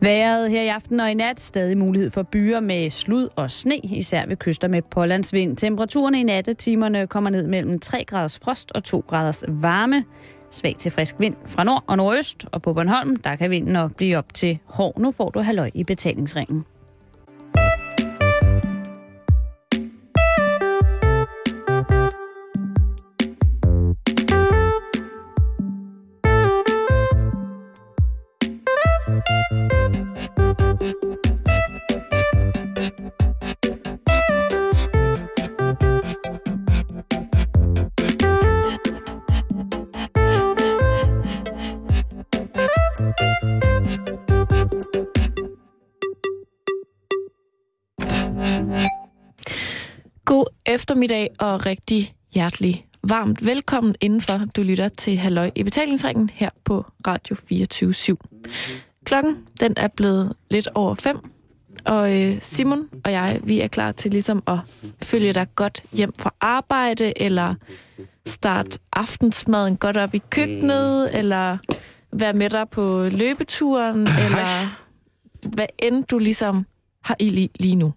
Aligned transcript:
Været 0.00 0.50
her 0.50 0.62
i 0.62 0.68
aften 0.68 1.00
og 1.00 1.10
i 1.10 1.14
nat 1.14 1.40
stadig 1.40 1.78
mulighed 1.78 2.10
for 2.10 2.22
byer 2.22 2.60
med 2.60 2.90
slud 2.90 3.28
og 3.36 3.50
sne, 3.50 3.76
især 3.76 4.26
ved 4.26 4.36
kyster 4.36 4.68
med 4.68 4.82
pålandsvind. 4.82 5.56
Temperaturen 5.56 6.14
i 6.14 6.22
nattetimerne 6.22 7.06
kommer 7.06 7.30
ned 7.30 7.46
mellem 7.46 7.78
3 7.78 8.04
graders 8.04 8.38
frost 8.42 8.72
og 8.74 8.84
2 8.84 9.04
graders 9.08 9.44
varme. 9.48 10.04
Svag 10.50 10.74
til 10.78 10.90
frisk 10.92 11.14
vind 11.18 11.36
fra 11.46 11.64
nord 11.64 11.84
og 11.86 11.96
nordøst, 11.96 12.46
og 12.52 12.62
på 12.62 12.72
Bornholm, 12.72 13.16
der 13.16 13.36
kan 13.36 13.50
vinden 13.50 13.76
op 13.76 13.90
blive 13.96 14.18
op 14.18 14.34
til 14.34 14.58
hård. 14.64 15.00
Nu 15.00 15.10
får 15.10 15.30
du 15.30 15.40
halvøj 15.40 15.70
i 15.74 15.84
betalingsringen. 15.84 16.64
Eftermiddag 50.68 51.28
og 51.38 51.66
rigtig 51.66 52.14
hjertelig 52.34 52.86
varmt 53.02 53.46
velkommen 53.46 53.94
indenfor. 54.00 54.40
Du 54.56 54.62
lytter 54.62 54.88
til 54.88 55.16
Halløj 55.16 55.50
i 55.54 55.62
betalingsringen 55.62 56.30
her 56.34 56.50
på 56.64 56.84
Radio 57.06 57.36
24 57.48 57.90
/7. 57.90 58.14
Klokken 59.04 59.36
den 59.60 59.74
er 59.76 59.88
blevet 59.88 60.32
lidt 60.50 60.68
over 60.74 60.94
fem, 60.94 61.18
og 61.84 62.22
øh, 62.22 62.36
Simon 62.40 62.88
og 63.04 63.12
jeg, 63.12 63.40
vi 63.44 63.60
er 63.60 63.66
klar 63.66 63.92
til 63.92 64.10
ligesom 64.10 64.42
at 64.46 64.58
følge 65.02 65.32
dig 65.32 65.46
godt 65.54 65.82
hjem 65.92 66.12
fra 66.18 66.34
arbejde, 66.40 67.22
eller 67.22 67.54
starte 68.26 68.78
aftensmaden 68.92 69.76
godt 69.76 69.96
op 69.96 70.14
i 70.14 70.22
køkkenet, 70.30 71.18
eller 71.18 71.58
være 72.12 72.32
med 72.32 72.50
dig 72.50 72.68
på 72.70 73.08
løbeturen, 73.10 74.00
eller 74.00 74.78
hvad 75.48 75.66
end 75.78 76.04
du 76.04 76.18
ligesom 76.18 76.66
har 77.04 77.16
i 77.18 77.28
lige, 77.30 77.48
lige 77.60 77.76
nu. 77.76 77.92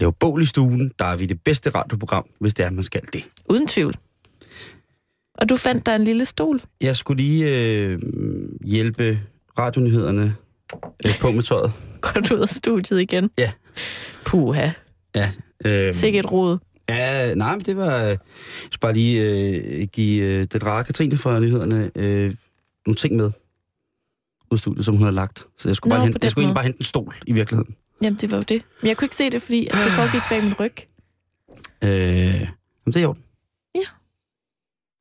Lave 0.00 0.12
bål 0.12 0.42
i 0.42 0.46
stuen, 0.46 0.92
der 0.98 1.04
er 1.04 1.16
vi 1.16 1.26
det 1.26 1.42
bedste 1.44 1.70
radioprogram, 1.70 2.24
hvis 2.40 2.54
det 2.54 2.66
er, 2.66 2.70
man 2.70 2.82
skal 2.84 3.00
det. 3.12 3.28
Uden 3.50 3.66
tvivl. 3.66 3.94
Og 5.34 5.48
du 5.48 5.56
fandt 5.56 5.86
dig 5.86 5.94
en 5.96 6.04
lille 6.04 6.24
stol. 6.26 6.60
Jeg 6.80 6.96
skulle 6.96 7.22
lige 7.22 7.50
øh, 7.50 7.98
hjælpe 8.64 9.20
radionyhederne 9.58 10.36
øh, 11.06 11.18
på 11.20 11.30
med 11.30 11.42
tøjet. 11.42 11.72
Går 12.00 12.20
du 12.20 12.34
ud 12.34 12.40
af 12.40 12.48
studiet 12.48 13.00
igen? 13.00 13.30
Ja. 13.38 13.52
Puha. 14.26 14.70
Ja, 15.14 15.30
øh, 15.64 15.94
Sikkert 15.94 16.32
rod. 16.32 16.58
ja, 16.88 17.34
nej, 17.34 17.52
men 17.56 17.60
det 17.64 17.76
var... 17.76 18.02
øh, 18.02 18.08
Jeg 18.08 18.18
skulle 18.70 18.80
bare 18.80 18.92
lige 18.94 19.22
øh, 19.22 19.86
give 19.92 20.22
øh, 20.24 20.44
den 20.52 20.66
rare 20.66 20.84
Katrine 20.84 21.16
fra 21.18 21.40
nyhederne 21.40 21.90
øh, 21.94 22.34
nogle 22.86 22.96
ting 22.96 23.16
med 23.16 23.24
ud 23.26 23.32
af 24.52 24.58
studiet, 24.58 24.84
som 24.84 24.94
hun 24.94 25.02
havde 25.02 25.14
lagt. 25.14 25.46
Så 25.58 25.68
jeg 25.68 25.76
skulle, 25.76 25.90
Nå, 25.90 25.96
bare 25.96 26.04
hente, 26.04 26.18
jeg 26.22 26.30
skulle 26.30 26.54
bare 26.54 26.64
hente 26.64 26.80
en 26.80 26.84
stol 26.84 27.14
i 27.26 27.32
virkeligheden. 27.32 27.74
Jamen, 28.02 28.18
det 28.20 28.30
var 28.30 28.36
jo 28.36 28.42
det. 28.42 28.62
Men 28.80 28.88
jeg 28.88 28.96
kunne 28.96 29.04
ikke 29.06 29.16
se 29.16 29.30
det, 29.30 29.42
fordi 29.42 29.60
det 29.64 29.74
foregik 29.74 30.20
bag 30.30 30.44
min 30.44 30.54
ryg. 30.60 30.74
Øh, 31.82 31.90
jamen, 32.40 32.46
det 32.86 32.96
er 32.96 33.02
jo. 33.02 33.14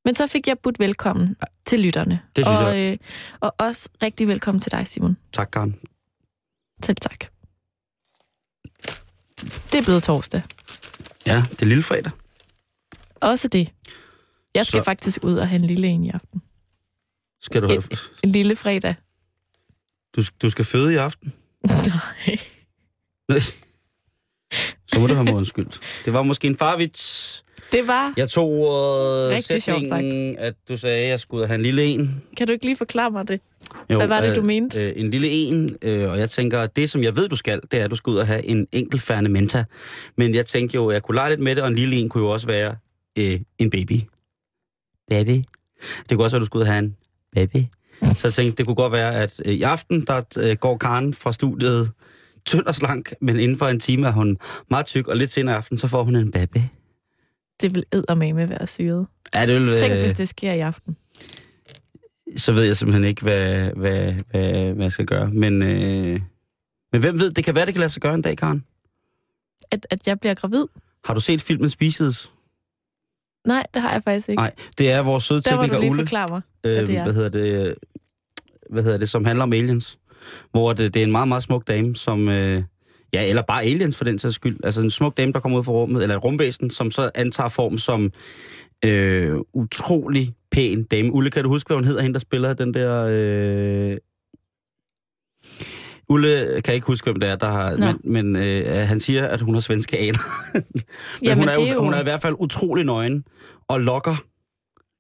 Men 0.05 0.15
så 0.15 0.27
fik 0.27 0.47
jeg 0.47 0.59
budt 0.59 0.79
velkommen 0.79 1.35
til 1.65 1.79
lytterne. 1.79 2.21
Det 2.35 2.45
synes 2.45 2.61
og, 2.61 2.79
øh, 2.79 2.97
og 3.39 3.55
også 3.57 3.89
rigtig 4.03 4.27
velkommen 4.27 4.61
til 4.61 4.71
dig, 4.71 4.87
Simon. 4.87 5.17
Tak, 5.33 5.49
Karen. 5.52 5.79
Selv 6.83 6.97
tak. 6.97 7.19
Det 9.71 9.75
er 9.80 9.83
blevet 9.83 10.03
torsdag. 10.03 10.41
Ja, 11.27 11.43
det 11.52 11.61
er 11.61 11.65
lille 11.65 11.83
fredag. 11.83 12.11
Også 13.15 13.47
det. 13.47 13.71
Jeg 14.55 14.65
skal 14.65 14.80
Så- 14.80 14.83
faktisk 14.86 15.23
ud 15.23 15.37
og 15.37 15.47
have 15.49 15.59
en 15.59 15.65
lille 15.67 15.87
en 15.87 16.03
i 16.03 16.09
aften. 16.09 16.41
Skal 17.41 17.61
du, 17.61 17.67
En, 17.70 17.83
en 18.23 18.31
lille 18.31 18.55
fredag. 18.55 18.95
du, 20.15 20.23
du 20.41 20.49
skal 20.49 20.65
føde 20.65 20.93
i 20.93 20.95
aften? 20.95 21.33
Nej. 21.65 22.37
Så 24.87 24.99
må 24.99 25.08
du 25.08 25.13
have 25.13 25.23
mig 25.23 25.33
undskyldt. 25.33 25.80
Det 26.05 26.13
var 26.13 26.23
måske 26.23 26.47
en 26.47 26.58
farvits. 26.58 27.45
Det 27.71 27.87
var... 27.87 28.13
Jeg 28.17 28.30
tog 28.30 28.49
ordet 28.49 29.31
Rigtig 29.31 29.63
sjovt 29.63 29.80
sætningen, 29.80 30.37
at 30.37 30.53
du 30.69 30.77
sagde, 30.77 31.03
at 31.03 31.09
jeg 31.09 31.19
skulle 31.19 31.37
ud 31.39 31.41
og 31.41 31.47
have 31.47 31.55
en 31.55 31.61
lille 31.61 31.83
en. 31.83 32.23
Kan 32.37 32.47
du 32.47 32.53
ikke 32.53 32.65
lige 32.65 32.75
forklare 32.75 33.11
mig 33.11 33.27
det? 33.27 33.39
Jo, 33.89 33.97
Hvad 33.97 34.08
var 34.08 34.21
det, 34.21 34.35
du 34.35 34.41
mente? 34.41 34.80
Øh, 34.80 34.93
en 34.95 35.11
lille 35.11 35.30
en, 35.30 35.77
øh, 35.81 36.09
og 36.09 36.19
jeg 36.19 36.30
tænker, 36.30 36.61
at 36.61 36.75
det, 36.75 36.89
som 36.89 37.03
jeg 37.03 37.15
ved, 37.15 37.30
du 37.30 37.35
skal, 37.35 37.61
det 37.71 37.80
er, 37.80 37.83
at 37.83 37.91
du 37.91 37.95
skal 37.95 38.11
ud 38.11 38.17
og 38.17 38.27
have 38.27 38.45
en 38.45 38.67
enkeltfærende 38.71 39.30
menta. 39.30 39.64
Men 40.17 40.35
jeg 40.35 40.45
tænkte 40.45 40.75
jo, 40.75 40.87
at 40.87 40.93
jeg 40.93 41.03
kunne 41.03 41.15
lege 41.15 41.30
lidt 41.30 41.39
med 41.39 41.55
det, 41.55 41.64
og 41.64 41.69
en 41.69 41.75
lille 41.75 41.95
en 41.95 42.09
kunne 42.09 42.23
jo 42.23 42.30
også 42.30 42.47
være 42.47 42.75
øh, 43.17 43.39
en 43.59 43.69
baby. 43.69 43.99
Baby. 45.09 45.43
Det 46.09 46.17
kunne 46.17 46.25
også 46.25 46.35
være, 46.35 46.39
at 46.39 46.41
du 46.41 46.45
skulle 46.45 46.61
ud 46.61 46.67
og 46.67 46.73
have 46.73 46.83
en 46.83 46.95
baby. 47.35 47.65
Så 48.02 48.21
jeg 48.23 48.33
tænkte, 48.33 48.58
det 48.58 48.65
kunne 48.65 48.75
godt 48.75 48.91
være, 48.91 49.15
at 49.15 49.41
øh, 49.45 49.53
i 49.53 49.61
aften, 49.61 50.05
der 50.05 50.21
øh, 50.37 50.55
går 50.55 50.77
Karen 50.77 51.14
fra 51.14 51.33
studiet 51.33 51.91
tynd 52.45 52.66
og 52.66 52.76
slank, 52.76 53.14
men 53.22 53.39
inden 53.39 53.58
for 53.58 53.67
en 53.67 53.80
time 53.80 54.08
er 54.08 54.11
hun 54.11 54.38
meget 54.70 54.86
tyk, 54.86 55.08
og 55.08 55.17
lidt 55.17 55.32
senere 55.32 55.56
i 55.56 55.58
aften, 55.58 55.78
så 55.78 55.88
får 55.88 56.04
hun 56.04 56.16
en 56.16 56.32
baby. 56.32 56.58
Det 57.61 57.76
vil 57.76 57.86
eddermame 57.92 58.50
være 58.50 58.67
syret. 58.67 59.08
Ja, 59.36 59.45
det 59.45 59.61
vil, 59.61 59.78
Tænk, 59.78 59.94
øh, 59.94 60.00
hvis 60.00 60.14
det 60.14 60.30
sker 60.30 60.54
i 60.54 60.60
aften. 60.60 60.98
så 62.38 62.52
ved 62.52 62.64
jeg 62.64 62.78
simpelthen 62.78 63.04
ikke, 63.04 63.22
hvad, 63.22 63.72
hvad, 63.72 64.14
hvad, 64.32 64.73
hvad 64.73 64.86
jeg 64.86 64.92
skal 64.92 65.06
gøre. 65.06 65.32
Men, 65.32 65.61
øh, 65.61 66.20
men 66.92 67.02
hvem 67.02 67.20
ved, 67.20 67.32
det 67.32 67.44
kan 67.45 67.56
være, 67.56 67.66
det 67.66 67.73
kan 67.73 67.80
lade 67.80 67.89
sig 67.92 68.02
gøre 68.02 68.14
en 68.14 68.22
dag, 68.22 68.38
Karen. 68.38 68.66
At, 69.72 69.88
at 69.89 70.08
jeg 70.08 70.20
bliver 70.20 70.33
gravid? 70.33 70.66
Har 71.06 71.14
du 71.14 71.20
set 71.22 71.42
filmen 71.42 71.70
Species? 71.70 72.32
Nej, 73.48 73.66
det 73.73 73.82
har 73.82 73.92
jeg 73.92 74.04
faktisk 74.04 74.30
ikke. 74.30 74.42
Nej, 74.42 74.52
det 74.77 74.92
er 74.92 75.00
vores 75.04 75.23
søde 75.23 75.42
Der 75.42 75.56
må 75.56 75.62
du 75.62 75.62
tekniker 75.62 75.80
lige 75.80 75.92
Ulle, 75.92 76.08
mig. 76.30 76.42
øh, 76.64 76.88
det 76.88 76.98
er. 76.98 77.04
hvad 77.04 77.14
hedder 77.14 77.30
det, 77.30 77.67
øh, 77.67 77.76
hvad 78.70 78.83
hedder 78.83 78.98
det, 78.98 79.10
som 79.10 79.26
handler 79.26 79.44
om 79.44 79.54
aliens. 79.54 80.00
Hvor 80.52 80.73
det, 80.73 80.93
det 80.93 80.99
er 80.99 81.03
en 81.03 81.11
meget, 81.11 81.27
meget 81.27 81.43
smuk 81.43 81.67
dame, 81.67 81.95
som, 81.95 82.30
øh, 82.30 82.63
ja, 83.13 83.30
eller 83.30 83.41
bare 83.41 83.63
aliens 83.63 83.97
for 83.97 84.03
den 84.05 84.19
sags 84.19 84.36
skyld. 84.36 84.58
Altså 84.63 84.81
en 84.81 84.91
smuk 84.91 85.17
dame, 85.17 85.31
der 85.33 85.39
kommer 85.39 85.59
ud 85.59 85.63
fra 85.63 85.71
rummet, 85.71 86.03
eller 86.03 86.15
et 86.17 86.23
rumvæsen, 86.23 86.69
som 86.69 86.91
så 86.91 87.09
antager 87.15 87.49
form 87.49 87.77
som 87.77 88.11
øh, 88.85 89.35
utrolig 89.53 90.33
pæn 90.52 90.83
dame. 90.83 91.11
Ulle, 91.14 91.31
kan 91.31 91.43
du 91.43 91.49
huske, 91.49 91.67
hvad 91.67 91.77
hun 91.77 91.85
hedder, 91.85 92.02
hende 92.02 92.14
der 92.14 92.19
spiller 92.19 92.53
den 92.53 92.73
der... 92.73 93.08
Øh... 93.11 93.97
Ulle 96.09 96.61
kan 96.61 96.73
ikke 96.73 96.87
huske, 96.87 97.05
hvem 97.05 97.19
det 97.19 97.30
er, 97.30 97.35
der 97.35 97.47
har... 97.49 97.77
Nå. 97.77 97.85
Men, 98.03 98.33
men 98.33 98.43
øh, 98.43 98.87
han 98.87 98.99
siger, 98.99 99.27
at 99.27 99.41
hun 99.41 99.53
har 99.53 99.61
svenske 99.61 99.97
aner. 99.97 100.19
men 100.53 100.64
Jamen, 101.23 101.37
hun, 101.37 101.47
er, 101.47 101.52
er 101.52 101.73
jo- 101.73 101.81
hun 101.83 101.93
er 101.93 101.99
i 101.99 102.03
hvert 102.03 102.21
fald 102.21 102.35
utrolig 102.39 102.85
nøgen 102.85 103.23
og 103.67 103.81
lokker 103.81 104.15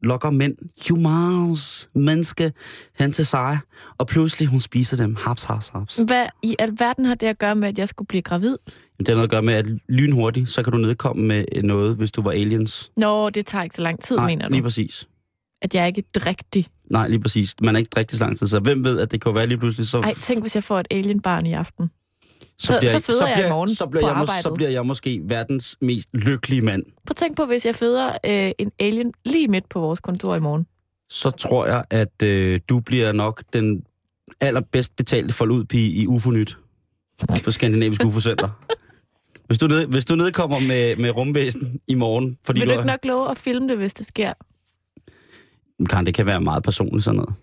lokker 0.03 0.29
mænd, 0.29 0.55
humans, 0.89 1.89
menneske, 1.95 2.51
hen 2.99 3.11
til 3.11 3.25
sig, 3.25 3.59
og 3.97 4.07
pludselig 4.07 4.47
hun 4.47 4.59
spiser 4.59 4.97
dem. 4.97 5.15
Haps, 5.19 5.43
haps, 5.43 5.67
haps. 5.69 5.97
Hvad 5.97 6.25
i 6.43 6.55
alverden 6.59 7.05
har 7.05 7.15
det 7.15 7.27
at 7.27 7.37
gøre 7.37 7.55
med, 7.55 7.67
at 7.67 7.79
jeg 7.79 7.87
skulle 7.87 8.07
blive 8.07 8.21
gravid? 8.21 8.57
Det 8.99 9.07
har 9.07 9.15
noget 9.15 9.23
at 9.23 9.29
gøre 9.29 9.41
med, 9.41 9.53
at 9.53 9.65
lynhurtigt, 9.89 10.49
så 10.49 10.63
kan 10.63 10.71
du 10.71 10.77
nedkomme 10.77 11.23
med 11.25 11.45
noget, 11.63 11.95
hvis 11.97 12.11
du 12.11 12.21
var 12.21 12.31
aliens. 12.31 12.91
Nå, 12.97 13.29
det 13.29 13.45
tager 13.45 13.63
ikke 13.63 13.75
så 13.75 13.81
lang 13.81 14.03
tid, 14.03 14.15
Nej, 14.15 14.25
mener 14.25 14.47
du? 14.47 14.51
lige 14.53 14.63
præcis. 14.63 15.07
At 15.61 15.75
jeg 15.75 15.81
er 15.81 15.87
ikke 15.87 16.03
rigtig. 16.15 16.67
Nej, 16.91 17.07
lige 17.07 17.19
præcis. 17.19 17.55
Man 17.61 17.75
er 17.75 17.79
ikke 17.79 17.99
rigtig 17.99 18.17
så 18.17 18.25
lang 18.25 18.37
tid, 18.37 18.47
så 18.47 18.59
hvem 18.59 18.83
ved, 18.83 18.99
at 18.99 19.11
det 19.11 19.21
kan 19.21 19.35
være 19.35 19.47
lige 19.47 19.57
pludselig, 19.57 19.87
så, 19.87 19.99
Ej, 19.99 20.13
tænk, 20.13 20.41
hvis 20.43 20.55
jeg 20.55 20.63
får 20.63 20.79
et 20.79 20.87
alienbarn 20.91 21.45
i 21.45 21.53
aften. 21.53 21.89
Så, 22.59 22.67
så- 22.67 22.77
bliver, 22.79 22.91
så 22.91 22.99
føder 22.99 23.27
jeg 23.27 23.37
i 23.37 23.39
bliver, 23.39 23.49
morgen 23.49 23.69
så 23.69 23.85
bliver 23.87 24.03
på 24.03 24.07
jeg, 24.07 24.15
mås- 24.17 24.25
så 24.25 24.31
arbejdet. 24.31 24.53
bliver 24.55 24.69
jeg 24.69 24.85
måske 24.85 25.21
verdens 25.23 25.77
mest 25.81 26.09
lykkelige 26.13 26.61
mand. 26.61 26.83
Prøv 26.83 26.93
at 27.09 27.15
tænk 27.15 27.37
på, 27.37 27.45
hvis 27.45 27.65
jeg 27.65 27.75
føder 27.75 28.17
øh, 28.25 28.51
en 28.57 28.71
alien 28.79 29.13
lige 29.25 29.47
midt 29.47 29.69
på 29.69 29.79
vores 29.79 29.99
kontor 29.99 30.35
i 30.35 30.39
morgen. 30.39 30.67
Så 31.09 31.29
tror 31.29 31.65
jeg, 31.65 31.83
at 31.89 32.23
øh, 32.23 32.59
du 32.69 32.79
bliver 32.79 33.11
nok 33.11 33.43
den 33.53 33.83
allerbedst 34.41 34.95
betalte 34.95 35.33
forludpige 35.33 35.91
i 35.91 36.07
UFO-nyt 36.07 36.57
på 37.43 37.51
Skandinavisk 37.51 38.03
UFO-center. 38.07 38.49
Hvis 39.47 39.57
du, 39.57 39.67
ned, 39.67 39.87
hvis 39.87 40.05
du 40.05 40.15
nedkommer 40.15 40.59
med, 40.59 40.95
med 40.95 41.09
rumvæsen 41.09 41.79
i 41.87 41.95
morgen, 41.95 42.37
fordi 42.45 42.59
Vil 42.59 42.69
du 42.69 42.73
du 42.73 42.79
ikke 42.79 42.87
nok 42.87 42.99
love 43.05 43.31
at 43.31 43.37
filme 43.37 43.67
det, 43.69 43.77
hvis 43.77 43.93
det 43.93 44.07
sker? 44.07 44.33
Kan, 45.89 46.05
det 46.05 46.13
kan 46.13 46.25
være 46.25 46.41
meget 46.41 46.63
personligt 46.63 47.03
sådan 47.03 47.15
noget. 47.17 47.33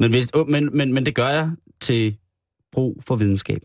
Men, 0.00 0.10
hvis, 0.10 0.28
men, 0.48 0.76
men, 0.76 0.94
men 0.94 1.06
det 1.06 1.14
gør 1.14 1.28
jeg 1.28 1.50
til 1.80 2.16
brug 2.72 3.02
for 3.06 3.16
videnskab. 3.16 3.60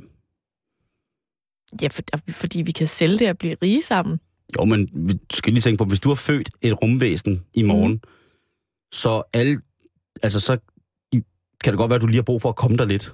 Ja, 1.81 1.87
for, 1.87 2.01
fordi 2.29 2.61
vi 2.61 2.71
kan 2.71 2.87
sælge 2.87 3.19
det 3.19 3.29
og 3.29 3.37
blive 3.37 3.55
rige 3.61 3.83
sammen. 3.83 4.19
Jo, 4.59 4.65
men 4.65 4.89
vi 4.93 5.19
skal 5.33 5.53
lige 5.53 5.61
tænke 5.61 5.77
på, 5.77 5.85
hvis 5.85 5.99
du 5.99 6.09
har 6.09 6.15
født 6.15 6.49
et 6.61 6.81
rumvæsen 6.81 7.43
i 7.53 7.63
morgen, 7.63 7.91
mm. 7.91 8.01
så 8.91 9.23
alle, 9.33 9.61
altså 10.23 10.39
så 10.39 10.57
kan 11.63 11.73
det 11.73 11.77
godt 11.77 11.89
være, 11.89 11.95
at 11.95 12.01
du 12.01 12.07
lige 12.07 12.17
har 12.17 12.23
brug 12.23 12.41
for 12.41 12.49
at 12.49 12.55
komme 12.55 12.77
der 12.77 12.85
lidt. 12.85 13.13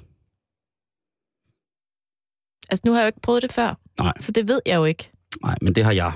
Altså, 2.70 2.82
nu 2.86 2.92
har 2.92 3.00
jeg 3.00 3.04
jo 3.04 3.08
ikke 3.08 3.22
prøvet 3.22 3.42
det 3.42 3.52
før. 3.52 3.80
Nej. 4.00 4.14
Så 4.20 4.32
det 4.32 4.48
ved 4.48 4.62
jeg 4.66 4.76
jo 4.76 4.86
ikke. 4.86 5.12
Nej, 5.44 5.56
men 5.62 5.76
det 5.76 5.84
har 5.84 5.92
jeg. 5.92 6.14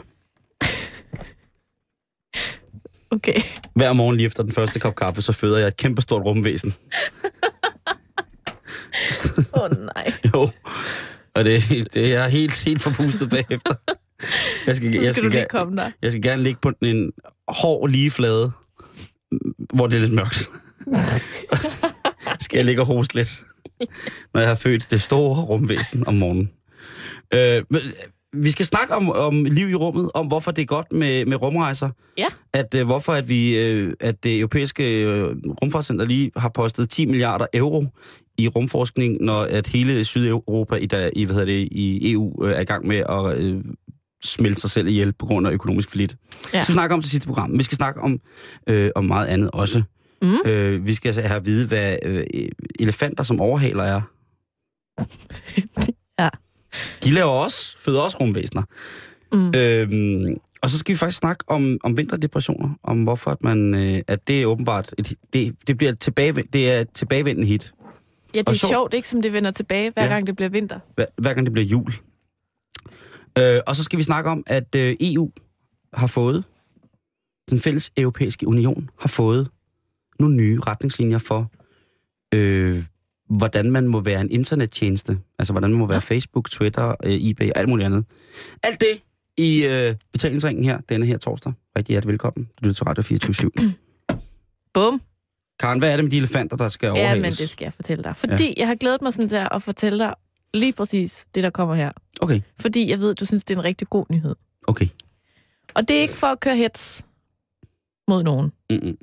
Okay. 3.11 3.41
Hver 3.73 3.93
morgen 3.93 4.17
lige 4.17 4.25
efter 4.25 4.43
den 4.43 4.51
første 4.51 4.79
kop 4.79 4.95
kaffe, 4.95 5.21
så 5.21 5.33
føder 5.33 5.57
jeg 5.57 5.67
et 5.67 5.77
kæmpestort 5.77 6.25
rumvæsen. 6.25 6.73
Åh 9.53 9.63
oh, 9.63 9.69
nej. 9.69 10.13
jo. 10.33 10.49
Og 11.37 11.45
det, 11.45 11.61
det 11.93 12.15
er 12.15 12.27
helt, 12.27 12.63
helt 12.65 12.81
forpustet 12.81 13.29
bagefter. 13.29 13.75
Jeg 14.67 14.75
skal, 14.75 14.91
Nu 14.91 15.01
jeg 15.01 15.03
skal 15.03 15.13
skal, 15.13 15.23
du 15.23 15.29
lige 15.29 15.37
gerne, 15.37 15.49
komme 15.49 15.77
der. 15.77 15.91
jeg 16.01 16.11
skal 16.11 16.21
gerne 16.21 16.43
ligge 16.43 16.59
på 16.61 16.71
en 16.81 17.11
hård 17.47 17.89
lige 17.89 18.11
flade, 18.11 18.51
hvor 19.73 19.87
det 19.87 19.95
er 19.97 20.01
lidt 20.01 20.13
mørkt. 20.13 20.49
skal 22.39 22.57
jeg 22.57 22.65
ligge 22.65 22.81
og 22.81 22.85
hoste 22.85 23.15
lidt, 23.15 23.43
når 24.33 24.41
jeg 24.41 24.49
har 24.49 24.55
født 24.55 24.91
det 24.91 25.01
store 25.01 25.41
rumvæsen 25.43 26.07
om 26.07 26.13
morgenen. 26.13 26.49
Øh, 27.33 27.63
men, 27.69 27.81
vi 28.33 28.51
skal 28.51 28.65
snakke 28.65 28.95
om, 28.95 29.09
om 29.09 29.45
liv 29.45 29.69
i 29.69 29.75
rummet, 29.75 30.11
om 30.13 30.27
hvorfor 30.27 30.51
det 30.51 30.61
er 30.61 30.65
godt 30.65 30.93
med, 30.93 31.25
med 31.25 31.41
rumrejser. 31.41 31.89
Ja. 32.17 32.27
At 32.53 32.75
øh, 32.75 32.85
hvorfor 32.85 33.13
at 33.13 33.29
vi 33.29 33.57
øh, 33.57 33.93
at 33.99 34.23
det 34.23 34.39
europæiske 34.39 35.03
øh, 35.03 35.35
rumfartscenter 35.61 36.05
lige 36.05 36.31
har 36.37 36.49
postet 36.49 36.89
10 36.89 37.05
milliarder 37.05 37.45
euro 37.53 37.85
i 38.37 38.47
rumforskning, 38.47 39.17
når 39.21 39.41
at 39.41 39.67
hele 39.67 40.05
Sydeuropa 40.05 40.75
i, 40.75 40.85
der, 40.85 41.09
i, 41.15 41.25
hvad 41.25 41.35
hedder 41.35 41.53
det, 41.53 41.67
i 41.71 42.11
EU 42.11 42.45
øh, 42.45 42.51
er 42.51 42.59
i 42.59 42.63
gang 42.63 42.87
med 42.87 42.97
at 43.09 43.37
øh, 43.37 43.63
smelte 44.23 44.61
sig 44.61 44.69
selv 44.69 44.87
ihjel 44.87 45.13
på 45.13 45.25
grund 45.25 45.47
af 45.47 45.51
økonomisk 45.51 45.89
forlit. 45.89 46.15
Ja. 46.53 46.61
Så 46.61 46.67
vi 46.67 46.73
snakker 46.73 46.93
om 46.93 47.01
det 47.01 47.09
sidste 47.09 47.27
program. 47.27 47.57
Vi 47.57 47.63
skal 47.63 47.75
snakke 47.75 48.01
om, 48.01 48.19
øh, 48.69 48.91
om 48.95 49.05
meget 49.05 49.27
andet 49.27 49.51
også. 49.51 49.83
Mm. 50.21 50.37
Øh, 50.45 50.87
vi 50.87 50.93
skal 50.93 51.09
altså 51.09 51.21
have 51.21 51.37
at 51.37 51.45
vide, 51.45 51.67
hvad 51.67 51.97
øh, 52.03 52.23
elefanter 52.79 53.23
som 53.23 53.41
overhaler 53.41 53.83
er. 53.83 54.01
Ja. 56.19 56.29
De 57.03 57.11
laver 57.11 57.31
også, 57.31 57.77
føder 57.79 58.01
også 58.01 58.17
rumvæsener. 58.17 58.63
Mm. 59.33 59.55
Øhm, 59.55 60.37
og 60.61 60.69
så 60.69 60.77
skal 60.77 60.93
vi 60.93 60.97
faktisk 60.97 61.17
snakke 61.17 61.43
om, 61.47 61.77
om 61.83 61.97
vinterdepressioner, 61.97 62.69
om 62.83 63.03
hvorfor 63.03 63.31
at 63.31 63.43
man, 63.43 63.75
øh, 63.75 64.01
at 64.07 64.27
det 64.27 64.41
er 64.41 64.45
åbenbart, 64.45 64.93
et, 64.97 65.13
det, 65.33 65.55
det 65.67 65.77
bliver 65.77 65.93
tilbage, 65.93 66.33
det 66.53 66.71
er 66.71 66.79
et 66.79 66.89
tilbagevendende 66.93 67.47
hit, 67.47 67.71
Ja, 68.35 68.39
det 68.39 68.49
er 68.49 68.53
så- 68.53 68.67
sjovt, 68.67 68.93
ikke, 68.93 69.07
som 69.07 69.21
det 69.21 69.33
vender 69.33 69.51
tilbage, 69.51 69.91
hver 69.91 70.03
Ja. 70.03 70.09
gang 70.09 70.27
det 70.27 70.35
bliver 70.35 70.49
vinter. 70.49 70.79
hver, 70.95 71.05
hver 71.17 71.33
gang 71.33 71.45
det 71.45 71.53
bliver 71.53 71.65
jul. 71.65 71.91
Øh, 73.37 73.61
og 73.67 73.75
så 73.75 73.83
skal 73.83 73.99
vi 73.99 74.03
snakke 74.03 74.29
om, 74.29 74.43
at 74.47 74.75
øh, 74.75 74.95
EU 75.01 75.31
har 75.93 76.07
fået, 76.07 76.43
den 77.49 77.59
fælles 77.59 77.91
europæiske 77.97 78.47
union 78.47 78.89
har 78.99 79.07
fået 79.07 79.49
nogle 80.19 80.35
nye 80.35 80.59
retningslinjer 80.59 81.17
for, 81.17 81.51
øh, 82.33 82.83
hvordan 83.37 83.71
man 83.71 83.87
må 83.87 83.99
være 84.01 84.21
en 84.21 84.31
internettjeneste. 84.31 85.17
Altså, 85.39 85.53
hvordan 85.53 85.69
man 85.69 85.79
må 85.79 85.85
være 85.85 85.95
Ja. 85.95 85.99
Facebook, 85.99 86.49
Twitter, 86.49 86.95
øh, 87.03 87.11
eBay 87.29 87.49
og 87.49 87.57
alt 87.57 87.69
muligt 87.69 87.85
andet. 87.85 88.05
Alt 88.63 88.79
det 88.81 89.01
i 89.37 89.65
øh, 89.65 89.95
betalingsringen 90.11 90.63
her, 90.65 90.79
denne 90.89 91.05
her 91.05 91.17
torsdag. 91.17 91.53
Rigtig 91.77 91.93
hjertelig 91.93 92.11
velkommen. 92.11 92.45
Du 92.45 92.53
lytter 92.65 92.73
til 92.75 92.83
Radio 92.85 93.03
24 93.03 93.51
Bum. 94.73 95.01
Karen, 95.59 95.79
hvad 95.79 95.91
er 95.91 95.95
det 95.95 96.05
med 96.05 96.11
de 96.11 96.17
elefanter, 96.17 96.57
der 96.57 96.67
skal 96.67 96.87
Ja, 96.87 96.91
overhales? 96.93 97.21
men 97.21 97.31
det 97.31 97.49
skal 97.49 97.65
jeg 97.65 97.73
fortælle 97.73 98.03
dig. 98.03 98.15
Fordi 98.17 98.47
ja. 98.47 98.53
jeg 98.57 98.67
har 98.67 98.75
glædet 98.75 99.01
mig 99.01 99.13
sådan 99.13 99.29
til 99.29 99.41
at 99.51 99.61
fortælle 99.61 99.99
dig 99.99 100.13
lige 100.53 100.73
præcis 100.73 101.25
det, 101.35 101.43
der 101.43 101.49
kommer 101.49 101.75
her. 101.75 101.91
Okay, 102.21 102.41
Fordi 102.59 102.89
jeg 102.89 102.99
ved, 102.99 103.15
du 103.15 103.25
synes, 103.25 103.43
det 103.43 103.53
er 103.55 103.59
en 103.59 103.63
rigtig 103.63 103.89
god 103.89 104.05
nyhed. 104.09 104.35
okay. 104.67 104.85
Og 105.73 105.87
det 105.87 105.97
er 105.97 106.01
ikke 106.01 106.13
for 106.13 106.27
at 106.27 106.39
køre 106.39 106.55
hets 106.57 107.05
mod 108.07 108.23
nogen. 108.23 108.51
Mm-mm. 108.69 108.97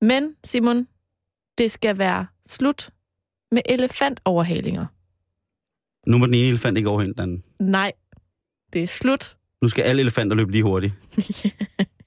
Men, 0.00 0.34
Simon, 0.44 0.88
det 1.58 1.70
skal 1.70 1.98
være 1.98 2.26
slut 2.46 2.90
med 3.50 3.62
elefantoverhalinger. 3.68 4.86
Nu 6.06 6.18
må 6.18 6.26
den 6.26 6.34
ene 6.34 6.48
elefant 6.48 6.76
ikke 6.76 6.88
overhænge 6.90 7.14
den 7.14 7.22
anden. 7.22 7.42
Nej, 7.58 7.92
det 8.72 8.82
er 8.82 8.86
slut. 8.86 9.36
Nu 9.62 9.68
skal 9.68 9.82
alle 9.82 10.00
elefanter 10.00 10.36
løbe 10.36 10.52
lige 10.52 10.62
hurtigt. 10.62 10.94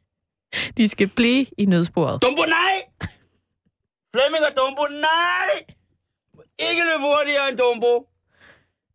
De 0.77 0.89
skal 0.89 1.09
blive 1.15 1.45
i 1.57 1.65
nødsporet. 1.65 2.21
Dumbo, 2.21 2.41
nej! 2.41 2.75
Flemming 4.15 4.43
og 4.49 4.51
Dumbo, 4.57 4.83
nej! 5.01 5.49
Ikke 6.69 6.81
løbe 6.83 7.01
hurtigere 7.03 7.49
end 7.49 7.57
Dumbo. 7.57 8.07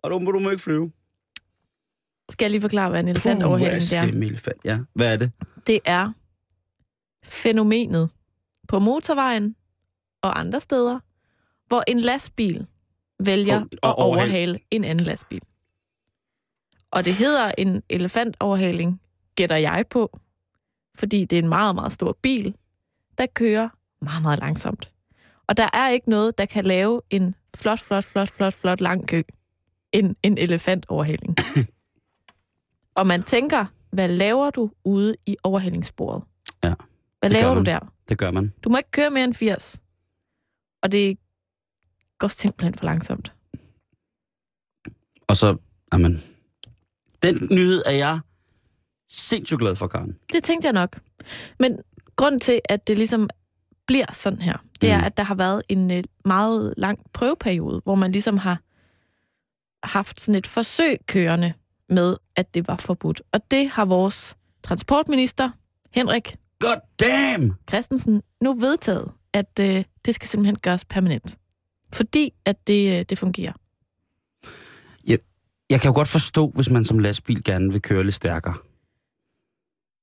Og 0.03 0.11
Dumbo, 0.11 0.31
du 0.33 0.39
må 0.39 0.51
ikke 0.51 0.63
flyve. 0.63 0.93
Skal 2.31 2.45
jeg 2.45 2.51
lige 2.51 2.61
forklare, 2.61 2.91
hvad 2.91 3.01
en 3.01 3.09
elefantoverhaling 3.09 3.81
det 3.81 3.93
er? 3.93 4.07
Slem 4.09 4.23
elefant, 4.23 4.65
ja. 4.65 4.79
Hvad 4.95 5.13
er 5.13 5.17
det? 5.17 5.33
Det 5.67 5.81
er 5.85 6.13
fænomenet 7.25 8.11
på 8.69 8.79
motorvejen 8.79 9.57
og 10.23 10.41
andre 10.41 10.61
steder, 10.61 10.99
hvor 11.67 11.83
en 11.87 12.01
lastbil 12.01 12.67
vælger 13.21 13.61
Og- 13.61 13.69
og 13.83 13.89
at 13.91 13.95
overhale 13.99 14.59
en 14.71 14.85
anden 14.85 15.07
lastbil. 15.07 15.41
Og 16.91 17.05
det 17.05 17.15
hedder 17.15 17.53
en 17.59 17.83
elefantoverhaling, 17.91 19.01
gætter 19.35 19.57
jeg 19.57 19.85
på, 19.91 20.19
fordi 20.99 21.25
det 21.25 21.39
er 21.39 21.43
en 21.43 21.49
meget, 21.49 21.75
meget 21.75 21.93
stor 21.93 22.19
bil, 22.23 22.55
der 23.19 23.27
kører 23.35 23.69
meget, 24.00 24.23
meget 24.23 24.39
langsomt. 24.39 24.93
Og 25.47 25.56
der 25.56 25.69
er 25.73 25.89
ikke 25.89 26.11
noget, 26.11 26.39
der 26.39 26.47
kan 26.47 26.65
lave 26.65 27.00
en 27.11 27.35
flot, 27.56 27.81
flot, 27.81 28.05
flot, 28.05 28.29
flot, 28.29 28.55
flot 28.55 28.81
lang 28.81 29.09
kø. 29.09 29.23
En, 29.93 30.17
en 30.23 30.39
elefantoverhaling. 30.39 31.37
og 32.99 33.06
man 33.06 33.23
tænker, 33.23 33.65
hvad 33.91 34.09
laver 34.09 34.50
du 34.50 34.71
ude 34.85 35.15
i 35.27 35.37
overhalingssporet? 35.43 36.23
Ja, 36.65 36.75
Hvad 37.21 37.31
laver 37.31 37.55
du 37.55 37.62
der? 37.62 37.93
Det 38.09 38.19
gør 38.19 38.31
man. 38.31 38.53
Du 38.65 38.69
må 38.69 38.77
ikke 38.77 38.91
køre 38.91 39.11
mere 39.11 39.25
end 39.25 39.35
80. 39.35 39.81
Og 40.83 40.93
det 40.93 41.19
går 42.19 42.29
simpelthen 42.29 42.75
for 42.75 42.85
langsomt. 42.85 43.33
Og 45.27 45.37
så, 45.37 45.56
jamen, 45.93 46.23
den 47.23 47.49
nyhed 47.50 47.83
er 47.87 47.91
jeg 47.91 48.21
sindssygt 49.09 49.59
glad 49.61 49.77
for, 49.77 49.87
Karen. 49.87 50.17
Det 50.33 50.45
tænkte 50.45 50.67
jeg 50.67 50.73
nok. 50.73 50.99
Men 51.59 51.79
grund 52.17 52.41
til, 52.41 52.61
at 52.65 52.89
det 52.89 52.97
ligesom 52.97 53.31
bliver 53.87 54.13
sådan 54.13 54.41
her, 54.43 54.57
det 54.81 54.91
er, 54.91 54.99
Mm. 54.99 55.05
at 55.05 55.17
der 55.17 55.23
har 55.23 55.35
været 55.35 55.63
en 55.69 55.91
øh, 55.91 56.05
meget 56.25 56.75
lang 56.77 56.99
prøveperiode, 57.13 57.81
hvor 57.85 57.95
man 57.95 58.13
ligesom 58.13 58.37
har 58.39 58.61
haft 59.83 60.21
sådan 60.21 60.35
et 60.35 60.47
forsøg 60.47 60.97
kørende 61.07 61.53
med, 61.89 62.17
at 62.37 62.55
det 62.55 62.69
var 62.69 62.77
forbudt. 62.77 63.23
Og 63.33 63.41
det 63.51 63.71
har 63.71 63.85
vores 63.85 64.37
transportminister, 64.63 65.51
Henrik 65.95 66.37
God 66.61 66.77
damn! 67.01 67.55
Christensen, 67.69 68.23
nu 68.41 68.55
vedtaget, 68.55 69.11
at 69.33 69.61
øh, 69.61 69.85
det 70.05 70.15
skal 70.15 70.29
simpelthen 70.29 70.57
gøres 70.59 70.85
permanent. 70.85 71.39
Fordi 71.95 72.33
at 72.45 72.67
det, 72.67 72.99
øh, 72.99 73.05
det 73.09 73.19
fungerer. 73.19 73.53
Jeg 75.71 75.81
kan 75.81 75.89
jo 75.91 75.95
godt 75.95 76.09
forstå, 76.09 76.53
hvis 76.55 76.71
man 76.71 76.85
som 76.85 76.99
lastbil 76.99 77.45
gerne 77.45 77.73
vil 77.73 77.83
køre 77.83 78.05
lidt 78.05 78.15
stærkere. 78.15 78.55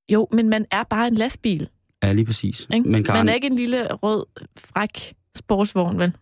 Jo, 0.08 0.28
men 0.32 0.48
man 0.48 0.66
er 0.70 0.84
bare 0.84 1.08
en 1.08 1.14
lastbil. 1.14 1.68
Ja, 2.02 2.12
lige 2.12 2.24
præcis. 2.24 2.66
Ikke? 2.74 2.88
Men 2.88 3.04
Karen, 3.04 3.18
Man 3.18 3.28
er 3.28 3.34
ikke 3.34 3.46
en 3.46 3.56
lille 3.56 3.92
rød, 3.92 4.26
fræk 4.58 5.14
sportsvogn, 5.36 5.98
vel? 5.98 6.12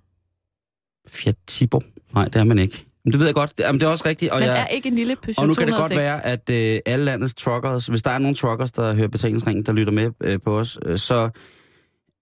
Fiat 1.08 1.36
Tipo? 1.46 1.80
Nej, 2.14 2.24
det 2.24 2.36
er 2.36 2.44
man 2.44 2.58
ikke. 2.58 2.86
Men 3.04 3.12
det 3.12 3.20
ved 3.20 3.26
jeg 3.26 3.34
godt. 3.34 3.58
Det, 3.58 3.64
jamen, 3.64 3.80
det 3.80 3.86
er 3.86 3.90
også 3.90 4.04
rigtigt. 4.06 4.32
Og 4.32 4.40
Man 4.40 4.48
jeg, 4.48 4.62
er 4.62 4.66
ikke 4.66 4.88
en 4.88 4.94
lille 4.94 5.16
Peugeot 5.16 5.38
Og 5.38 5.46
nu 5.46 5.54
kan 5.54 5.66
det 5.66 5.74
206. 5.74 5.90
godt 5.90 5.98
være, 5.98 6.24
at 6.26 6.50
øh, 6.50 6.80
alle 6.86 7.04
landets 7.04 7.34
truckers, 7.34 7.86
hvis 7.86 8.02
der 8.02 8.10
er 8.10 8.18
nogle 8.18 8.36
truckers, 8.36 8.72
der 8.72 8.94
hører 8.94 9.08
betalingsringen, 9.08 9.64
der 9.66 9.72
lytter 9.72 9.92
med 9.92 10.10
øh, 10.20 10.40
på 10.40 10.58
os, 10.58 10.78
øh, 10.84 10.98
så, 10.98 11.30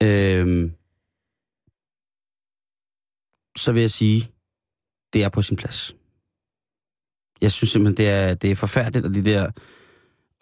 øh, 0.02 0.70
så 3.56 3.72
vil 3.72 3.80
jeg 3.80 3.90
sige, 3.90 4.28
det 5.12 5.24
er 5.24 5.28
på 5.28 5.42
sin 5.42 5.56
plads. 5.56 5.96
Jeg 7.40 7.52
synes 7.52 7.70
simpelthen, 7.70 7.96
det 7.96 8.08
er, 8.08 8.34
det 8.34 8.50
er 8.50 8.54
forfærdeligt, 8.54 9.06
og 9.06 9.14
de 9.14 9.24
der... 9.24 9.50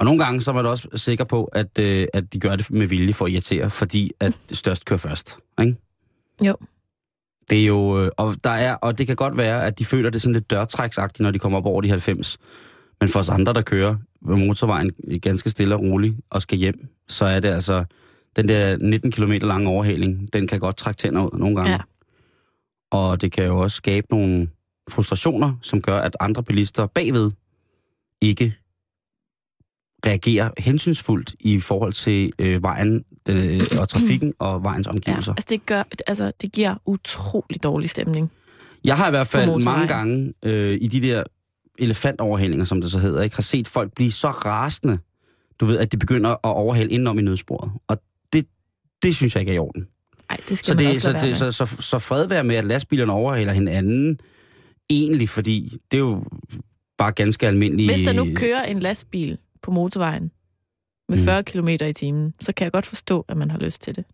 Og 0.01 0.05
nogle 0.05 0.25
gange 0.25 0.41
så 0.41 0.51
er 0.51 0.55
man 0.55 0.67
også 0.67 0.89
sikker 0.95 1.25
på, 1.25 1.45
at, 1.45 1.79
øh, 1.79 2.07
at 2.15 2.33
de 2.33 2.41
gør 2.41 2.57
det 2.57 2.71
med 2.71 2.87
vilje 2.87 3.13
for 3.13 3.25
at 3.25 3.31
irritere, 3.31 3.71
fordi 3.71 4.11
at 4.21 4.39
det 4.49 4.57
størst 4.57 4.85
kører 4.85 4.99
først. 4.99 5.39
Ikke? 5.61 5.77
Jo. 6.43 6.57
Det 7.51 7.61
er 7.61 7.67
jo, 7.67 8.05
øh, 8.05 8.11
og, 8.17 8.35
der 8.45 8.51
er, 8.51 8.75
og 8.75 8.99
det 8.99 9.07
kan 9.07 9.17
godt 9.17 9.37
være, 9.37 9.67
at 9.67 9.79
de 9.79 9.85
føler 9.85 10.11
det 10.11 10.23
sådan 10.23 10.33
lidt 10.33 10.51
dørtræksagtigt, 10.51 11.21
når 11.21 11.31
de 11.31 11.39
kommer 11.39 11.59
op 11.59 11.67
over 11.67 11.81
de 11.81 11.89
90. 11.89 12.39
Men 13.01 13.09
for 13.09 13.19
os 13.19 13.29
andre, 13.29 13.53
der 13.53 13.63
kører 13.63 13.97
på 14.27 14.37
motorvejen 14.37 14.91
ganske 15.23 15.51
stille 15.51 15.75
og 15.75 15.81
roligt 15.81 16.15
og 16.31 16.43
skal 16.43 16.59
hjem, 16.59 16.89
så 17.09 17.25
er 17.25 17.41
det 17.41 17.49
altså, 17.49 17.85
den 18.37 18.49
der 18.49 18.77
19 18.77 19.13
km 19.13 19.33
lange 19.33 19.71
overhaling, 19.71 20.33
den 20.33 20.47
kan 20.47 20.61
godt 20.61 20.77
trække 20.77 20.99
tænder 20.99 21.23
ud 21.23 21.39
nogle 21.39 21.57
gange. 21.57 21.71
Ja. 21.71 21.79
Og 22.91 23.21
det 23.21 23.33
kan 23.33 23.45
jo 23.45 23.59
også 23.59 23.77
skabe 23.77 24.07
nogle 24.11 24.49
frustrationer, 24.91 25.53
som 25.63 25.83
gør, 25.83 25.99
at 25.99 26.17
andre 26.21 26.43
bilister 26.43 26.87
bagved 26.87 27.31
ikke 28.21 28.60
reagerer 30.07 30.51
hensynsfuldt 30.59 31.35
i 31.41 31.61
forhold 31.61 31.93
til 31.93 32.33
øh, 32.39 32.63
vejen 32.63 33.05
øh, 33.31 33.61
og 33.79 33.89
trafikken 33.95 34.33
og 34.39 34.63
vejens 34.63 34.87
Ja, 34.87 34.93
omgivelser. 34.93 35.33
altså 35.33 35.47
det, 35.51 35.67
gør, 35.67 35.83
altså 36.07 36.33
det 36.41 36.53
giver 36.53 36.75
utrolig 36.87 37.63
dårlig 37.63 37.91
stemning. 37.91 38.31
Jeg 38.85 38.97
har 38.97 39.07
i 39.09 39.11
hvert 39.11 39.27
fald 39.27 39.63
mange 39.65 39.89
gange 39.89 40.33
øh, 40.45 40.79
i 40.81 40.87
de 40.87 41.01
der 41.03 41.23
elefantoverhalinger, 41.79 42.65
som 42.65 42.81
det 42.81 42.91
så 42.91 42.99
hedder, 42.99 43.23
ikke, 43.23 43.37
har 43.37 43.43
set 43.43 43.69
folk 43.69 43.95
blive 43.95 44.11
så 44.11 44.29
rasende, 44.29 44.99
du 45.61 45.67
ved, 45.67 45.79
at 45.79 45.93
de 45.93 45.97
begynder 45.97 46.31
at 46.31 46.39
overhale 46.43 46.91
indenom 46.91 47.19
i 47.19 47.23
nødsporet. 47.23 47.73
Og 47.89 47.97
det, 48.33 48.47
det 49.03 49.15
synes 49.17 49.35
jeg 49.35 49.41
ikke 49.41 49.51
er 49.51 49.57
i 49.57 49.59
orden. 49.59 49.87
Nej, 50.31 50.39
det 50.49 50.59
skal 50.59 50.67
Så, 50.67 50.75
det, 50.75 50.89
også 50.89 51.01
så, 51.01 51.27
det, 51.27 51.37
så, 51.37 51.53
så, 51.53 51.67
så 51.81 51.99
fred 51.99 52.27
være 52.29 52.45
med, 52.45 52.57
at 52.57 52.65
lastbilerne 52.65 53.13
overhaler 53.13 53.53
hinanden, 53.53 54.19
egentlig, 54.91 55.29
fordi 55.29 55.73
det 55.91 55.97
er 55.97 56.01
jo 56.01 56.25
bare 56.99 57.13
ganske 57.13 57.47
almindeligt. 57.47 57.93
Hvis 57.93 58.07
der 58.07 58.13
nu 58.13 58.29
kører 58.35 58.63
en 58.63 58.81
lastbil 58.81 59.39
på 59.63 59.71
motorvejen 59.71 60.31
med 61.09 61.19
Mm. 61.19 61.25
40 61.25 61.43
km 61.45 61.69
i 61.69 61.93
timen, 61.93 62.35
så 62.41 62.53
kan 62.53 62.65
jeg 62.65 62.73
godt 62.73 62.87
forstå, 62.87 63.25
at 63.29 63.37
man 63.37 63.51
har 63.51 63.59
lyst 63.59 63.83
til 63.83 63.97
det. 63.97 64.05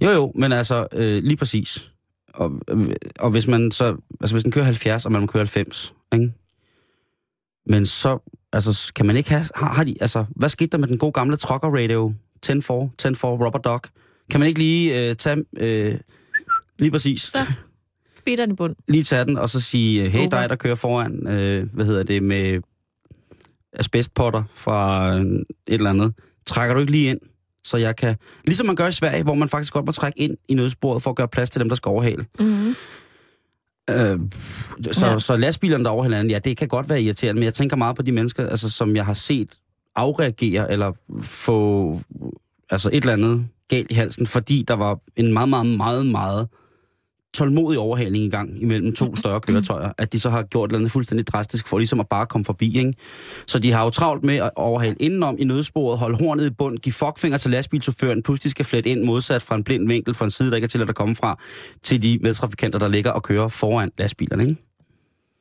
Jo, 0.00 0.10
jo, 0.10 0.32
men 0.34 0.52
altså, 0.52 0.86
øh, 0.92 1.22
lige 1.24 1.36
præcis. 1.36 1.92
og, 2.34 2.52
og 3.20 3.30
hvis 3.30 3.46
man 3.46 3.70
så, 3.70 3.96
altså 4.20 4.34
hvis 4.34 4.42
den 4.42 4.52
kører 4.52 4.64
70, 4.64 5.06
og 5.06 5.12
man 5.12 5.20
må 5.20 5.26
køre 5.26 5.40
90, 5.40 5.94
ikke? 6.14 6.32
Men 7.66 7.86
så, 7.86 8.18
altså, 8.52 8.92
kan 8.94 9.06
man 9.06 9.16
ikke 9.16 9.30
have, 9.30 9.44
har, 9.54 9.72
har 9.72 9.84
de, 9.84 9.96
altså, 10.00 10.24
hvad 10.36 10.48
skete 10.48 10.70
der 10.70 10.78
med 10.78 10.88
den 10.88 10.98
gode 10.98 11.12
gamle 11.12 11.36
trucker 11.36 11.68
radio, 11.68 12.14
10-4, 12.46 12.50
10-4 12.50 13.26
Rubber 13.26 13.58
Dog? 13.58 13.80
Kan 14.30 14.40
man 14.40 14.48
ikke 14.48 14.60
lige 14.60 15.10
øh, 15.10 15.16
tage, 15.16 15.44
øh, 15.56 15.98
lige 16.78 16.90
præcis, 16.90 17.20
Så 17.22 17.38
speederen 18.18 18.50
i 18.50 18.54
bund. 18.54 18.76
lige 18.88 19.04
tage 19.04 19.24
den, 19.24 19.36
og 19.38 19.50
så 19.50 19.60
sige, 19.60 20.08
hey 20.10 20.20
Over. 20.20 20.28
dig, 20.30 20.48
der 20.48 20.56
kører 20.56 20.74
foran, 20.74 21.28
øh, 21.28 21.68
hvad 21.74 21.84
hedder 21.86 22.02
det, 22.02 22.22
med 22.22 22.60
asbestpotter 23.72 24.42
fra 24.54 25.08
øh, 25.14 25.20
et 25.20 25.44
eller 25.66 25.90
andet, 25.90 26.14
trækker 26.46 26.74
du 26.74 26.80
ikke 26.80 26.92
lige 26.92 27.10
ind, 27.10 27.18
så 27.64 27.76
jeg 27.76 27.96
kan... 27.96 28.16
Ligesom 28.44 28.66
man 28.66 28.76
gør 28.76 28.86
i 28.86 28.92
Sverige, 28.92 29.22
hvor 29.22 29.34
man 29.34 29.48
faktisk 29.48 29.72
godt 29.72 29.86
må 29.86 29.92
trække 29.92 30.20
ind 30.20 30.36
i 30.48 30.54
nødsporet 30.54 31.02
for 31.02 31.10
at 31.10 31.16
gøre 31.16 31.28
plads 31.28 31.50
til 31.50 31.60
dem, 31.60 31.68
der 31.68 31.76
skal 31.76 31.88
overhale. 31.88 32.26
Mm-hmm. 32.40 32.74
Øh, 33.90 34.20
så, 34.92 35.06
Ja. 35.06 35.12
ja. 35.12 35.18
så 35.18 35.36
lastbilerne, 35.36 35.84
der 35.84 35.90
overhælder 35.90 36.16
hinanden, 36.16 36.30
ja, 36.30 36.38
det 36.38 36.56
kan 36.56 36.68
godt 36.68 36.88
være 36.88 37.02
irriterende, 37.02 37.38
men 37.38 37.44
jeg 37.44 37.54
tænker 37.54 37.76
meget 37.76 37.96
på 37.96 38.02
de 38.02 38.12
mennesker, 38.12 38.46
altså, 38.46 38.70
som 38.70 38.96
jeg 38.96 39.06
har 39.06 39.14
set 39.14 39.54
afreagere 39.96 40.72
eller 40.72 40.92
få 41.22 41.96
altså 42.70 42.88
et 42.88 42.96
eller 42.96 43.12
andet 43.12 43.46
galt 43.68 43.90
i 43.90 43.94
halsen, 43.94 44.26
fordi 44.26 44.64
der 44.68 44.74
var 44.74 44.98
en 45.16 45.32
meget, 45.32 45.48
meget, 45.48 45.66
meget, 45.66 46.06
meget 46.06 46.48
tålmodig 47.34 47.78
overhaling 47.78 48.24
i 48.24 48.28
gang 48.28 48.62
imellem 48.62 48.92
to 48.92 49.16
større 49.16 49.40
køretøjer, 49.40 49.92
at 49.98 50.12
de 50.12 50.20
så 50.20 50.30
har 50.30 50.42
gjort 50.42 50.68
et 50.68 50.70
eller 50.70 50.78
andet 50.78 50.92
fuldstændig 50.92 51.26
drastisk 51.26 51.66
for 51.66 51.78
ligesom 51.78 52.00
at 52.00 52.08
bare 52.08 52.26
komme 52.26 52.44
forbi. 52.44 52.78
Ikke? 52.78 52.92
Så 53.46 53.58
de 53.58 53.72
har 53.72 53.84
jo 53.84 53.90
travlt 53.90 54.24
med 54.24 54.36
at 54.36 54.50
overhale 54.56 54.96
indenom 55.00 55.36
i 55.38 55.44
nødsporet, 55.44 55.98
holde 55.98 56.16
hornet 56.16 56.46
i 56.46 56.50
bund, 56.50 56.78
give 56.78 56.92
fuckfinger 56.92 57.38
til 57.38 57.50
lastbilchaufføren, 57.50 58.22
pludselig 58.22 58.50
skal 58.50 58.64
flette 58.64 58.90
ind 58.90 59.02
modsat 59.02 59.42
fra 59.42 59.54
en 59.54 59.64
blind 59.64 59.88
vinkel 59.88 60.14
fra 60.14 60.24
en 60.24 60.30
side, 60.30 60.50
der 60.50 60.56
ikke 60.56 60.66
er 60.66 60.68
til 60.68 60.82
at 60.82 60.94
komme 60.94 61.14
fra, 61.14 61.38
til 61.82 62.02
de 62.02 62.18
medtrafikanter, 62.22 62.78
der 62.78 62.88
ligger 62.88 63.10
og 63.10 63.22
kører 63.22 63.48
foran 63.48 63.90
lastbilerne. 63.98 64.42
Ikke? 64.42 64.56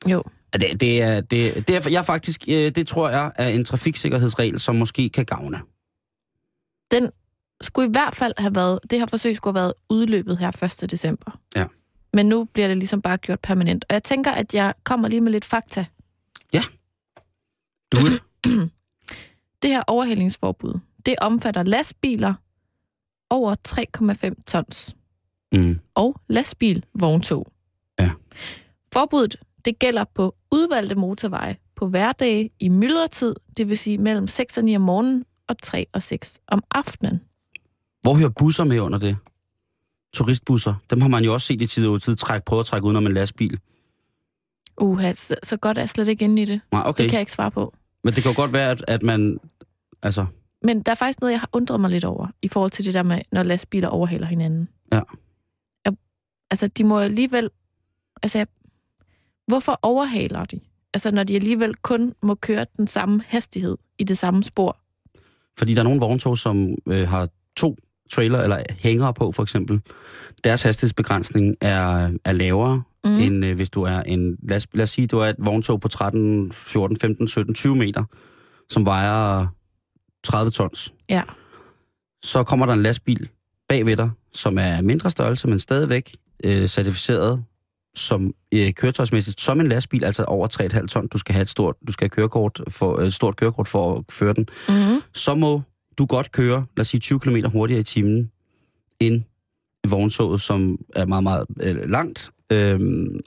Jo. 0.07 0.24
Det, 0.53 0.81
det, 0.81 1.01
er, 1.01 1.21
det, 1.21 1.67
det 1.67 1.75
er, 1.75 1.89
jeg 1.91 2.05
faktisk, 2.05 2.43
øh, 2.50 2.53
det 2.55 2.88
tror 2.88 3.10
jeg 3.10 3.31
er 3.36 3.48
en 3.48 3.65
trafiksikkerhedsregel, 3.65 4.60
som 4.60 4.75
måske 4.75 5.10
kan 5.10 5.25
gavne. 5.25 5.57
Den 6.91 7.10
skulle 7.62 7.88
i 7.88 7.91
hvert 7.91 8.15
fald 8.15 8.33
have 8.38 8.55
været, 8.55 8.79
det 8.91 9.00
her 9.00 9.05
forsøg 9.05 9.36
skulle 9.36 9.53
have 9.53 9.63
været 9.63 9.74
udløbet 9.89 10.38
her 10.38 10.81
1. 10.83 10.91
december. 10.91 11.39
Ja. 11.55 11.65
Men 12.13 12.25
nu 12.25 12.44
bliver 12.44 12.68
det 12.68 12.77
ligesom 12.77 13.01
bare 13.01 13.18
gjort 13.18 13.39
permanent. 13.39 13.86
Og 13.89 13.94
jeg 13.94 14.03
tænker, 14.03 14.32
at 14.32 14.53
jeg 14.53 14.74
kommer 14.84 15.08
lige 15.08 15.22
med 15.22 15.32
lidt 15.32 15.46
fakta. 15.46 15.86
Du 17.91 17.98
it. 17.98 18.24
Det 19.62 19.70
her 19.70 19.84
overhældingsforbud, 19.88 20.80
det 21.06 21.15
omfatter 21.22 21.63
lastbiler 21.63 22.34
over 23.30 23.56
3,5 24.38 24.44
tons 24.48 24.96
Mm. 25.53 25.80
og 25.96 26.15
lastbilvogntog. 26.27 27.48
Ja. 28.00 28.12
Forbuddet 28.94 29.36
det 29.65 29.80
gælder 29.80 30.03
på 30.15 30.36
udvalgte 30.51 30.96
motorveje 30.96 31.58
på 31.75 31.88
hverdage 31.88 32.50
i 32.60 32.70
myldretid, 32.70 33.36
det 33.58 33.70
vil 33.70 33.77
sige 33.77 33.98
mellem 33.98 34.27
6 34.27 34.58
og 34.58 34.63
9 34.63 34.75
om 34.75 34.82
morgenen 34.82 35.25
og 35.48 35.58
3 35.62 35.86
og 35.94 36.03
6 36.03 36.39
om 36.48 36.63
aftenen. 36.72 37.22
Hvor 38.01 38.13
hører 38.13 38.30
busser 38.30 38.63
med 38.63 38.80
under 38.80 39.00
det? 39.00 39.18
Turistbusser. 40.13 40.74
Dem 40.89 41.01
har 41.01 41.08
man 41.08 41.24
jo 41.24 41.34
også 41.34 41.48
set 41.48 41.62
i 41.62 41.68
tid 41.68 41.88
og 41.88 42.01
tid 42.01 42.15
trække, 42.15 42.46
prøve 42.46 42.60
at 42.60 42.65
trække 42.65 42.88
ud 42.88 42.96
om 42.96 43.06
en 43.06 43.13
lastbil. 43.13 43.60
Uha, 44.77 45.13
så, 45.13 45.36
så 45.44 45.58
godt 45.58 45.77
er 45.77 45.82
jeg 45.82 45.89
slet 45.89 46.08
ikke 46.08 46.25
inde 46.25 46.41
i 46.41 46.46
det. 46.46 46.62
Nej, 46.72 46.82
okay. 46.86 47.03
Det 47.03 47.10
kan 47.10 47.18
jeg 47.18 47.22
ikke 47.22 47.32
svare 47.32 47.51
på. 47.51 47.74
Men 48.03 48.13
det 48.13 48.24
kan 48.24 48.32
jo 48.32 48.36
godt 48.41 48.53
være, 48.53 48.70
at, 48.72 48.84
at 48.88 49.03
man... 49.03 49.39
Altså, 50.03 50.25
Men 50.63 50.82
der 50.82 50.91
er 50.91 50.96
faktisk 50.96 51.22
noget, 51.22 51.32
jeg 51.32 51.39
har 51.39 51.50
undret 51.53 51.80
mig 51.80 51.89
lidt 51.89 52.03
over, 52.06 52.27
i 52.41 52.48
forhold 52.48 52.72
til 52.72 52.86
det 52.86 52.94
der 52.94 53.03
med, 53.03 53.22
når 53.32 53.44
lastbiler 53.44 53.88
overhaler 53.88 54.27
hinanden. 54.27 54.70
Ja. 54.94 55.01
Jeg, 55.86 55.94
altså, 56.51 56.68
de 56.68 56.84
må 56.84 56.98
jo 56.98 57.03
alligevel... 57.03 57.50
Altså, 58.24 58.38
jeg, 58.38 58.48
hvorfor 59.48 59.80
overhaler 59.82 60.46
de? 60.46 60.60
Altså, 60.94 61.12
når 61.12 61.24
de 61.24 61.36
alligevel 61.36 61.75
kun 61.75 62.13
må 62.24 62.36
køre 62.36 62.65
den 62.77 62.88
samme 62.88 63.24
hastighed 63.27 63.77
i 64.00 64.03
det 64.03 64.18
samme 64.18 64.44
spor. 64.44 64.77
fordi 65.58 65.74
der 65.74 65.80
er 65.80 65.84
nogle 65.84 66.00
vogntog, 66.00 66.38
som 66.38 66.75
øh, 66.88 67.08
har 67.08 67.30
to 67.56 67.77
trailer 68.12 68.41
eller 68.41 68.63
hængere 68.80 69.13
på, 69.13 69.32
for 69.32 69.44
eksempel. 69.44 69.82
Deres 70.44 70.62
hastighedsbegrænsning 70.62 71.56
er, 71.62 72.12
er 72.25 72.32
lavere, 72.32 72.84
Mm. 73.06 73.12
end 73.12 73.46
øh, 73.46 73.56
hvis 73.56 73.70
du 73.70 73.84
er 73.84 74.01
en... 74.01 74.38
Lad 74.44 74.58
os, 74.58 74.68
lad 74.74 74.84
os 74.84 74.89
sige, 74.89 75.08
du 75.08 75.18
er 75.20 75.25
et 75.25 75.36
vogntog 75.39 75.82
på 75.82 75.88
13, 75.88 76.51
14, 76.51 76.98
15, 76.98 77.27
17, 77.27 77.53
20 77.53 77.75
meter, 77.75 78.03
som 78.70 78.86
vejer 78.86 79.48
30 80.24 80.51
tons. 80.51 80.94
Ja. 81.10 81.22
Så 82.24 82.44
kommer 82.44 82.65
der 82.65 82.74
en 82.74 82.84
lastbil 82.84 83.30
bagved 83.70 83.98
dig, 83.98 84.10
som 84.34 84.58
er 84.58 84.82
mindre 84.82 85.10
størrelse, 85.10 85.48
men 85.48 85.60
stadigvæk 85.60 86.12
øh, 86.44 86.68
certificeret 86.68 87.44
som 87.96 88.34
øh, 88.53 88.74
køretøjsmæssigt 88.74 89.41
som 89.41 89.60
en 89.60 89.68
lastbil, 89.68 90.03
altså 90.03 90.24
over 90.24 90.48
3,5 90.80 90.88
ton. 90.88 91.08
Du 91.08 91.18
skal 91.18 91.34
have 91.34 91.41
et 91.44 91.50
stort, 91.50 91.75
du 91.88 91.91
skal 91.91 92.06
have 92.06 92.10
kørekort 92.10 92.62
for, 92.70 93.00
øh, 93.00 93.06
et 93.08 93.13
stort 93.13 93.36
kørekort 93.36 93.68
for 93.68 93.98
at 93.98 94.03
føre 94.10 94.34
den. 94.34 94.48
Mm-hmm. 94.70 95.01
Så 95.13 95.36
må 95.36 95.62
du 96.01 96.05
godt 96.05 96.31
køre, 96.31 96.65
lad 96.77 96.81
os 96.81 96.88
sige 96.88 97.01
20 97.01 97.20
km 97.20 97.36
hurtigere 97.46 97.79
i 97.79 97.84
timen, 97.84 98.31
end 99.00 99.22
vogntoget, 99.88 100.41
som 100.41 100.77
er 100.96 101.05
meget, 101.05 101.24
meget 101.24 101.46
øh, 101.62 101.89
langt, 101.89 102.31
øh, 102.51 102.79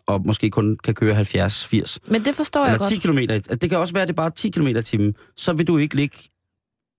og 0.07 0.27
måske 0.27 0.51
kun 0.51 0.77
kan 0.85 0.95
køre 0.95 1.21
70-80. 1.21 1.97
Men 2.11 2.25
det 2.25 2.35
forstår 2.35 2.65
jeg 2.65 2.75
Eller 2.75 2.89
10 2.89 2.95
godt. 2.95 3.03
km. 3.03 3.55
Det 3.55 3.71
kan 3.71 3.79
også 3.79 3.95
være, 3.95 4.03
at 4.03 4.09
det 4.09 4.13
er 4.13 4.17
bare 4.17 4.31
10 4.31 4.51
km 4.51 4.67
i 4.67 4.83
timen. 4.83 5.15
Så 5.37 5.53
vil 5.53 5.67
du 5.67 5.79
ikke 5.79 5.95
ligge 5.97 6.17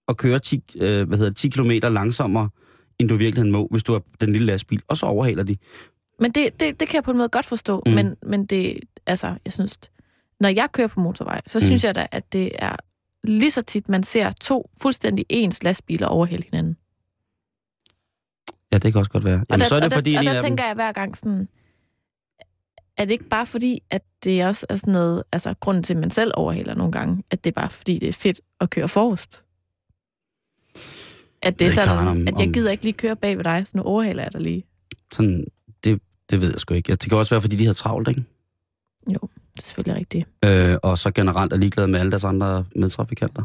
og 0.08 0.18
køre 0.18 0.40
10, 0.40 0.64
øh, 0.78 1.08
hvad 1.08 1.18
hedder 1.18 1.32
det, 1.32 1.38
10 1.38 1.50
km 1.50 1.72
langsommere, 1.94 2.50
end 3.00 3.10
du 3.10 3.16
i 3.16 3.18
virkeligheden 3.18 3.52
må, 3.52 3.68
hvis 3.72 3.84
du 3.84 3.94
er 3.94 4.00
den 4.22 4.32
lille 4.32 4.46
lastbil. 4.46 4.82
Og 4.88 4.98
så 4.98 5.06
overhaler 5.06 5.44
de. 5.44 5.58
Men 6.20 6.32
det, 6.32 6.60
det, 6.60 6.80
det 6.80 6.88
kan 6.88 6.96
jeg 6.96 7.04
på 7.04 7.12
en 7.12 7.18
måde 7.18 7.30
godt 7.30 7.46
forstå. 7.46 7.84
Mm. 7.86 7.92
Mm. 7.92 7.96
Men, 7.96 8.16
men 8.26 8.46
det, 8.46 8.80
altså, 9.06 9.36
jeg 9.46 9.54
synes, 9.54 9.80
når 10.40 10.50
jeg 10.50 10.70
kører 10.72 10.88
på 10.88 11.00
motorvej, 11.00 11.42
så 11.48 11.60
mm. 11.60 11.66
synes 11.66 11.84
jeg 11.84 11.96
da, 11.96 12.08
at 12.12 12.34
det 12.34 12.52
er 12.56 12.76
lige 13.26 13.52
så 13.52 13.62
tit, 13.62 13.90
man 13.90 14.04
ser 14.04 14.32
to 14.32 14.70
fuldstændig 14.82 15.26
ens 15.30 15.64
lastbiler 15.64 16.08
overhælde 16.08 16.46
hinanden. 16.52 16.78
Ja, 18.72 18.78
det 18.78 18.92
kan 18.94 19.00
også 19.00 19.12
godt 19.12 19.24
være. 19.24 19.34
Jamen, 19.34 19.46
og 19.50 19.60
der, 19.60 19.66
så 19.66 19.76
er 19.76 19.80
det 19.80 19.86
og 19.86 19.92
der, 19.92 19.98
fordi, 19.98 20.16
og 20.16 20.22
en 20.22 20.28
der 20.28 20.34
dem... 20.34 20.42
tænker 20.42 20.66
jeg 20.66 20.74
hver 20.74 20.92
gang 20.92 21.18
sådan, 21.18 21.48
er 22.98 23.06
det 23.06 23.12
ikke 23.12 23.30
bare 23.30 23.46
fordi, 23.46 23.84
at 23.90 24.04
det 24.24 24.46
også 24.46 24.66
er 24.70 24.76
sådan 24.76 24.92
noget, 24.92 25.24
altså 25.32 25.54
grunden 25.60 25.84
til, 25.84 25.94
at 25.94 26.00
man 26.00 26.12
selv 26.12 26.32
overhælder 26.36 26.76
nogle 26.76 26.92
gange, 26.92 27.24
at 27.32 27.44
det 27.44 27.50
er 27.50 27.62
bare 27.62 27.70
fordi, 27.70 28.00
det 28.00 28.10
er 28.10 28.14
fedt 28.14 28.42
at 28.60 28.70
køre 28.70 28.90
forrest? 28.90 29.44
At 31.42 31.60
det 31.60 31.68
er 31.68 31.72
sådan, 31.72 31.88
Karen, 31.88 32.08
om- 32.08 32.28
at 32.28 32.40
jeg 32.40 32.54
gider 32.54 32.72
ikke 32.72 32.84
lige 32.84 32.94
køre 32.94 33.16
bag 33.16 33.38
ved 33.38 33.44
dig, 33.44 33.68
så 33.68 33.78
nu 33.78 33.84
overhælder 33.84 34.24
jeg 34.24 34.34
dig 34.34 34.42
lige. 34.42 34.64
Sådan, 35.14 35.46
det, 35.84 36.02
det 36.30 36.42
ved 36.42 36.50
jeg 36.50 36.60
sgu 36.60 36.74
ikke. 36.74 36.92
Det 36.92 37.10
kan 37.10 37.18
også 37.18 37.36
være, 37.36 37.42
fordi 37.42 37.56
de 37.56 37.66
har 37.66 37.74
travlt, 37.74 38.08
ikke? 38.08 38.24
Det 39.56 39.62
er 39.62 39.66
selvfølgelig 39.66 40.00
rigtigt. 40.00 40.28
Øh, 40.46 40.78
og 40.84 40.98
så 40.98 41.12
generelt 41.12 41.54
er 41.54 41.58
ligeglade 41.58 41.88
med 41.88 42.00
alle 42.00 42.12
deres 42.12 42.24
andre 42.24 42.66
medtrafikanter. 42.76 43.44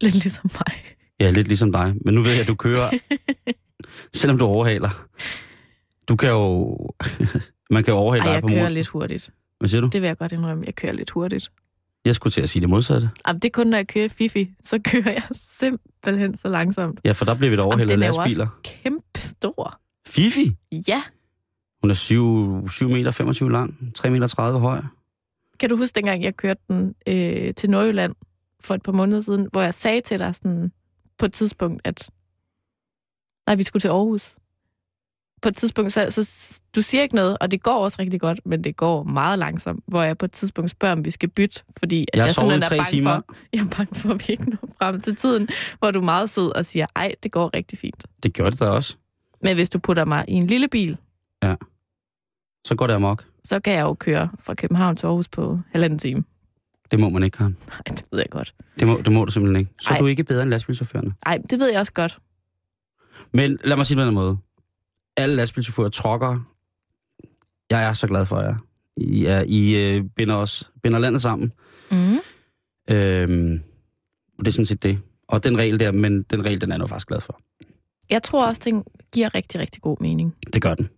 Lidt 0.00 0.14
ligesom 0.14 0.50
mig. 0.54 0.74
Ja, 1.20 1.30
lidt 1.30 1.48
ligesom 1.48 1.72
dig. 1.72 1.94
Men 2.04 2.14
nu 2.14 2.22
ved 2.22 2.30
jeg, 2.32 2.40
at 2.40 2.48
du 2.48 2.54
kører, 2.54 2.90
selvom 4.14 4.38
du 4.38 4.44
overhaler. 4.44 5.06
Du 6.08 6.16
kan 6.16 6.28
jo... 6.30 6.76
man 7.70 7.84
kan 7.84 7.92
jo 7.92 7.98
overhale 7.98 8.22
Ej, 8.24 8.28
dig 8.28 8.34
jeg 8.34 8.42
på 8.42 8.48
kører 8.48 8.62
mor. 8.62 8.68
lidt 8.68 8.86
hurtigt. 8.86 9.30
Hvad 9.60 9.68
siger 9.68 9.80
du? 9.80 9.88
Det 9.92 10.00
vil 10.02 10.06
jeg 10.08 10.18
godt 10.18 10.32
indrømme. 10.32 10.62
Jeg 10.66 10.74
kører 10.74 10.92
lidt 10.92 11.10
hurtigt. 11.10 11.50
Jeg 12.04 12.14
skulle 12.14 12.32
til 12.32 12.40
at 12.42 12.48
sige 12.48 12.60
det 12.60 12.68
modsatte. 12.70 13.10
Jamen, 13.26 13.40
det 13.40 13.48
er 13.48 13.52
kun, 13.52 13.66
når 13.66 13.76
jeg 13.76 13.86
kører 13.88 14.08
Fifi, 14.08 14.50
så 14.64 14.78
kører 14.90 15.10
jeg 15.12 15.22
simpelthen 15.60 16.36
så 16.38 16.48
langsomt. 16.48 17.00
Ja, 17.04 17.12
for 17.12 17.24
der 17.24 17.34
bliver 17.34 17.50
vi 17.50 17.56
da 17.56 17.62
overhældet 17.62 17.90
af 17.92 17.96
den 17.96 18.02
er 18.02 18.06
jo 18.08 18.12
lastbiler. 18.16 18.46
også 18.46 18.72
kæmpe 18.82 19.20
stor. 19.20 19.80
Fifi, 20.08 20.56
Ja. 20.88 21.02
hun 21.80 21.90
er 21.90 21.94
7, 21.94 22.68
7 22.68 22.88
meter 22.88 23.10
25 23.10 23.52
lang, 23.52 23.74
3 23.94 24.10
meter 24.10 24.26
30 24.26 24.60
høj. 24.60 24.80
Kan 25.60 25.68
du 25.70 25.76
huske, 25.76 25.94
dengang 25.94 26.22
jeg 26.22 26.36
kørte 26.36 26.60
den 26.68 26.94
øh, 27.06 27.54
til 27.54 27.70
Nordjylland 27.70 28.14
for 28.60 28.74
et 28.74 28.82
par 28.82 28.92
måneder 28.92 29.20
siden, 29.20 29.48
hvor 29.52 29.62
jeg 29.62 29.74
sagde 29.74 30.00
til 30.00 30.18
dig 30.18 30.34
sådan, 30.34 30.72
på 31.18 31.26
et 31.26 31.32
tidspunkt, 31.32 31.80
at 31.84 32.10
nej, 33.46 33.56
vi 33.56 33.62
skulle 33.62 33.80
til 33.80 33.88
Aarhus. 33.88 34.34
På 35.42 35.48
et 35.48 35.56
tidspunkt, 35.56 35.92
så, 35.92 36.10
så 36.10 36.60
du 36.74 36.82
siger 36.82 37.02
ikke 37.02 37.14
noget, 37.14 37.38
og 37.40 37.50
det 37.50 37.62
går 37.62 37.84
også 37.84 37.96
rigtig 38.00 38.20
godt, 38.20 38.40
men 38.46 38.64
det 38.64 38.76
går 38.76 39.02
meget 39.02 39.38
langsomt, 39.38 39.84
hvor 39.86 40.02
jeg 40.02 40.18
på 40.18 40.24
et 40.24 40.32
tidspunkt 40.32 40.70
spørger, 40.70 40.92
om 40.96 41.04
vi 41.04 41.10
skal 41.10 41.28
bytte, 41.28 41.62
fordi 41.78 42.06
at 42.12 42.18
Jeg 42.18 42.26
i 42.26 42.30
simpelthen 42.30 42.62
er 42.62 42.68
bange 42.68 42.84
timer. 42.90 43.14
for, 43.28 43.34
jeg 43.52 43.60
er 43.60 43.76
bange 43.76 43.94
for, 43.94 44.10
at 44.10 44.28
vi 44.28 44.32
ikke 44.32 44.50
når 44.50 44.58
frem 44.78 45.00
til 45.00 45.16
tiden, 45.16 45.48
hvor 45.78 45.90
du 45.90 45.98
er 46.00 46.04
meget 46.04 46.30
sød 46.30 46.56
og 46.56 46.66
siger, 46.66 46.86
ej, 46.96 47.14
det 47.22 47.32
går 47.32 47.50
rigtig 47.54 47.78
fint. 47.78 48.04
Det 48.22 48.34
gjorde 48.34 48.50
det 48.50 48.60
da 48.60 48.64
også. 48.68 48.96
Men 49.42 49.54
hvis 49.56 49.70
du 49.70 49.78
putter 49.78 50.04
mig 50.04 50.24
i 50.28 50.32
en 50.32 50.46
lille 50.46 50.68
bil, 50.68 50.96
Så 52.64 52.74
går 52.76 52.86
det 52.86 52.94
amok. 52.94 53.24
Så 53.48 53.60
kan 53.60 53.72
jeg 53.72 53.82
jo 53.82 53.94
køre 53.94 54.28
fra 54.40 54.54
København 54.54 54.96
til 54.96 55.06
Aarhus 55.06 55.28
på 55.28 55.60
halvanden 55.72 55.98
time. 55.98 56.24
Det 56.90 57.00
må 57.00 57.08
man 57.08 57.22
ikke, 57.22 57.38
Karen. 57.38 57.56
Nej, 57.68 57.80
det 57.88 58.04
ved 58.12 58.18
jeg 58.18 58.30
godt. 58.30 58.54
Det 58.78 58.86
må, 58.86 59.00
det 59.04 59.12
må 59.12 59.24
du 59.24 59.32
simpelthen 59.32 59.60
ikke. 59.60 59.72
Så 59.80 59.90
er 59.90 59.94
Ej. 59.94 59.98
du 60.00 60.06
ikke 60.06 60.24
bedre 60.24 60.42
end 60.42 60.50
lastbilchaufførerne. 60.50 61.10
Nej, 61.26 61.38
det 61.50 61.60
ved 61.60 61.70
jeg 61.70 61.80
også 61.80 61.92
godt. 61.92 62.18
Men 63.32 63.58
lad 63.64 63.76
mig 63.76 63.86
sige 63.86 63.96
det 63.96 64.04
på 64.04 64.08
en 64.08 64.14
måde. 64.14 64.38
Alle 65.16 65.36
lastbilchauffører 65.36 65.88
trokker. 65.88 66.54
Jeg 67.70 67.88
er 67.88 67.92
så 67.92 68.06
glad 68.06 68.26
for 68.26 68.40
jer. 68.40 68.56
I, 68.96 69.24
er, 69.24 69.44
I 69.46 69.76
øh, 69.76 70.04
binder, 70.16 70.34
os, 70.34 70.70
binder 70.82 70.98
landet 70.98 71.22
sammen. 71.22 71.52
Mm. 71.90 71.96
Øhm, 72.90 73.62
det 74.38 74.48
er 74.48 74.52
sådan 74.52 74.66
set 74.66 74.82
det. 74.82 74.98
Og 75.28 75.44
den 75.44 75.58
regel 75.58 75.80
der, 75.80 75.92
men 75.92 76.22
den 76.22 76.44
regel, 76.44 76.60
den 76.60 76.70
er 76.70 76.74
jeg 76.74 76.78
nu 76.78 76.86
faktisk 76.86 77.08
glad 77.08 77.20
for. 77.20 77.40
Jeg 78.10 78.22
tror 78.22 78.46
også, 78.46 78.62
den 78.64 78.84
giver 79.12 79.34
rigtig, 79.34 79.60
rigtig 79.60 79.82
god 79.82 79.96
mening. 80.00 80.34
Det 80.52 80.62
gør 80.62 80.74
den. 80.74 80.88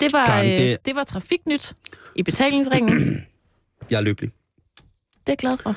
Det 0.00 0.12
var, 0.12 0.26
Karen, 0.26 0.46
det... 0.46 0.58
det- 0.58 0.72
Øh, 0.72 0.78
det 0.84 0.96
var 0.96 1.04
trafiknyt 1.04 1.72
i 2.16 2.22
betalingsringen. 2.22 3.26
Jeg 3.90 3.96
er 3.96 4.00
lykkelig. 4.00 4.30
det 4.30 5.16
er 5.26 5.32
jeg 5.32 5.38
glad 5.38 5.56
for. 5.56 5.74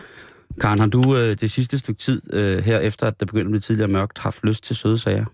Karen, 0.61 0.79
har 0.79 0.87
du 0.87 1.17
øh, 1.17 1.35
det 1.35 1.51
sidste 1.51 1.77
stykke 1.79 1.99
tid, 1.99 2.33
øh, 2.33 2.63
her 2.63 2.79
efter 2.79 3.07
at 3.07 3.19
det 3.19 3.27
begyndte 3.27 3.45
at 3.47 3.51
blive 3.51 3.59
tidligere 3.59 3.87
mørkt, 3.87 4.17
haft 4.17 4.43
lyst 4.43 4.63
til 4.63 4.75
søde 4.75 4.97
sager? 4.97 5.25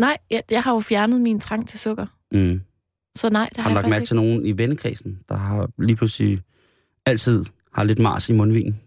Nej, 0.00 0.16
jeg, 0.30 0.42
jeg 0.50 0.62
har 0.62 0.72
jo 0.72 0.80
fjernet 0.80 1.20
min 1.20 1.40
trang 1.40 1.68
til 1.68 1.78
sukker. 1.80 2.06
Mm. 2.32 2.60
Så 3.16 3.28
nej, 3.30 3.48
det 3.48 3.56
har, 3.56 3.62
Har 3.62 3.70
du 3.70 3.74
lagt 3.74 3.88
mærke 3.88 4.04
til 4.04 4.16
nogen 4.16 4.46
i 4.46 4.58
vennekredsen, 4.58 5.18
der 5.28 5.34
har 5.36 5.70
lige 5.78 5.96
pludselig 5.96 6.40
altid 7.06 7.44
har 7.74 7.84
lidt 7.84 7.98
mars 7.98 8.28
i 8.28 8.32
mundvinen? 8.32 8.80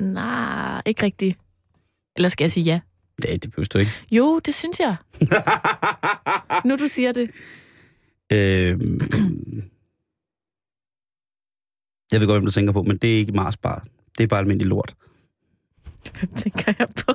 Nej, 0.14 0.82
ikke 0.86 1.02
rigtigt. 1.02 1.38
Eller 2.16 2.28
skal 2.28 2.44
jeg 2.44 2.52
sige 2.52 2.64
ja? 2.64 2.80
Ja, 3.24 3.32
det 3.36 3.50
behøver 3.50 3.68
du 3.72 3.78
ikke. 3.78 3.90
Jo, 4.12 4.38
det 4.38 4.54
synes 4.54 4.80
jeg. 4.80 4.96
Nu 6.68 6.76
du 6.76 6.88
siger 6.88 7.12
det. 7.12 7.30
øhm, 8.32 9.00
jeg 12.12 12.20
ved 12.20 12.26
godt, 12.26 12.36
hvem 12.38 12.44
du 12.46 12.50
tænker 12.52 12.72
på, 12.72 12.82
men 12.82 12.96
det 12.96 13.14
er 13.14 13.18
ikke 13.18 13.32
Mars 13.32 13.56
bar. 13.56 13.86
Det 14.18 14.24
er 14.24 14.28
bare 14.28 14.40
almindelig 14.40 14.66
lort. 14.66 14.94
Hvem 16.20 16.34
tænker 16.34 16.72
jeg 16.78 16.88
på? 16.88 17.12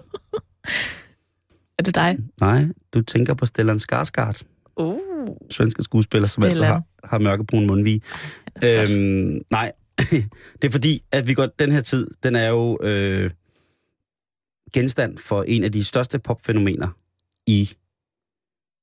er 1.77 1.84
det 1.84 1.96
dig? 1.96 2.18
Nej, 2.41 2.65
du 2.94 3.01
tænker 3.01 3.34
på 3.34 3.46
Stellan 3.46 3.79
Skarsgård, 3.79 4.41
Uh, 4.77 5.27
svenske 5.51 5.84
skuespiller, 5.84 6.27
som 6.27 6.44
altså 6.44 6.56
Stellan. 6.56 6.72
har, 6.74 7.08
har 7.08 7.20
mørkebrun 7.20 7.68
mundvig. 7.68 8.01
Øhm, 8.63 9.41
nej, 9.51 9.72
det 10.62 10.68
er 10.68 10.72
fordi, 10.72 11.03
at 11.12 11.27
vi 11.27 11.34
godt 11.34 11.60
den 11.60 11.72
her 11.72 11.82
tid, 11.82 12.08
den 12.24 12.36
er 12.36 12.48
jo 12.48 12.77
øh, 12.82 13.32
genstand 14.74 15.18
for 15.18 15.44
en 15.44 15.64
af 15.64 15.72
de 15.72 15.84
største 15.84 16.20
popfænomener 16.20 16.88
i, 17.48 17.70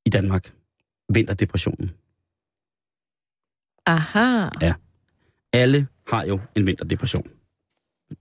i 0.07 0.11
Danmark. 0.11 0.55
Vinterdepressionen. 1.15 1.91
Aha, 3.87 4.49
Alle 5.53 5.87
har 6.09 6.25
jo 6.25 6.41
en 6.57 6.67
vinterdepression, 6.67 7.31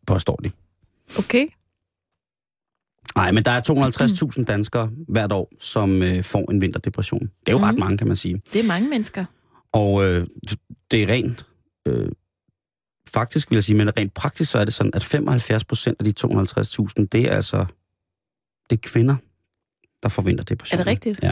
påstår 0.07 0.36
de. 0.36 0.51
okay. 1.19 1.48
Nej, 3.15 3.31
men 3.31 3.45
der 3.45 3.51
er 3.51 3.62
250.000 4.39 4.43
danskere 4.43 4.91
hvert 5.07 5.31
år, 5.31 5.51
som 5.60 6.03
øh, 6.03 6.24
får 6.24 6.51
en 6.51 6.62
vinterdepression. 6.62 7.22
Det 7.22 7.48
er 7.48 7.51
jo 7.51 7.57
ret 7.60 7.74
Mhm. 7.74 7.79
mange, 7.79 7.98
kan 7.98 8.07
man 8.07 8.15
sige. 8.15 8.41
Det 8.53 8.62
er 8.63 8.67
mange 8.67 8.89
mennesker. 8.89 9.25
Og 9.72 10.03
øh, 10.05 10.27
det 10.91 11.03
er 11.03 11.07
rent, 11.07 11.45
øh, 11.88 12.10
faktisk 13.13 13.50
vil 13.51 13.55
jeg 13.55 13.63
sige, 13.63 13.77
men 13.77 13.97
rent 13.97 14.13
praktisk 14.13 14.51
så 14.51 14.59
er 14.59 14.65
det 14.65 14.74
sådan, 14.74 14.91
at 14.95 15.03
75 15.03 15.63
procent 15.63 15.95
af 16.00 16.05
de 16.05 16.13
250.000, 16.27 17.05
det 17.12 17.15
er 17.15 17.31
altså, 17.35 17.65
det 18.69 18.75
er 18.85 18.89
kvinder, 18.89 19.15
der 20.03 20.09
får 20.09 20.21
vinterdepression. 20.21 20.79
Er 20.79 20.83
det 20.83 20.91
rigtigt? 20.91 21.19
Ja. 21.24 21.31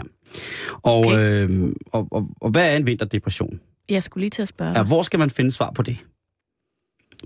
Og, 0.84 0.98
Okay. 1.00 1.48
øh, 1.50 1.74
og, 1.92 2.08
og, 2.12 2.28
og 2.42 2.50
hvad 2.52 2.74
er 2.74 2.78
en 2.78 2.88
vinterdepression? 2.88 3.60
Jeg 3.90 4.04
skulle 4.04 4.22
lige 4.22 4.30
til 4.30 4.42
at 4.42 4.48
spørge. 4.48 4.72
Ja, 4.78 4.84
hvor 4.84 5.02
skal 5.02 5.20
man 5.20 5.30
finde 5.30 5.52
svar 5.52 5.72
på 5.72 5.82
det? 5.82 5.98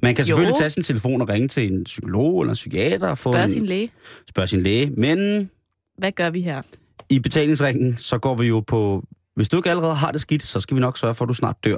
Man 0.01 0.15
kan 0.15 0.25
selvfølgelig 0.25 0.53
Jo. 0.55 0.59
tage 0.59 0.69
sin 0.69 0.83
telefon 0.83 1.21
og 1.21 1.29
ringe 1.29 1.47
til 1.47 1.73
en 1.73 1.83
psykolog 1.83 2.41
eller 2.41 2.51
en 2.51 2.55
psykiater 2.55 3.07
og 3.07 3.17
få 3.17 3.31
Spørge 3.31 3.43
en, 3.43 3.49
sin 3.53 3.65
læge. 3.65 3.91
spørge 4.29 4.47
sin 4.47 4.61
læge, 4.61 4.89
men 4.89 5.49
Hvad 5.97 6.11
gør 6.11 6.29
vi 6.29 6.41
her? 6.41 6.61
i 7.09 7.19
betalingsringen, 7.19 7.97
så 7.97 8.17
går 8.17 8.35
vi 8.35 8.47
jo 8.47 8.59
på, 8.59 9.03
hvis 9.35 9.49
du 9.49 9.57
ikke 9.57 9.69
allerede 9.69 9.95
har 9.95 10.11
det 10.11 10.21
skidt, 10.21 10.43
så 10.43 10.59
skal 10.59 10.75
vi 10.75 10.81
nok 10.81 10.97
sørge 10.97 11.13
for, 11.13 11.25
at 11.25 11.29
du 11.29 11.33
snart 11.33 11.63
dør. 11.63 11.77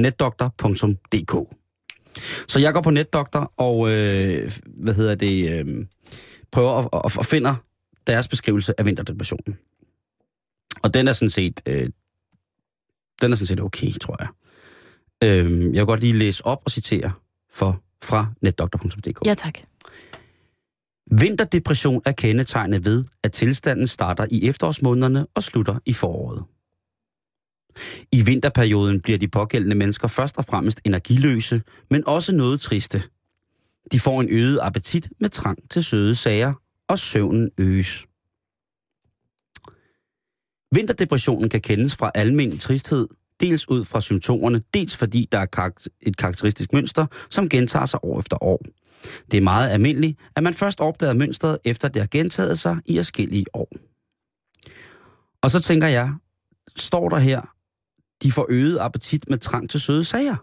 netdoktor.dk 0.00 1.54
Så 2.48 2.58
jeg 2.58 2.74
går 2.74 2.80
på 2.80 2.90
netdoktor 2.90 3.52
og, 3.56 3.90
øh, 3.90 4.50
hvad 4.66 4.94
hedder 4.94 5.14
det, 5.14 5.66
øh, 5.66 5.86
prøver 6.52 6.72
at, 6.72 6.88
at, 7.04 7.18
at 7.18 7.26
finde 7.26 7.54
deres 8.06 8.28
beskrivelse 8.28 8.80
af 8.80 8.86
vinterdepressionen. 8.86 9.58
Og 10.82 10.94
den 10.94 11.08
er 11.08 11.12
sådan 11.12 11.30
set, 11.30 11.60
øh, 11.66 11.88
den 13.20 13.32
er 13.32 13.36
sådan 13.36 13.46
set 13.46 13.60
okay, 13.60 13.92
tror 14.00 14.16
jeg. 14.20 14.28
Øh, 15.24 15.74
jeg 15.74 15.80
vil 15.80 15.86
godt 15.86 16.00
lige 16.00 16.12
læse 16.12 16.46
op 16.46 16.62
og 16.64 16.70
citere 16.70 17.12
for, 17.52 17.82
fra 18.04 18.26
netdoktor.dk. 18.42 19.26
Ja, 19.26 19.34
tak. 19.34 19.58
Vinterdepression 21.10 22.02
er 22.04 22.12
kendetegnet 22.12 22.84
ved, 22.84 23.04
at 23.24 23.32
tilstanden 23.32 23.86
starter 23.86 24.26
i 24.30 24.48
efterårsmånederne 24.48 25.26
og 25.34 25.42
slutter 25.42 25.78
i 25.86 25.92
foråret. 25.92 26.44
I 28.12 28.22
vinterperioden 28.22 29.00
bliver 29.00 29.18
de 29.18 29.28
pågældende 29.28 29.76
mennesker 29.76 30.08
først 30.08 30.38
og 30.38 30.44
fremmest 30.44 30.80
energiløse, 30.84 31.62
men 31.90 32.06
også 32.06 32.34
noget 32.34 32.60
triste. 32.60 33.02
De 33.92 34.00
får 34.00 34.20
en 34.20 34.28
øget 34.30 34.58
appetit 34.62 35.08
med 35.20 35.28
trang 35.28 35.58
til 35.70 35.84
søde 35.84 36.14
sager, 36.14 36.52
og 36.88 36.98
søvnen 36.98 37.50
øges. 37.58 38.06
Vinterdepressionen 40.74 41.48
kan 41.48 41.60
kendes 41.60 41.96
fra 41.96 42.10
almindelig 42.14 42.60
tristhed, 42.60 43.08
dels 43.40 43.68
ud 43.68 43.84
fra 43.84 44.00
symptomerne, 44.00 44.62
dels 44.74 44.96
fordi 44.96 45.28
der 45.32 45.38
er 45.38 45.70
et 46.00 46.16
karakteristisk 46.16 46.72
mønster, 46.72 47.06
som 47.30 47.48
gentager 47.48 47.86
sig 47.86 48.04
år 48.04 48.18
efter 48.18 48.44
år. 48.44 48.62
Det 49.30 49.36
er 49.36 49.40
meget 49.40 49.70
almindeligt, 49.70 50.18
at 50.36 50.42
man 50.42 50.54
først 50.54 50.80
opdager 50.80 51.14
mønstret, 51.14 51.58
efter 51.64 51.88
det 51.88 52.02
har 52.02 52.08
gentaget 52.10 52.58
sig 52.58 52.76
i 52.86 52.96
forskellige 52.96 53.46
år. 53.54 53.68
Og 55.42 55.50
så 55.50 55.60
tænker 55.60 55.86
jeg, 55.86 56.14
står 56.76 57.08
der 57.08 57.18
her, 57.18 57.53
de 58.24 58.32
får 58.32 58.46
øget 58.48 58.78
appetit 58.78 59.30
med 59.30 59.38
trang 59.38 59.70
til 59.70 59.80
søde 59.80 60.04
sager? 60.04 60.36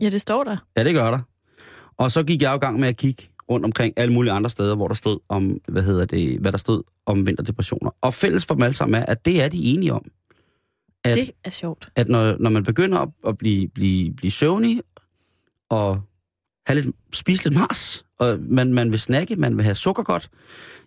Ja, 0.00 0.10
det 0.10 0.20
står 0.20 0.44
der. 0.44 0.56
Ja, 0.76 0.84
det 0.84 0.94
gør 0.94 1.10
der. 1.10 1.18
Og 1.98 2.12
så 2.12 2.22
gik 2.22 2.42
jeg 2.42 2.50
jo 2.50 2.56
i 2.56 2.58
gang 2.58 2.80
med 2.80 2.88
at 2.88 2.96
kigge 2.96 3.22
rundt 3.50 3.64
omkring 3.66 3.94
alle 3.96 4.14
mulige 4.14 4.32
andre 4.32 4.50
steder, 4.50 4.74
hvor 4.76 4.88
der 4.88 4.94
stod 4.94 5.18
om, 5.28 5.58
hvad 5.68 5.82
hedder 5.82 6.04
det, 6.04 6.38
hvad 6.40 6.52
der 6.52 6.58
stod 6.58 6.82
om 7.06 7.26
vinterdepressioner. 7.26 7.90
Og 8.00 8.14
fælles 8.14 8.46
for 8.46 8.54
dem 8.54 8.62
alle 8.62 8.74
sammen 8.74 9.02
er, 9.02 9.06
at 9.06 9.24
det 9.24 9.42
er 9.42 9.48
de 9.48 9.64
enige 9.64 9.92
om. 9.92 10.04
At, 11.04 11.16
Det 11.16 11.30
er 11.44 11.50
sjovt. 11.50 11.88
at 11.96 12.08
når, 12.08 12.36
når 12.40 12.50
man 12.50 12.64
begynder 12.64 12.98
at, 12.98 13.08
at 13.26 13.38
blive, 13.38 13.68
blive, 13.68 14.14
blive 14.14 14.30
søvnig 14.30 14.82
og 15.70 16.00
have 16.66 16.80
lidt, 16.80 16.96
spise 17.12 17.44
lidt 17.44 17.54
mars, 17.54 18.04
og 18.18 18.38
man, 18.40 18.74
man 18.74 18.90
vil 18.92 19.00
snakke, 19.00 19.36
man 19.36 19.56
vil 19.56 19.64
have 19.64 19.74
sukker 19.74 20.02
godt, 20.02 20.30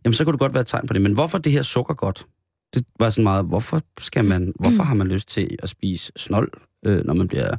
jamen 0.06 0.14
så 0.14 0.24
kunne 0.24 0.32
det 0.32 0.40
godt 0.40 0.54
være 0.54 0.62
et 0.62 0.68
tegn 0.68 0.88
på 0.88 0.94
det. 0.94 1.02
Men 1.02 1.14
hvorfor 1.14 1.38
det 1.38 1.52
her 1.52 1.62
sukker 1.62 1.94
godt? 1.94 2.28
Det 2.74 2.86
var 3.00 3.10
sådan 3.10 3.24
meget, 3.24 3.46
hvorfor 3.46 3.82
skal 4.00 4.26
man, 4.26 4.54
hvorfor 4.60 4.84
har 4.84 4.96
man 4.96 5.08
lyst 5.08 5.28
til 5.28 5.56
at 5.64 5.70
spise 5.70 6.12
snold, 6.16 6.52
øh, 6.86 7.06
når 7.06 7.14
man 7.14 7.28
bliver... 7.28 7.56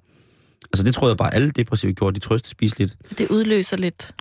Altså 0.72 0.84
det 0.84 0.94
tror 0.94 1.08
jeg 1.08 1.16
bare, 1.16 1.34
alle 1.34 1.50
depressive 1.50 1.92
gjorde, 1.92 2.14
de 2.14 2.20
trøste 2.20 2.48
spise 2.48 2.78
lidt. 2.78 2.96
Det 3.18 3.30
udløser 3.30 3.76
lidt. 3.76 4.14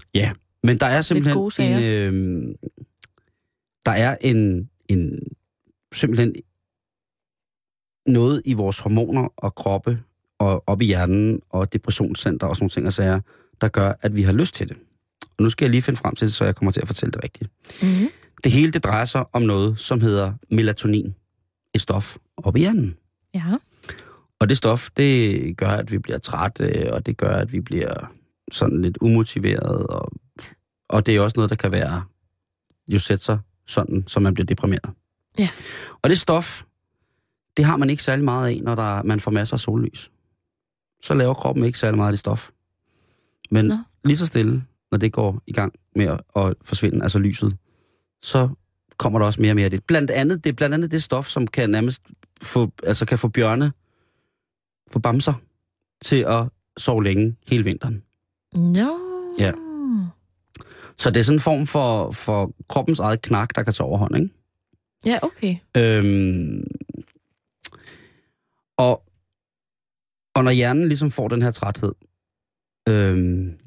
Men 0.63 0.79
der 0.79 0.85
er 0.85 1.01
simpelthen 1.01 1.37
en, 1.59 1.83
øh, 1.83 2.55
der 3.85 3.91
er 3.91 4.17
en, 4.21 4.69
en 4.89 5.19
simpelthen 5.93 6.35
noget 8.07 8.41
i 8.45 8.53
vores 8.53 8.79
hormoner 8.79 9.33
og 9.37 9.55
kroppe 9.55 9.99
og 10.39 10.63
op 10.67 10.81
i 10.81 10.85
hjernen 10.85 11.39
og 11.49 11.73
depressionscenter 11.73 12.47
og 12.47 12.55
sådan 12.55 12.63
nogle 12.63 12.69
ting 12.69 12.87
og 12.87 12.93
sager, 12.93 13.19
der 13.61 13.67
gør, 13.67 13.93
at 14.01 14.15
vi 14.15 14.21
har 14.21 14.33
lyst 14.33 14.55
til 14.55 14.67
det. 14.67 14.77
Og 15.37 15.43
nu 15.43 15.49
skal 15.49 15.65
jeg 15.65 15.71
lige 15.71 15.81
finde 15.81 15.97
frem 15.97 16.15
til 16.15 16.27
det, 16.27 16.35
så 16.35 16.45
jeg 16.45 16.55
kommer 16.55 16.71
til 16.71 16.81
at 16.81 16.87
fortælle 16.87 17.11
det 17.11 17.23
rigtigt. 17.23 17.51
Mm-hmm. 17.81 18.09
Det 18.43 18.51
hele 18.51 18.71
det 18.71 18.83
drejer 18.83 19.05
sig 19.05 19.25
om 19.33 19.41
noget, 19.41 19.79
som 19.79 20.01
hedder 20.01 20.33
melatonin. 20.51 21.15
Et 21.73 21.81
stof 21.81 22.17
op 22.37 22.55
i 22.55 22.59
hjernen. 22.59 22.97
Ja. 23.33 23.43
Og 24.39 24.49
det 24.49 24.57
stof, 24.57 24.89
det 24.97 25.57
gør, 25.57 25.69
at 25.69 25.91
vi 25.91 25.97
bliver 25.97 26.17
trætte, 26.17 26.93
og 26.93 27.05
det 27.05 27.17
gør, 27.17 27.35
at 27.35 27.51
vi 27.51 27.61
bliver 27.61 28.11
sådan 28.51 28.81
lidt 28.81 28.97
umotiveret, 29.01 29.87
og, 29.87 30.11
og 30.89 31.05
det 31.05 31.15
er 31.15 31.21
også 31.21 31.33
noget, 31.37 31.49
der 31.49 31.55
kan 31.55 31.71
være, 31.71 32.03
jo 32.93 32.99
sætte 32.99 33.23
sig 33.23 33.39
sådan, 33.67 34.03
så 34.07 34.19
man 34.19 34.33
bliver 34.33 34.45
deprimeret. 34.45 34.89
Ja. 35.39 35.49
Og 36.01 36.09
det 36.09 36.19
stof, 36.19 36.63
det 37.57 37.65
har 37.65 37.77
man 37.77 37.89
ikke 37.89 38.03
særlig 38.03 38.25
meget 38.25 38.49
af, 38.49 38.61
når 38.63 38.75
der, 38.75 39.03
man 39.03 39.19
får 39.19 39.31
masser 39.31 39.55
af 39.55 39.59
sollys. 39.59 40.11
Så 41.03 41.13
laver 41.13 41.33
kroppen 41.33 41.63
ikke 41.63 41.79
særlig 41.79 41.97
meget 41.97 42.07
af 42.07 42.11
det 42.11 42.19
stof. 42.19 42.49
Men 43.51 43.65
Nå. 43.65 43.77
lige 44.03 44.17
så 44.17 44.25
stille, 44.25 44.63
når 44.91 44.97
det 44.97 45.13
går 45.13 45.41
i 45.47 45.51
gang 45.51 45.73
med 45.95 46.05
at, 46.05 46.21
at 46.35 46.55
forsvinde, 46.61 47.03
altså 47.03 47.19
lyset, 47.19 47.57
så 48.27 48.49
kommer 48.97 49.19
der 49.19 49.25
også 49.25 49.41
mere 49.41 49.51
og 49.51 49.55
mere 49.55 49.65
af 49.65 49.71
det. 49.71 49.83
Blandt 49.87 50.11
andet, 50.11 50.43
det 50.43 50.49
er 50.49 50.53
blandt 50.53 50.73
andet 50.73 50.91
det 50.91 51.03
stof, 51.03 51.27
som 51.27 51.47
kan 51.47 51.69
nærmest 51.69 52.01
få, 52.41 52.71
altså 52.83 53.05
kan 53.05 53.17
få 53.17 53.27
bjørne, 53.27 53.71
få 54.91 54.99
bamser, 54.99 55.33
til 56.01 56.25
at 56.27 56.49
sove 56.77 57.03
længe 57.03 57.35
hele 57.49 57.63
vinteren. 57.63 58.03
No. 58.57 58.89
Ja. 59.39 59.51
Så 60.97 61.09
det 61.09 61.19
er 61.19 61.23
sådan 61.23 61.35
en 61.35 61.39
form 61.39 61.67
for, 61.67 62.11
for 62.11 62.51
kroppens 62.69 62.99
eget 62.99 63.21
knak, 63.21 63.55
der 63.55 63.63
kan 63.63 63.73
tage 63.73 63.87
overhånd, 63.87 64.15
ikke? 64.15 64.29
Ja, 65.05 65.19
okay. 65.21 65.55
Øhm, 65.77 66.63
og, 68.77 69.03
og 70.35 70.43
når 70.43 70.51
hjernen 70.51 70.87
ligesom 70.87 71.11
får 71.11 71.27
den 71.27 71.41
her 71.41 71.51
træthed, 71.51 71.91
øhm, 72.89 73.59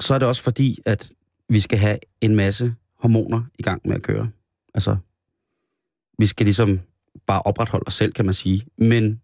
så 0.00 0.14
er 0.14 0.18
det 0.18 0.28
også 0.28 0.42
fordi, 0.42 0.78
at 0.86 1.12
vi 1.48 1.60
skal 1.60 1.78
have 1.78 1.98
en 2.20 2.36
masse 2.36 2.74
hormoner 3.02 3.42
i 3.58 3.62
gang 3.62 3.82
med 3.84 3.94
at 3.94 4.02
køre. 4.02 4.30
Altså, 4.74 4.96
vi 6.18 6.26
skal 6.26 6.46
ligesom 6.46 6.80
bare 7.26 7.42
opretholde 7.42 7.84
os 7.86 7.94
selv, 7.94 8.12
kan 8.12 8.24
man 8.24 8.34
sige. 8.34 8.60
Men 8.78 9.20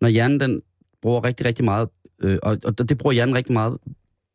når 0.00 0.08
hjernen 0.08 0.40
den 0.40 0.62
bruger 1.02 1.24
rigtig, 1.24 1.46
rigtig 1.46 1.64
meget, 1.64 1.88
øh, 2.22 2.38
og, 2.42 2.58
og 2.64 2.78
det 2.78 2.98
bruger 2.98 3.12
hjernen 3.12 3.34
rigtig 3.34 3.52
meget 3.52 3.78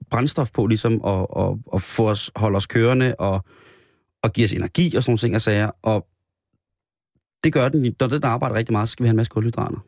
brændstof 0.10 0.52
på, 0.52 0.65
ligesom 0.65 1.06
at, 1.06 1.28
at, 1.38 1.58
at 1.73 1.82
få 1.82 2.10
os, 2.10 2.32
holde 2.36 2.56
os 2.56 2.65
kørende 2.65 3.15
og, 3.15 3.45
og 4.23 4.34
give 4.34 4.45
os 4.45 4.54
energi 4.54 4.95
og 4.95 5.04
sådan 5.04 5.12
nogle 5.12 5.17
ting 5.17 5.36
og 5.36 5.41
sager. 5.41 5.71
Og 5.82 6.08
Det 7.43 7.54
gør 7.54 7.69
den. 7.69 7.95
Når 8.00 8.08
den 8.08 8.23
arbejder 8.23 8.56
rigtig 8.56 8.73
meget, 8.73 8.89
så 8.89 8.91
skal 8.91 9.04
vi 9.04 9.08
have 9.08 9.13
en 9.13 9.17
masse 9.17 9.30
kulhydrater. 9.30 9.86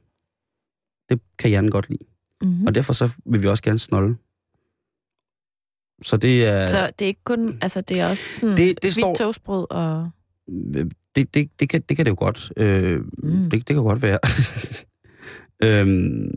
Det 1.09 1.21
kan 1.39 1.49
hjernen 1.49 1.71
godt 1.71 1.89
lide. 1.89 2.03
Mm-hmm. 2.41 2.67
Og 2.67 2.75
derfor 2.75 2.93
så 2.93 3.13
vil 3.25 3.41
vi 3.41 3.47
også 3.47 3.63
gerne 3.63 3.79
snolde. 3.79 4.15
Så 6.01 6.17
det 6.17 6.45
er... 6.45 6.67
Så 6.67 6.91
det 6.99 7.05
er 7.05 7.07
ikke 7.07 7.23
kun, 7.23 7.57
altså 7.61 7.81
det 7.81 7.99
er 7.99 8.09
også 8.09 8.23
sådan 8.39 8.57
Det- 8.57 8.83
det 8.83 8.93
står- 8.93 9.15
toastbrød 9.15 9.67
og... 9.69 10.09
det, 11.15 11.33
det, 11.33 11.49
det, 11.59 11.69
kan, 11.69 11.81
det 11.89 11.97
kan 11.97 12.05
det 12.05 12.11
jo 12.11 12.15
godt. 12.19 12.51
Øh, 12.57 12.99
Mm. 13.23 13.49
det, 13.49 13.51
det 13.51 13.65
kan 13.65 13.83
godt 13.83 14.01
være. 14.01 14.19
øhm, 15.63 16.31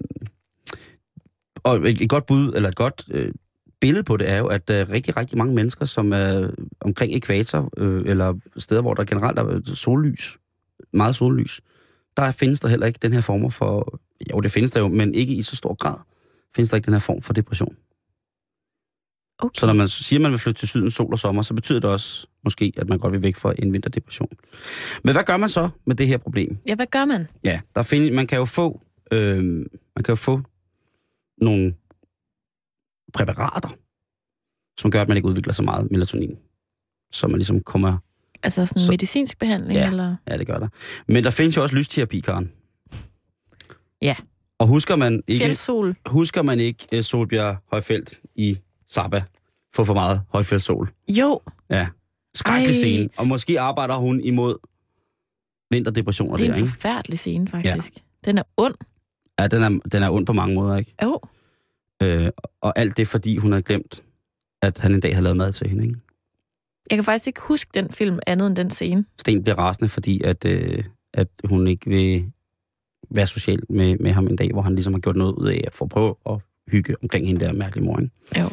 og 1.65 1.77
et, 1.89 2.03
et 2.03 2.09
godt 2.11 2.27
bud, 2.27 2.53
eller 2.57 2.69
et 2.69 2.77
godt 2.77 3.05
øh, 3.11 3.33
billede 3.81 4.05
på 4.05 4.17
det 4.17 4.31
er 4.31 4.39
jo, 4.39 4.47
at 4.47 4.69
der 4.69 4.75
er 4.75 4.91
rigtig, 4.91 5.17
rigtig 5.17 5.39
mange 5.39 5.55
mennesker, 5.55 5.85
som 5.85 6.13
er 6.13 6.51
omkring 6.81 7.15
ekvator, 7.17 7.71
øh, 7.77 8.03
eller 8.07 8.35
steder, 8.57 8.83
hvor 8.83 8.95
der 8.95 9.05
generelt 9.05 9.39
er 9.39 9.75
sollys, 9.75 10.39
meget 10.93 11.17
sollys, 11.17 11.61
der 12.17 12.31
findes 12.33 12.61
der 12.61 12.69
heller 12.69 12.87
ikke 12.87 12.99
den 13.03 13.13
her 13.13 13.21
form 13.21 13.51
for, 13.51 14.01
jo 14.35 14.41
det 14.41 14.51
findes 14.51 14.71
der 14.71 14.81
jo, 14.81 14.89
men 14.89 15.15
ikke 15.15 15.35
i 15.35 15.43
så 15.43 15.57
stor 15.57 15.75
grad, 15.75 15.97
findes 16.57 16.71
der 16.71 16.77
ikke 16.77 16.87
den 16.87 16.95
her 16.95 17.01
form 17.01 17.23
for 17.23 17.33
depression. 17.33 17.75
Okay. 19.43 19.59
Så 19.61 19.67
når 19.67 19.73
man 19.73 19.89
siger, 19.89 20.19
at 20.19 20.23
man 20.23 20.31
vil 20.31 20.39
flytte 20.39 20.59
til 20.61 20.69
syden 20.69 20.91
sol 20.91 21.13
og 21.13 21.19
sommer, 21.19 21.43
så 21.43 21.55
betyder 21.55 21.81
det 21.81 21.91
også 21.91 22.27
måske, 22.45 22.73
at 22.77 22.89
man 22.89 22.99
godt 22.99 23.13
vil 23.13 23.23
væk 23.23 23.37
fra 23.37 23.55
en 23.59 23.73
vinterdepression. 23.73 24.29
Men 25.05 25.15
hvad 25.15 25.25
gør 25.25 25.37
man 25.37 25.49
så 25.49 25.69
med 25.87 25.97
det 25.97 26.07
her 26.09 26.17
problem? 26.19 26.59
Ja, 26.69 26.75
hvad 26.75 26.87
gør 26.87 27.05
man? 27.05 27.27
Ja, 27.45 27.61
der 27.75 27.83
find, 27.83 28.15
man 28.15 28.27
kan 28.27 28.39
jo 28.39 28.45
få, 28.45 28.81
øh, 29.13 29.45
man 29.45 30.03
kan 30.05 30.13
jo 30.13 30.15
få 30.15 30.41
nogle 31.39 31.75
præparater, 33.15 33.69
som 34.81 34.91
gør, 34.91 35.01
at 35.03 35.09
man 35.09 35.17
ikke 35.17 35.29
udvikler 35.29 35.53
så 35.53 35.63
meget 35.63 35.91
melatonin. 35.91 36.39
Så 37.13 37.27
man 37.29 37.37
ligesom 37.39 37.61
kommer... 37.61 37.99
Altså 38.43 38.67
sådan 38.67 38.81
Så- 38.81 38.87
så... 38.87 38.93
medicinsk 38.93 39.39
behandling, 39.39 39.79
Ja. 39.79 39.91
eller? 39.91 40.17
Ja, 40.31 40.39
det 40.39 40.47
gør 40.47 40.59
der. 40.59 40.69
Men 41.09 41.25
der 41.25 41.31
findes 41.31 41.57
jo 41.57 41.63
også 41.63 41.77
lysterapi, 41.77 42.21
Karen. 42.21 42.53
Ja. 44.03 44.17
Og 44.59 44.67
husker 44.67 44.97
man 44.97 45.23
ikke, 45.29 45.45
Fjeldsol. 45.45 45.97
husker 46.07 46.43
man 46.43 46.61
ikke 46.61 46.87
uh, 46.97 47.01
Solbjerg 47.01 47.57
Højfeldt 47.71 48.21
i 48.37 48.59
Saba 48.93 49.23
for 49.75 49.85
for 49.85 49.95
meget 49.95 50.23
højfeldssol? 50.29 50.89
Jo, 51.09 51.41
Ja. 51.71 51.89
Skrækkelig 52.35 52.75
scene. 52.77 53.09
Og 53.17 53.27
måske 53.27 53.61
arbejder 53.61 53.95
hun 53.97 54.21
imod 54.21 54.57
vinterdepressioner 55.71 56.37
det 56.37 56.45
er 56.45 56.49
der, 56.49 56.55
en 56.55 56.61
ikke? 56.61 56.73
forfærdelig 56.73 57.19
scene, 57.19 57.49
faktisk. 57.49 57.95
Ja. 57.97 58.03
Den 58.25 58.39
er 58.39 58.43
ond. 58.57 58.75
Ja, 59.39 59.47
den 59.47 59.63
er, 59.63 59.69
den 59.93 60.03
er 60.03 60.11
ond 60.11 60.27
på 60.27 60.33
mange 60.33 60.55
måder, 60.55 60.77
ikke? 60.77 60.95
Jo, 61.03 61.21
Øh, 62.03 62.31
og 62.61 62.79
alt 62.79 62.97
det, 62.97 63.07
fordi 63.09 63.37
hun 63.37 63.53
havde 63.53 63.63
glemt, 63.63 64.03
at 64.63 64.81
han 64.81 64.95
en 64.95 65.01
dag 65.01 65.15
havde 65.15 65.23
lavet 65.25 65.37
mad 65.37 65.53
til 65.53 65.69
hende, 65.69 65.85
ikke? 65.85 65.97
jeg 66.91 66.97
kan 66.97 67.05
faktisk 67.05 67.27
ikke 67.27 67.41
huske 67.41 67.71
den 67.75 67.91
film 67.91 68.19
andet 68.27 68.47
end 68.47 68.57
den 68.57 68.71
scene. 68.71 69.05
Sten 69.19 69.43
bliver 69.43 69.59
rasende, 69.59 69.89
fordi 69.89 70.23
at, 70.25 70.45
øh, 70.45 70.85
at 71.15 71.29
hun 71.45 71.67
ikke 71.67 71.91
vil 71.91 72.33
være 73.11 73.27
social 73.27 73.59
med, 73.69 73.97
med 74.01 74.11
ham 74.13 74.27
en 74.27 74.37
dag, 74.37 74.51
hvor 74.53 74.63
han 74.63 74.75
ligesom 74.75 74.93
har 74.93 75.01
gjort 75.01 75.17
noget 75.17 75.33
ud 75.33 75.49
af 75.49 75.65
at 75.67 75.75
få 75.75 75.87
prøve 75.87 76.15
at 76.31 76.39
hygge 76.69 76.97
omkring 77.03 77.27
hende 77.27 77.45
der 77.45 77.53
mærkelige 77.53 77.85
morgen. 77.85 78.11
Jo. 78.39 78.49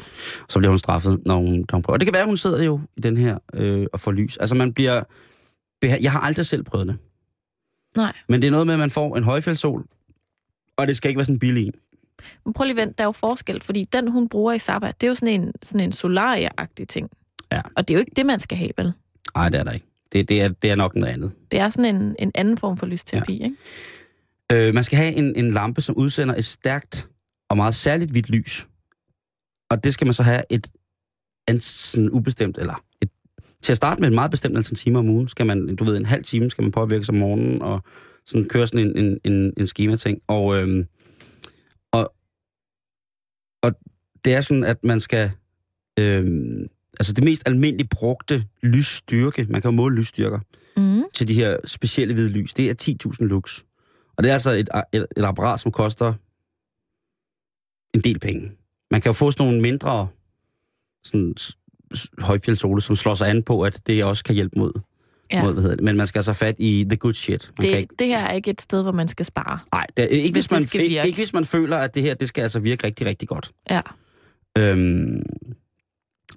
Så 0.50 0.60
bliver 0.60 0.70
hun 0.70 0.80
straffet, 0.80 1.20
når 1.26 1.36
hun, 1.36 1.46
når 1.46 1.74
hun 1.74 1.82
prøver. 1.82 1.94
Og 1.96 2.00
det 2.00 2.06
kan 2.06 2.14
være, 2.14 2.22
at 2.22 2.28
hun 2.28 2.38
sidder 2.38 2.64
jo 2.64 2.80
i 2.98 3.02
den 3.02 3.18
her 3.18 3.38
øh, 3.54 3.88
og 3.94 4.00
får 4.00 4.12
lys. 4.12 4.38
Altså 4.38 4.56
man 4.56 4.74
bliver... 4.74 5.04
Jeg 5.84 6.12
har 6.12 6.20
aldrig 6.20 6.46
selv 6.46 6.64
prøvet 6.64 6.88
det. 6.88 6.98
Nej. 7.98 8.14
Men 8.30 8.42
det 8.42 8.48
er 8.48 8.52
noget 8.52 8.68
med, 8.68 8.74
at 8.74 8.80
man 8.80 8.90
får 8.90 9.18
en 9.18 9.24
højfjeldssol, 9.24 9.86
og 10.78 10.88
det 10.88 10.98
skal 10.98 11.10
ikke 11.10 11.18
være 11.18 11.26
sådan 11.26 11.40
billig 11.40 11.66
en. 11.66 11.74
Men 12.46 12.54
prøv 12.54 12.64
lige 12.64 12.72
at 12.72 12.78
vente, 12.78 12.94
der 12.98 13.04
er 13.04 13.08
jo 13.08 13.12
forskel, 13.12 13.62
fordi 13.62 13.84
den, 13.84 14.08
hun 14.12 14.30
bruger 14.30 14.54
i 14.54 14.60
Saba, 14.60 14.88
det 14.88 15.04
er 15.04 15.08
jo 15.08 15.16
sådan 15.16 15.42
en, 15.42 15.52
sådan 15.64 15.80
en 15.80 15.92
solarie-agtig 15.92 16.86
ting. 16.88 17.10
Ja. 17.52 17.62
Og 17.76 17.88
det 17.88 17.94
er 17.94 17.96
jo 17.96 18.00
ikke 18.00 18.12
det, 18.16 18.26
man 18.26 18.40
skal 18.40 18.58
have, 18.58 18.72
vel? 18.78 18.94
Nej, 19.36 19.50
det 19.50 19.60
er 19.60 19.64
der 19.64 19.72
ikke. 19.72 19.86
Det, 20.12 20.30
det, 20.30 20.42
er, 20.42 20.48
det 20.48 20.72
er 20.72 20.76
nok 20.76 20.96
noget 20.96 21.14
andet. 21.14 21.32
Det 21.52 21.60
er 21.60 21.70
sådan 21.70 21.96
en, 21.96 22.16
en 22.20 22.32
anden 22.36 22.58
form 22.58 22.78
for 22.78 22.86
lysterapi, 22.86 23.38
ja. 23.38 23.44
ikke? 23.44 24.68
Øh, 24.68 24.74
man 24.74 24.84
skal 24.84 24.98
have 24.98 25.14
en, 25.14 25.36
en 25.36 25.52
lampe, 25.52 25.82
som 25.82 25.96
udsender 25.96 26.36
et 26.36 26.46
stærkt 26.46 27.08
og 27.50 27.58
meget 27.58 27.74
særligt 27.76 28.12
hvidt 28.12 28.30
lys. 28.30 28.68
Og 29.72 29.84
det 29.84 29.94
skal 29.94 30.08
man 30.08 30.14
så 30.14 30.24
have 30.24 30.44
et 30.50 30.68
an- 31.48 31.60
sådan 31.60 32.10
ubestemt, 32.10 32.58
eller 32.58 32.84
et, 33.02 33.10
til 33.62 33.74
at 33.74 33.78
starte 33.78 34.02
med 34.02 34.10
et 34.10 34.16
meget 34.16 34.32
bestemt 34.32 34.58
antal 34.58 34.76
timer 34.78 35.00
om 35.00 35.10
ugen, 35.10 35.28
skal 35.28 35.46
man, 35.46 35.76
du 35.76 35.84
ved, 35.84 35.98
en 35.98 36.06
halv 36.06 36.24
time 36.24 36.50
skal 36.50 36.62
man 36.62 36.72
påvirke 36.72 37.04
sig 37.06 37.14
om 37.14 37.20
morgenen, 37.20 37.62
og 37.62 37.84
sådan 38.26 38.48
køre 38.50 38.68
sådan 38.68 38.88
en, 38.88 38.98
en, 39.06 39.20
en, 39.34 39.54
en 39.58 39.68
schema-ting. 39.68 40.22
Og, 40.28 40.56
øhm, 40.58 40.86
og, 41.92 42.14
og 43.64 43.72
det 44.26 44.34
er 44.34 44.42
sådan, 44.42 44.64
at 44.64 44.84
man 44.84 45.00
skal, 45.00 45.32
øhm, 46.00 46.68
altså 47.00 47.14
det 47.14 47.24
mest 47.24 47.44
almindeligt 47.46 47.90
brugte 47.90 48.46
lysstyrke, 48.64 49.48
man 49.50 49.62
kan 49.62 49.72
jo 49.72 49.76
måle 49.76 49.96
lysstyrker, 49.96 50.40
Mm. 50.78 51.04
til 51.16 51.28
de 51.28 51.34
her 51.34 51.58
specielle 51.66 52.14
hvide 52.14 52.30
lys, 52.30 52.54
det 52.54 52.70
er 52.70 52.96
10.000 53.22 53.26
lux. 53.28 53.64
Og 54.18 54.24
det 54.24 54.30
er 54.30 54.34
altså 54.34 54.52
et, 54.52 54.70
et, 54.94 55.06
et 55.18 55.24
apparat, 55.26 55.60
som 55.60 55.72
koster 55.72 56.14
en 58.00 58.04
del 58.04 58.20
penge. 58.20 58.52
Man 58.92 59.02
kan 59.02 59.10
jo 59.10 59.14
få 59.14 59.32
sådan 59.32 59.46
nogle 59.46 59.62
mindre 59.62 60.08
sådan, 61.04 61.36
højfjeldssole, 62.20 62.82
som 62.82 62.96
slår 62.96 63.14
sig 63.16 63.30
an 63.30 63.44
på, 63.44 63.62
at 63.62 63.82
det 63.88 64.04
også 64.04 64.24
kan 64.24 64.36
hjælpe 64.36 64.60
mod, 64.60 64.72
Ja. 65.32 65.44
mod 65.44 65.54
hvad 65.54 65.62
hedder 65.64 65.76
det. 65.76 65.86
Men 65.86 65.98
man 65.98 66.08
skal 66.08 66.20
altså 66.20 66.34
fat 66.34 66.56
i 66.60 66.86
the 66.90 66.98
good 66.98 67.14
shit. 67.14 67.52
Man 67.58 67.66
kan 67.68 67.74
Det, 67.74 67.80
ikke, 67.82 67.96
det 68.00 68.08
her 68.08 68.20
er 68.20 68.32
ikke 68.34 68.50
et 68.52 68.62
sted, 68.62 68.82
hvor 68.84 68.92
man 68.92 69.08
skal 69.08 69.26
spare. 69.26 69.60
nej, 69.72 69.86
det 69.98 70.04
er, 70.04 70.08
ikke, 70.08 70.34
hvis 70.36 70.46
hvis 70.46 70.52
man, 70.76 70.82
ikke, 70.84 71.06
ikke 71.06 71.18
hvis 71.18 71.34
man 71.34 71.46
føler, 71.46 71.78
at 71.78 71.96
det 71.96 72.04
her 72.04 72.14
det 72.14 72.28
skal 72.28 72.42
altså 72.42 72.60
virke 72.60 72.88
rigtig, 72.88 73.08
rigtig 73.08 73.28
godt. 73.28 73.52
Ja. 73.70 73.82
Øhm, 74.58 75.22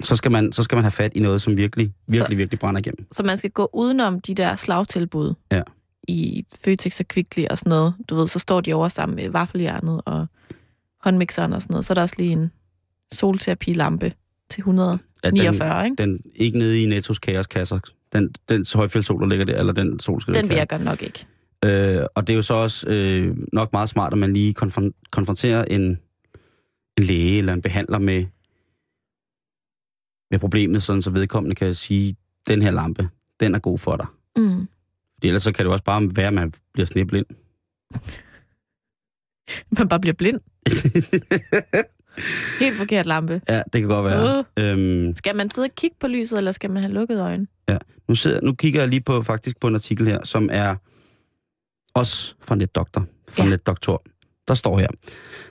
så, 0.01 0.16
skal 0.16 0.31
man, 0.33 0.53
så 0.53 0.62
skal 0.62 0.77
man 0.77 0.85
have 0.85 0.90
fat 0.90 1.12
i 1.14 1.20
noget, 1.20 1.40
som 1.42 1.57
virkelig, 1.57 1.92
virkelig, 2.09 2.38
virkelig 2.38 2.59
brænder 2.61 2.79
igennem. 2.81 3.07
Så 3.12 3.22
man 3.22 3.37
skal 3.37 3.51
gå 3.51 3.70
udenom 3.72 4.20
de 4.20 4.35
der 4.35 4.57
slagtilbud 4.57 5.35
Ja. 5.53 5.62
i 6.09 6.44
Føtex 6.64 7.01
og 7.01 7.09
Kvickly 7.09 7.44
og 7.51 7.59
sådan 7.59 7.70
noget. 7.70 7.94
Du 8.09 8.14
ved, 8.16 8.29
så 8.29 8.38
står 8.38 8.61
de 8.61 8.72
over 8.75 8.88
sammen 8.88 9.16
med 9.16 9.29
vaffeljernet 9.31 10.03
og 10.07 10.27
håndmixeren 11.03 11.53
og 11.53 11.62
sådan 11.62 11.73
noget. 11.75 11.85
Så 11.85 11.93
er 11.93 11.95
der 11.95 12.03
også 12.03 12.15
lige 12.19 12.33
en 12.33 12.51
solterapilampe 13.12 14.12
til 14.51 14.61
149, 14.61 15.81
At 15.81 15.85
ikke? 15.85 16.03
den, 16.03 16.12
den 16.12 16.33
ikke 16.35 16.59
nede 16.59 16.83
i 16.83 16.87
Nettos 16.87 17.19
kaoskasser. 17.19 17.79
Den, 18.12 18.35
den 18.49 18.67
højfjeldssol, 18.75 19.21
der 19.21 19.27
ligger 19.27 19.45
der, 19.45 19.59
eller 19.59 19.73
den 19.73 20.01
sol, 20.01 20.21
skal 20.21 20.35
Den 20.35 20.49
virker 20.51 20.79
nok 20.79 21.03
ikke. 21.03 21.27
Øh, 21.65 22.07
og 22.15 22.27
det 22.27 22.33
er 22.33 22.37
jo 22.37 22.43
så 22.43 22.55
også 22.55 22.88
øh, 22.88 23.37
nok 23.53 23.73
meget 23.73 23.88
smart, 23.88 24.12
at 24.12 24.19
man 24.19 24.33
lige 24.33 24.55
konfron- 24.62 25.09
konfronterer 25.11 25.65
en, 25.65 25.83
en 26.99 27.05
læge 27.05 27.38
eller 27.38 27.53
en 27.53 27.62
behandler 27.62 27.99
med, 27.99 28.25
med 30.31 30.38
problemet, 30.38 30.83
sådan 30.83 31.03
så 31.03 31.11
vedkommende 31.11 31.55
kan 31.55 31.75
sige, 31.75 32.15
den 32.49 32.62
her 32.62 32.71
lampe, 32.71 33.09
den 33.41 33.55
er 33.55 33.59
god 33.59 33.79
for 33.79 33.97
dig. 33.97 34.07
Mm. 34.37 34.69
Fordi 35.15 35.27
ellers 35.29 35.43
så 35.43 35.53
kan 35.53 35.59
det 35.65 35.69
jo 35.69 35.73
også 35.73 35.85
bare 35.85 36.11
være, 36.17 36.27
at 36.27 36.35
man 36.35 36.53
bliver 36.73 36.87
sneblind. 36.87 37.27
Man 39.79 39.88
bare 39.88 40.01
bliver 40.01 40.15
blind. 40.15 40.41
Helt 42.61 42.77
forkert 42.77 43.07
lampe. 43.07 43.40
ja, 43.48 43.62
det 43.72 43.81
kan 43.81 43.88
godt 43.88 44.05
være. 44.05 44.38
Uh. 44.38 44.44
Øhm, 44.64 45.14
Skal 45.14 45.37
man 45.37 45.51
sidde 45.51 45.66
og 45.66 45.75
kigge 45.77 45.96
på 46.01 46.07
lyset, 46.09 46.38
eller 46.38 46.53
skal 46.53 46.70
man 46.70 46.83
have 46.83 46.94
lukket 46.94 47.20
øjnene? 47.20 47.46
nu, 48.09 48.14
sidder, 48.14 48.40
nu 48.40 48.55
kigger 48.55 48.81
jeg 48.81 48.88
lige 48.88 49.01
på 49.01 49.22
faktisk 49.22 49.61
på 49.61 49.66
en 49.68 49.75
artikel 49.75 50.07
her, 50.07 50.25
som 50.25 50.48
er 50.53 50.77
også 51.94 52.35
fra 52.42 52.55
NetDoktor, 52.55 53.07
fra 53.29 53.42
Ja. 53.42 53.44
ja. 53.44 53.51
NetDoktor. 53.51 54.03
Der 54.48 54.55
står 54.55 54.79
her, 54.79 54.87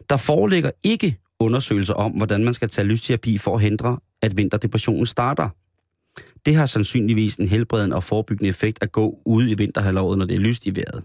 der 0.09 0.17
foreligger 0.17 0.71
ikke 0.83 1.17
undersøgelser 1.39 1.93
om, 1.93 2.11
hvordan 2.11 2.43
man 2.43 2.53
skal 2.53 2.69
tage 2.69 2.85
lysterapi 2.87 3.37
for 3.37 3.55
at 3.55 3.61
hindre, 3.61 3.97
at 4.21 4.37
vinterdepressionen 4.37 5.05
starter. 5.05 5.49
Det 6.45 6.55
har 6.55 6.65
sandsynligvis 6.65 7.35
en 7.35 7.47
helbredende 7.47 7.95
og 7.95 8.03
forebyggende 8.03 8.49
effekt 8.49 8.77
at 8.83 8.91
gå 8.91 9.19
ude 9.25 9.51
i 9.51 9.53
vinterhalvåret, 9.53 10.17
når 10.17 10.25
det 10.25 10.35
er 10.35 10.39
lyst 10.39 10.65
i 10.65 10.75
vejret. 10.75 11.03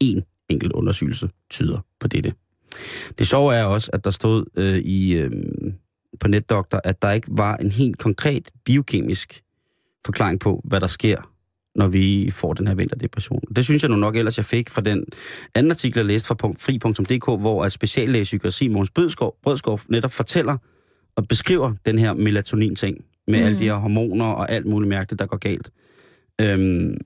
En 0.00 0.24
enkelt 0.48 0.72
undersøgelse 0.72 1.30
tyder 1.50 1.78
på 2.00 2.08
dette. 2.08 2.32
Det 3.18 3.26
sjove 3.26 3.54
er 3.54 3.64
også, 3.64 3.90
at 3.92 4.04
der 4.04 4.10
stod 4.10 4.44
øh, 4.56 4.78
i, 4.78 5.12
øh, 5.14 5.30
på 6.20 6.28
NetDoktor, 6.28 6.80
at 6.84 7.02
der 7.02 7.12
ikke 7.12 7.28
var 7.30 7.56
en 7.56 7.72
helt 7.72 7.98
konkret 7.98 8.50
biokemisk 8.64 9.42
forklaring 10.06 10.40
på, 10.40 10.60
hvad 10.64 10.80
der 10.80 10.86
sker, 10.86 11.32
når 11.74 11.88
vi 11.88 12.30
får 12.32 12.52
den 12.52 12.66
her 12.66 12.74
vinterdepression. 12.74 13.40
Det 13.56 13.64
synes 13.64 13.82
jeg 13.82 13.90
nu 13.90 13.96
nok 13.96 14.16
ellers, 14.16 14.36
jeg 14.36 14.44
fik 14.44 14.70
fra 14.70 14.80
den 14.80 15.04
anden 15.54 15.70
artikel, 15.70 15.98
jeg 15.98 16.06
læste 16.06 16.26
fra 16.26 16.34
fri.dk, 16.34 17.40
hvor 17.40 17.64
at 17.64 17.72
speciallæge 17.72 18.24
psykiatri 18.24 18.68
Måns 18.68 18.90
Brødskov, 18.90 19.36
Brødskov 19.42 19.80
netop 19.88 20.12
fortæller 20.12 20.56
og 21.16 21.28
beskriver 21.28 21.74
den 21.86 21.98
her 21.98 22.12
melatonin-ting 22.12 23.04
med 23.26 23.38
mm. 23.38 23.46
alle 23.46 23.58
de 23.58 23.64
her 23.64 23.74
hormoner 23.74 24.26
og 24.26 24.50
alt 24.50 24.66
muligt 24.66 24.88
mærkeligt, 24.88 25.18
der 25.18 25.26
går 25.26 25.36
galt. 25.36 25.70
Øhm, 26.40 26.96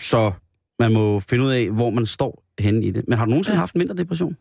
så 0.00 0.32
man 0.78 0.92
må 0.92 1.20
finde 1.20 1.44
ud 1.44 1.50
af, 1.50 1.70
hvor 1.70 1.90
man 1.90 2.06
står 2.06 2.45
henne 2.58 2.86
i 2.86 2.90
det. 2.90 3.08
Men 3.08 3.18
har 3.18 3.24
du 3.24 3.30
nogensinde 3.30 3.54
Ja. 3.54 3.58
ja. 3.58 3.60
haft 3.62 3.74
en 3.74 3.78
vinterdepression? 3.80 4.36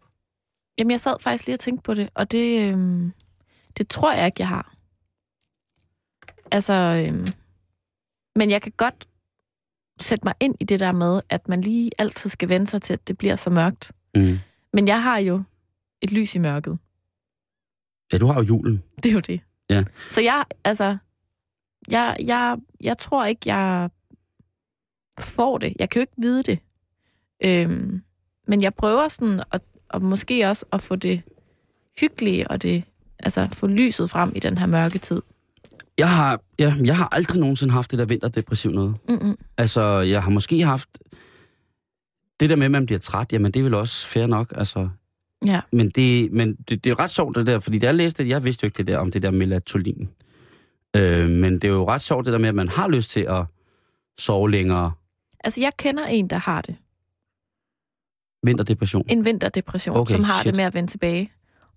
Jamen, 0.77 0.91
jeg 0.91 0.99
sad 0.99 1.15
faktisk 1.21 1.45
lige 1.47 1.55
og 1.55 1.59
tænkte 1.59 1.83
på 1.83 1.93
det, 1.93 2.09
og 2.13 2.31
det, 2.31 2.67
øhm, 2.67 3.11
det 3.77 3.87
tror 3.89 4.13
jeg 4.13 4.25
ikke, 4.25 4.35
jeg 4.39 4.47
har. 4.47 4.73
Altså, 6.51 6.73
øhm, 6.73 7.27
men 8.35 8.51
jeg 8.51 8.61
kan 8.61 8.71
godt 8.77 9.07
sætte 10.01 10.25
mig 10.25 10.33
ind 10.39 10.55
i 10.59 10.63
det 10.63 10.79
der 10.79 10.91
med, 10.91 11.21
at 11.29 11.47
man 11.49 11.61
lige 11.61 11.91
altid 11.97 12.29
skal 12.29 12.49
vende 12.49 12.67
sig 12.67 12.81
til, 12.81 12.93
at 12.93 13.07
det 13.07 13.17
bliver 13.17 13.35
så 13.35 13.49
mørkt. 13.49 13.91
Mm. 14.15 14.37
Men 14.73 14.87
jeg 14.87 15.03
har 15.03 15.17
jo 15.17 15.43
et 16.01 16.11
lys 16.11 16.35
i 16.35 16.39
mørket. 16.39 16.77
Ja, 18.13 18.17
du 18.17 18.27
har 18.27 18.35
jo 18.35 18.41
julen. 18.41 18.83
Det 19.03 19.09
er 19.09 19.13
jo 19.13 19.19
det. 19.19 19.41
Ja. 19.69 19.83
Så 20.11 20.21
jeg, 20.21 20.45
altså, 20.63 20.97
jeg, 21.91 22.17
jeg, 22.23 22.57
jeg 22.81 22.97
tror 22.97 23.25
ikke, 23.25 23.41
jeg 23.45 23.89
får 25.19 25.57
det. 25.57 25.73
Jeg 25.79 25.89
kan 25.89 25.99
jo 25.99 26.01
ikke 26.01 26.13
vide 26.17 26.43
det. 26.43 26.59
Øhm, 27.43 28.01
men 28.47 28.61
jeg 28.61 28.73
prøver 28.73 29.07
sådan 29.07 29.41
at, 29.51 29.61
og 29.89 30.01
måske 30.01 30.49
også 30.49 30.65
at 30.71 30.81
få 30.81 30.95
det 30.95 31.21
hyggelige 31.99 32.47
og 32.51 32.61
det, 32.61 32.83
altså 33.19 33.47
få 33.51 33.67
lyset 33.67 34.09
frem 34.09 34.31
i 34.35 34.39
den 34.39 34.57
her 34.57 34.65
mørke 34.65 34.99
tid. 34.99 35.21
Jeg 35.97 36.09
har, 36.09 36.41
ja, 36.59 36.73
jeg 36.85 36.97
har 36.97 37.09
aldrig 37.11 37.39
nogensinde 37.39 37.73
haft 37.73 37.91
det 37.91 37.99
der 37.99 38.05
vinterdepressiv 38.05 38.71
noget. 38.71 38.95
Mm-mm. 39.09 39.37
Altså, 39.57 39.81
jeg 39.99 40.23
har 40.23 40.29
måske 40.29 40.61
haft... 40.61 40.89
Det 42.39 42.49
der 42.49 42.55
med, 42.55 42.65
at 42.65 42.71
man 42.71 42.85
bliver 42.85 42.99
træt, 42.99 43.33
jamen 43.33 43.51
det 43.51 43.59
er 43.59 43.63
vel 43.63 43.73
også 43.73 44.07
fair 44.07 44.27
nok. 44.27 44.53
Altså, 44.55 44.89
Ja. 45.45 45.61
men 45.71 45.89
det, 45.89 46.31
men 46.31 46.55
det, 46.55 46.69
det 46.69 46.87
er 46.87 46.89
jo 46.91 46.95
ret 46.99 47.09
sjovt 47.11 47.35
det 47.35 47.47
der, 47.47 47.59
fordi 47.59 47.79
da 47.79 47.85
jeg 47.85 47.95
læste 47.95 48.23
det, 48.23 48.29
jeg 48.29 48.43
vidste 48.43 48.63
jo 48.63 48.67
ikke 48.67 48.77
det 48.77 48.87
der 48.87 48.97
om 48.97 49.11
det 49.11 49.21
der 49.21 49.31
melatonin. 49.31 50.09
Øh, 50.95 51.29
men 51.29 51.53
det 51.53 51.63
er 51.63 51.67
jo 51.71 51.87
ret 51.89 52.01
sjovt 52.01 52.25
det 52.25 52.33
der 52.33 52.39
med, 52.39 52.49
at 52.49 52.55
man 52.55 52.69
har 52.69 52.87
lyst 52.87 53.09
til 53.09 53.21
at 53.21 53.45
sove 54.17 54.51
længere. 54.51 54.91
Altså, 55.43 55.61
jeg 55.61 55.71
kender 55.77 56.05
en, 56.05 56.27
der 56.29 56.37
har 56.37 56.61
det. 56.61 56.75
Vinterdepression. 58.45 59.03
En 59.09 59.25
vinterdepression, 59.25 59.97
Okay, 59.97 60.11
som 60.11 60.23
har 60.23 60.33
shit. 60.41 60.45
det 60.45 60.55
med 60.57 60.65
at 60.65 60.73
vende 60.73 60.91
tilbage. 60.91 61.31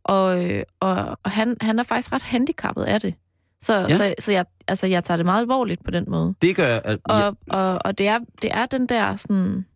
Og, 0.05 0.45
øh, 0.53 0.63
og, 0.81 1.19
og 1.25 1.31
han, 1.31 1.57
han 1.61 1.79
er 1.79 1.83
faktisk 1.83 2.13
ret 2.13 2.23
handicappet 2.23 2.85
af 2.85 3.01
det. 3.01 3.15
Så, 3.61 3.75
Ja. 3.79 3.89
så, 3.97 4.15
så 4.19 4.33
jeg, 4.33 4.45
altså, 4.69 4.87
jeg 4.87 5.05
tager 5.05 5.17
det 5.17 5.27
meget 5.27 5.41
alvorligt 5.41 5.85
på 5.85 5.91
den 5.91 6.05
måde. 6.09 6.35
Det 6.43 6.57
gør, 6.57 6.81
at... 6.85 6.99
Og, 7.05 7.37
og, 7.51 7.79
og 7.85 7.99
det, 7.99 8.09
er, 8.09 8.19
det 8.43 8.51
er 8.55 8.67
den 8.67 8.87
der 8.87 9.17
sådan, 9.17 9.67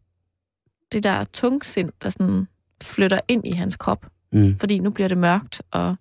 det 0.93 1.03
der 1.03 1.25
tungsind, 1.25 1.91
der 2.03 2.09
sådan 2.09 2.49
flytter 2.83 3.21
ind 3.29 3.47
i 3.47 3.51
hans 3.53 3.77
krop. 3.77 4.07
mm, 4.33 4.59
Fordi 4.59 4.79
nu 4.79 4.91
bliver 4.91 5.09
det 5.09 5.19
mørkt 5.19 5.63
og 5.71 5.97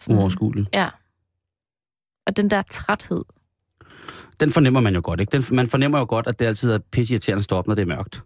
sådan, 0.00 0.16
uoverskueligt. 0.16 0.68
Ja. 0.74 0.88
Og 2.26 2.36
den 2.36 2.50
der 2.50 2.62
træthed. 2.62 3.24
Den 4.40 4.50
fornemmer 4.50 4.80
man 4.80 4.94
jo 4.94 5.00
godt, 5.04 5.20
ikke? 5.20 5.30
Den, 5.38 5.56
man 5.56 5.66
fornemmer 5.66 5.98
jo 5.98 6.06
godt, 6.08 6.26
at 6.26 6.38
det 6.38 6.46
altid 6.46 6.70
er 6.72 6.78
pisseirriterende 6.92 7.38
at 7.40 7.44
stå 7.44 7.56
op, 7.56 7.66
når 7.66 7.74
det 7.74 7.82
er 7.82 7.86
mørkt. 7.96 8.22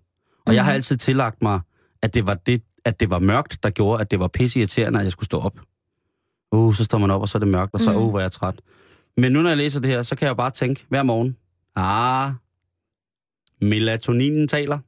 Og 0.46 0.54
jeg 0.54 0.64
har 0.64 0.72
Mhm. 0.72 0.74
altid 0.74 0.96
tillagt 0.96 1.42
mig, 1.42 1.60
at 2.02 2.14
det 2.14 2.26
var 2.26 2.34
det, 2.34 2.62
at 2.84 3.00
det 3.00 3.10
var 3.10 3.18
mørkt, 3.18 3.62
der 3.62 3.70
gjorde, 3.70 4.00
at 4.00 4.10
det 4.10 4.20
var 4.20 4.28
pisseirriterende, 4.28 4.98
at 4.98 5.04
jeg 5.04 5.12
skulle 5.12 5.26
stå 5.26 5.38
op. 5.38 5.60
Uh, 6.52 6.74
så 6.74 6.84
står 6.84 6.98
man 6.98 7.10
op, 7.10 7.20
og 7.20 7.28
så 7.28 7.38
er 7.38 7.40
det 7.40 7.48
mørkt, 7.48 7.74
og 7.74 7.80
så, 7.80 7.90
Mhm. 7.92 8.00
uh, 8.02 8.10
hvor 8.10 8.18
er 8.18 8.22
jeg 8.22 8.32
træt. 8.32 8.60
Men 9.16 9.32
nu, 9.32 9.42
når 9.42 9.50
jeg 9.50 9.56
læser 9.56 9.80
det 9.80 9.90
her, 9.90 10.02
så 10.02 10.16
kan 10.16 10.26
jeg 10.28 10.36
bare 10.36 10.50
tænke 10.50 10.86
hver 10.88 11.02
morgen, 11.02 11.36
ah, 11.76 12.32
melatoninen 13.60 14.48
taler. 14.48 14.78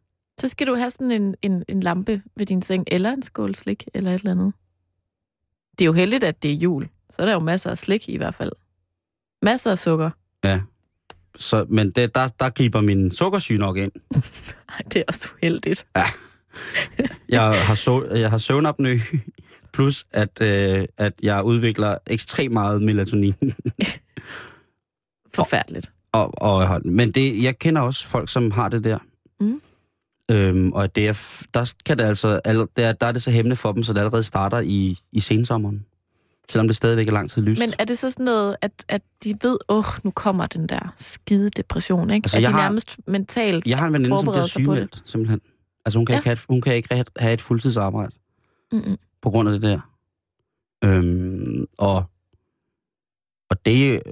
Så 0.41 0.49
skal 0.49 0.67
du 0.67 0.75
have 0.75 0.91
sådan 0.91 1.11
en, 1.11 1.35
en, 1.43 1.65
en 1.69 1.81
lampe 1.81 2.23
ved 2.37 2.47
din 2.47 2.63
seng, 2.63 2.85
eller 2.87 3.11
en 3.13 3.23
skål 3.23 3.55
slik, 3.55 3.85
eller 3.95 4.11
et 4.15 4.19
eller 4.19 4.31
andet. 4.31 4.53
Det 5.79 5.81
er 5.85 5.87
jo 5.87 5.93
heldigt, 5.93 6.25
at 6.25 6.43
det 6.43 6.51
er 6.51 6.55
jul. 6.55 6.89
Så 7.11 7.23
er 7.23 7.27
der 7.27 7.33
jo 7.33 7.39
masser 7.39 7.71
af 7.71 7.79
slik 7.79 8.09
i 8.09 8.17
hvert 8.17 8.35
fald. 8.35 8.53
Masser 9.43 9.71
af 9.71 9.79
sukker. 9.79 10.11
Ja. 10.45 10.61
Så, 11.37 11.67
men 11.69 11.91
det, 11.91 12.15
der, 12.15 12.29
der 12.29 12.51
griber 12.51 12.81
min 12.81 13.11
sukkersyge 13.11 13.59
nok 13.59 13.77
ind. 13.77 13.93
Det 14.93 14.97
er 14.97 15.05
også 15.09 15.29
uheldigt. 15.35 15.87
Jeg 17.29 17.43
har, 17.43 17.75
så, 17.75 18.05
jeg 18.05 18.31
har 18.31 18.39
søvnapnø, 18.39 18.99
plus 19.75 20.05
at, 20.13 20.41
øh, 20.43 20.85
at 20.99 21.13
jeg 21.23 21.43
udvikler 21.45 21.97
ekstremt 22.07 22.53
meget 22.53 22.83
melatonin. 22.83 23.35
Forfærdeligt. 25.35 25.93
Og, 26.13 26.43
og, 26.43 26.81
men 26.85 27.11
det, 27.13 27.43
jeg 27.43 27.59
kender 27.59 27.83
også 27.83 28.07
folk, 28.07 28.29
som 28.29 28.51
har 28.51 28.69
det 28.69 28.85
der. 28.85 28.99
Mm. 29.41 29.61
Øhm, 30.31 30.73
og 30.73 30.97
det 30.97 31.09
er, 31.09 31.45
der, 31.55 31.73
kan 31.87 31.99
det 31.99 32.05
altså, 32.05 32.41
der, 32.77 32.93
der 32.93 33.07
er 33.07 33.13
det 33.13 33.23
så 33.23 33.31
hæmmende 33.31 33.57
for 33.57 33.73
dem, 33.73 33.83
så 33.83 33.93
det 33.93 33.99
allerede 33.99 34.23
starter 34.23 34.61
i, 34.61 34.97
i 35.13 35.21
sensommeren. 35.21 35.87
Selvom 36.49 36.67
det 36.69 36.77
stadigvæk 36.77 37.09
er 37.09 37.13
lang 37.13 37.31
tid 37.31 37.43
lyst. 37.43 37.61
Men 37.61 37.73
er 37.79 37.85
det 37.85 37.99
så 37.99 38.11
sådan 38.11 38.25
noget, 38.25 38.57
at, 38.61 38.73
at 38.89 39.03
de 39.25 39.35
ved, 39.43 39.59
åh, 39.69 39.79
oh, 39.79 39.85
nu 40.03 40.11
kommer 40.11 40.47
den 40.47 40.67
der 40.67 40.95
skide 40.97 41.51
depression, 41.51 42.11
ikke? 42.11 42.25
Altså, 42.25 42.37
at 42.37 42.43
de 42.43 42.47
har- 42.47 42.61
nærmest 42.63 42.97
mentalt 43.07 43.67
jeg 43.67 43.79
har 43.79 43.87
en 43.87 43.93
veninde, 43.93 44.17
som 44.19 44.25
bliver 44.25 44.43
sygemeldt, 44.43 45.03
simpelthen. 45.05 45.41
Altså 45.85 45.99
hun 45.99 46.07
kan, 46.07 46.13
Ja. 46.15 46.19
ikke 46.19 46.27
have, 46.29 46.33
et- 46.33 46.45
hun 46.49 46.61
kan 46.61 46.75
ikke 46.77 47.05
have, 47.19 47.33
et 47.33 47.41
fuldtidsarbejde 47.41 48.13
Mm-mm. 48.73 48.97
på 49.23 49.31
grund 49.31 49.49
af 49.49 49.53
det 49.53 49.63
der. 49.63 49.81
Øhm, 50.85 51.67
og 51.79 52.05
og 53.51 53.65
det, 53.67 54.03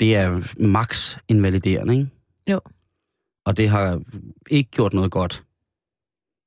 det 0.00 0.16
er 0.16 0.52
max 0.66 1.16
invaliderende, 1.28 1.94
ikke? 1.94 2.08
Jo. 2.50 2.60
Og 3.46 3.56
det 3.56 3.68
har 3.68 4.00
ikke 4.50 4.70
gjort 4.70 4.92
noget 4.94 5.10
godt 5.10 5.44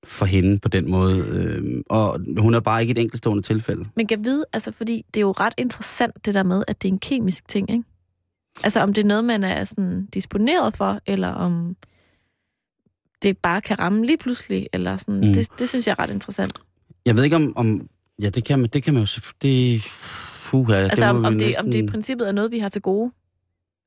for 0.05 0.25
hende 0.25 0.59
på 0.59 0.67
den 0.67 0.91
måde. 0.91 1.17
Øhm, 1.17 1.83
og 1.89 2.19
hun 2.39 2.53
er 2.53 2.59
bare 2.59 2.81
ikke 2.81 2.91
et 2.91 2.97
enkeltstående 2.97 3.43
tilfælde. 3.43 3.85
Men 3.95 4.07
kan 4.07 4.23
vide, 4.23 4.45
altså 4.53 4.71
fordi 4.71 5.05
det 5.13 5.19
er 5.19 5.21
jo 5.21 5.31
ret 5.31 5.53
interessant 5.57 6.25
det 6.25 6.33
der 6.33 6.43
med, 6.43 6.63
at 6.67 6.81
det 6.81 6.87
er 6.89 6.93
en 6.93 6.99
kemisk 6.99 7.47
ting, 7.47 7.71
ikke? 7.71 7.83
Altså 8.63 8.79
om 8.81 8.93
det 8.93 9.01
er 9.01 9.07
noget, 9.07 9.23
man 9.25 9.43
er 9.43 9.65
sådan 9.65 10.05
disponeret 10.05 10.77
for, 10.77 10.99
eller 11.05 11.29
om 11.29 11.75
det 13.21 13.37
bare 13.37 13.61
kan 13.61 13.79
ramme 13.79 14.05
lige 14.05 14.17
pludselig, 14.17 14.67
eller 14.73 14.97
sådan. 14.97 15.15
Mm. 15.15 15.33
Det, 15.33 15.59
det 15.59 15.69
synes 15.69 15.87
jeg 15.87 15.95
er 15.97 15.99
ret 16.03 16.13
interessant. 16.13 16.61
Jeg 17.05 17.15
ved 17.15 17.23
ikke 17.23 17.35
om... 17.35 17.57
om 17.57 17.89
ja, 18.21 18.29
det 18.29 18.43
kan 18.43 18.59
man, 18.59 18.69
det 18.69 18.83
kan 18.83 18.93
man 18.93 19.01
jo 19.01 19.05
selvfølgelig... 19.05 19.81
Det, 19.81 19.91
puha, 20.45 20.75
Altså 20.75 21.05
det 21.05 21.09
om, 21.09 21.25
om, 21.25 21.37
det, 21.37 21.47
næsten, 21.47 21.65
om 21.65 21.71
det 21.71 21.83
i 21.83 21.87
princippet 21.87 22.27
er 22.27 22.31
noget, 22.31 22.51
vi 22.51 22.59
har 22.59 22.69
til 22.69 22.81
gode 22.81 23.11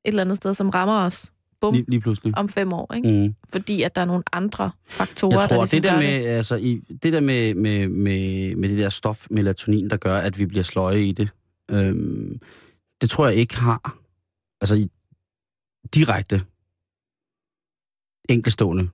et 0.05 0.11
eller 0.11 0.21
andet 0.21 0.37
sted, 0.37 0.53
som 0.53 0.69
rammer 0.69 0.99
os 0.99 1.31
bum, 1.61 1.73
lige, 1.73 1.85
lige 1.89 1.99
pludselig. 1.99 2.37
om 2.37 2.49
fem 2.49 2.73
år, 2.73 2.93
ikke? 2.93 3.27
Mm. 3.27 3.35
Fordi 3.49 3.81
at 3.81 3.95
der 3.95 4.01
er 4.01 4.05
nogle 4.05 4.23
andre 4.31 4.71
faktorer, 4.89 5.39
Jeg 5.39 5.49
tror, 5.49 5.55
der 5.55 5.61
ligesom 5.61 5.81
det 5.81 5.83
der 5.83 5.97
med, 5.97 6.25
altså, 6.25 6.55
i, 6.55 6.81
det 7.03 7.13
der 7.13 7.19
med, 7.19 7.53
med, 7.55 7.87
med, 7.87 8.55
med 8.55 8.69
det 8.69 8.77
der 8.77 8.89
stof 8.89 9.27
melatonin, 9.29 9.89
der 9.89 9.97
gør, 9.97 10.17
at 10.17 10.39
vi 10.39 10.45
bliver 10.45 10.63
sløje 10.63 11.01
i 11.01 11.11
det, 11.11 11.29
øhm, 11.71 12.39
det 13.01 13.09
tror 13.09 13.27
jeg 13.27 13.35
ikke 13.35 13.57
har, 13.57 13.97
altså 14.61 14.75
i, 14.75 14.89
direkte 15.95 16.41
enkelstående 18.29 18.89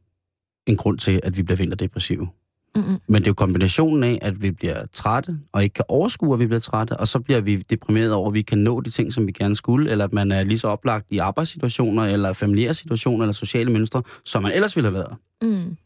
en 0.67 0.77
grund 0.77 0.97
til, 0.97 1.19
at 1.23 1.37
vi 1.37 1.43
bliver 1.43 1.57
vinterdepressive. 1.57 2.27
Mm-mm. 2.75 2.97
Men 3.07 3.15
det 3.15 3.27
er 3.27 3.29
jo 3.29 3.33
kombinationen 3.33 4.03
af, 4.03 4.19
at 4.21 4.41
vi 4.41 4.51
bliver 4.51 4.85
trætte, 4.93 5.39
og 5.51 5.63
ikke 5.63 5.73
kan 5.73 5.85
overskue, 5.87 6.33
at 6.33 6.39
vi 6.39 6.45
bliver 6.47 6.59
trætte, 6.59 6.97
og 6.97 7.07
så 7.07 7.19
bliver 7.19 7.41
vi 7.41 7.55
deprimeret 7.57 8.13
over, 8.13 8.27
at 8.27 8.33
vi 8.33 8.41
kan 8.41 8.57
nå 8.57 8.81
de 8.81 8.89
ting, 8.89 9.13
som 9.13 9.27
vi 9.27 9.31
gerne 9.31 9.55
skulle, 9.55 9.91
eller 9.91 10.05
at 10.05 10.13
man 10.13 10.31
er 10.31 10.43
lige 10.43 10.59
så 10.59 10.67
oplagt 10.67 11.05
i 11.09 11.17
arbejdssituationer, 11.17 12.03
eller 12.03 12.33
familiære 12.33 12.73
situationer, 12.73 13.23
eller 13.23 13.33
sociale 13.33 13.71
mønstre, 13.71 14.03
som 14.25 14.43
man 14.43 14.51
ellers 14.51 14.75
ville 14.75 14.89
have 14.89 14.93
været. 14.93 15.17
Mm. 15.41 15.77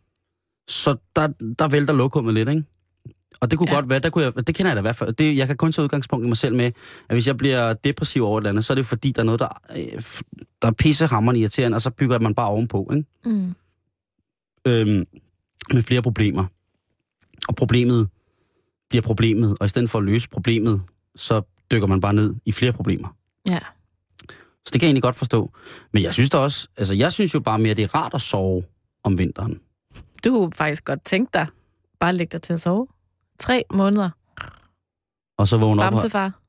Så 0.67 0.96
der, 1.15 1.28
der 1.60 1.67
vælter 1.67 1.94
lokummet 1.94 2.34
lidt, 2.34 2.50
ikke? 2.50 2.63
Og 3.41 3.52
det 3.52 3.60
kunne 3.60 3.70
ja. 3.70 3.76
Godt 3.76 3.89
være, 3.89 4.00
der 4.00 4.10
kunne 4.10 4.24
jeg, 4.24 4.48
det 4.48 4.56
kender 4.56 4.70
jeg 4.70 4.76
da 4.76 4.82
i 4.82 4.82
hvert 4.82 4.96
fald. 4.96 5.13
Det, 5.13 5.38
jeg 5.38 5.48
kan 5.48 5.58
kun 5.58 5.72
tage 5.72 5.84
udgangspunkt 5.84 6.26
i 6.26 6.28
mig 6.28 6.38
selv 6.38 6.56
med, 6.56 6.65
at 7.10 7.15
hvis 7.15 7.28
jeg 7.28 7.38
bliver 7.38 7.74
depressiv 7.74 8.24
over 8.24 8.38
et 8.38 8.41
eller 8.41 8.50
andet, 8.50 8.65
så 8.65 8.74
er 8.74 8.76
det 8.76 8.86
fordi, 8.86 9.12
der 9.12 9.22
er 9.22 9.26
noget, 9.26 9.39
der, 9.39 9.48
øh, 9.78 10.02
der 10.62 10.67
er 10.67 10.72
pissehammerende 10.72 11.39
irriterende, 11.39 11.76
og 11.76 11.82
så 11.82 11.89
bygger 11.89 12.20
man 12.20 12.36
bare 12.36 12.48
ovenpå, 12.48 12.91
ikke? 12.94 13.08
Mm. 13.26 13.54
Øhm, 14.67 15.06
med 15.74 15.82
flere 15.82 16.02
problemer. 16.02 16.45
Og 17.47 17.56
problemet 17.56 18.10
bliver 18.89 19.02
problemet, 19.02 19.58
og 19.60 19.65
i 19.65 19.69
stedet 19.69 19.89
for 19.89 20.00
at 20.00 20.06
løse 20.06 20.30
problemet, 20.30 20.82
så 21.15 21.41
dykker 21.71 21.88
man 21.88 22.02
bare 22.02 22.13
ned 22.13 22.36
i 22.45 22.52
flere 22.52 22.74
problemer. 22.74 23.15
Ja. 23.45 23.60
Så 24.65 24.69
det 24.74 24.80
kan 24.80 24.82
jeg 24.82 24.88
egentlig 24.88 25.04
godt 25.04 25.15
forstå. 25.15 25.52
Men 25.93 26.04
jeg 26.04 26.13
synes 26.13 26.30
da 26.30 26.38
også, 26.38 26.67
altså 26.78 26.93
jeg 26.93 27.12
synes 27.12 27.34
jo 27.34 27.39
bare 27.39 27.60
mere, 27.60 27.74
det 27.74 27.84
er 27.84 27.95
rart 27.95 28.13
at 28.13 28.21
sove 28.21 28.63
om 29.04 29.17
vinteren. 29.17 29.60
Du 30.26 30.32
kunne 30.32 30.52
faktisk 30.56 30.86
godt 30.86 31.06
tænke 31.06 31.30
dig, 31.34 31.47
bare 32.00 32.13
lægge 32.13 32.32
dig 32.32 32.41
til 32.41 32.54
at 32.54 32.62
sove. 32.62 32.88
Tre 33.39 33.63
måneder. 33.74 34.10
Og 35.38 35.47
så 35.47 35.58
vågne 35.58 35.82
op 35.82 35.86
og, 35.86 35.91
Bamsefar. 35.91 36.39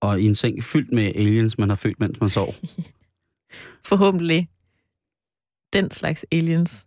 og 0.00 0.20
i 0.20 0.26
en 0.26 0.34
seng 0.34 0.64
fyldt 0.64 0.92
med 0.92 1.12
aliens, 1.14 1.58
man 1.58 1.68
har 1.68 1.76
født, 1.76 2.00
mens 2.00 2.20
man 2.20 2.30
sov. 2.30 2.54
Forhåbentlig 3.88 4.48
den 5.72 5.90
slags 5.90 6.26
aliens. 6.32 6.86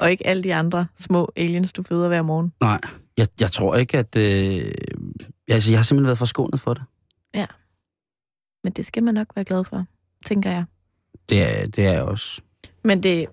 Og 0.00 0.10
ikke 0.10 0.26
alle 0.26 0.42
de 0.42 0.54
andre 0.54 0.86
små 0.98 1.32
aliens, 1.36 1.72
du 1.72 1.82
føder 1.82 2.08
hver 2.08 2.22
morgen. 2.22 2.52
Nej, 2.60 2.80
jeg, 3.16 3.28
jeg 3.40 3.52
tror 3.52 3.76
ikke, 3.76 3.98
at... 3.98 4.16
Øh, 4.16 4.72
altså, 5.48 5.70
jeg 5.70 5.78
har 5.78 5.82
simpelthen 5.84 6.06
været 6.06 6.18
forskånet 6.18 6.60
for 6.60 6.74
det. 6.74 6.82
Men 8.64 8.72
det 8.72 8.86
skal 8.86 9.02
man 9.02 9.14
nok 9.14 9.26
være 9.34 9.44
glad 9.44 9.64
for, 9.64 9.84
tænker 10.24 10.50
jeg. 10.50 10.64
Det 11.28 11.42
er, 11.42 11.66
det 11.66 11.86
er 11.86 11.92
jeg 11.92 12.02
også. 12.02 12.40
Men 12.84 13.02
det... 13.02 13.26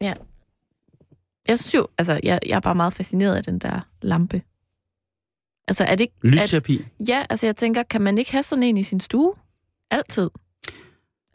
Ja. 0.00 0.14
Jeg 1.48 1.58
synes 1.58 1.74
jo, 1.74 1.86
altså, 1.98 2.20
jeg, 2.22 2.40
jeg 2.46 2.56
er 2.56 2.60
bare 2.60 2.74
meget 2.74 2.92
fascineret 2.92 3.36
af 3.36 3.42
den 3.42 3.58
der 3.58 3.80
lampe. 4.02 4.42
Altså, 5.68 5.84
er 5.84 5.94
det 5.94 6.00
ikke... 6.00 6.14
Lysterapi. 6.22 6.84
Ja, 7.08 7.24
altså, 7.30 7.46
jeg 7.46 7.56
tænker, 7.56 7.82
kan 7.82 8.00
man 8.00 8.18
ikke 8.18 8.32
have 8.32 8.42
sådan 8.42 8.62
en 8.62 8.76
i 8.76 8.82
sin 8.82 9.00
stue? 9.00 9.34
Altid. 9.90 10.30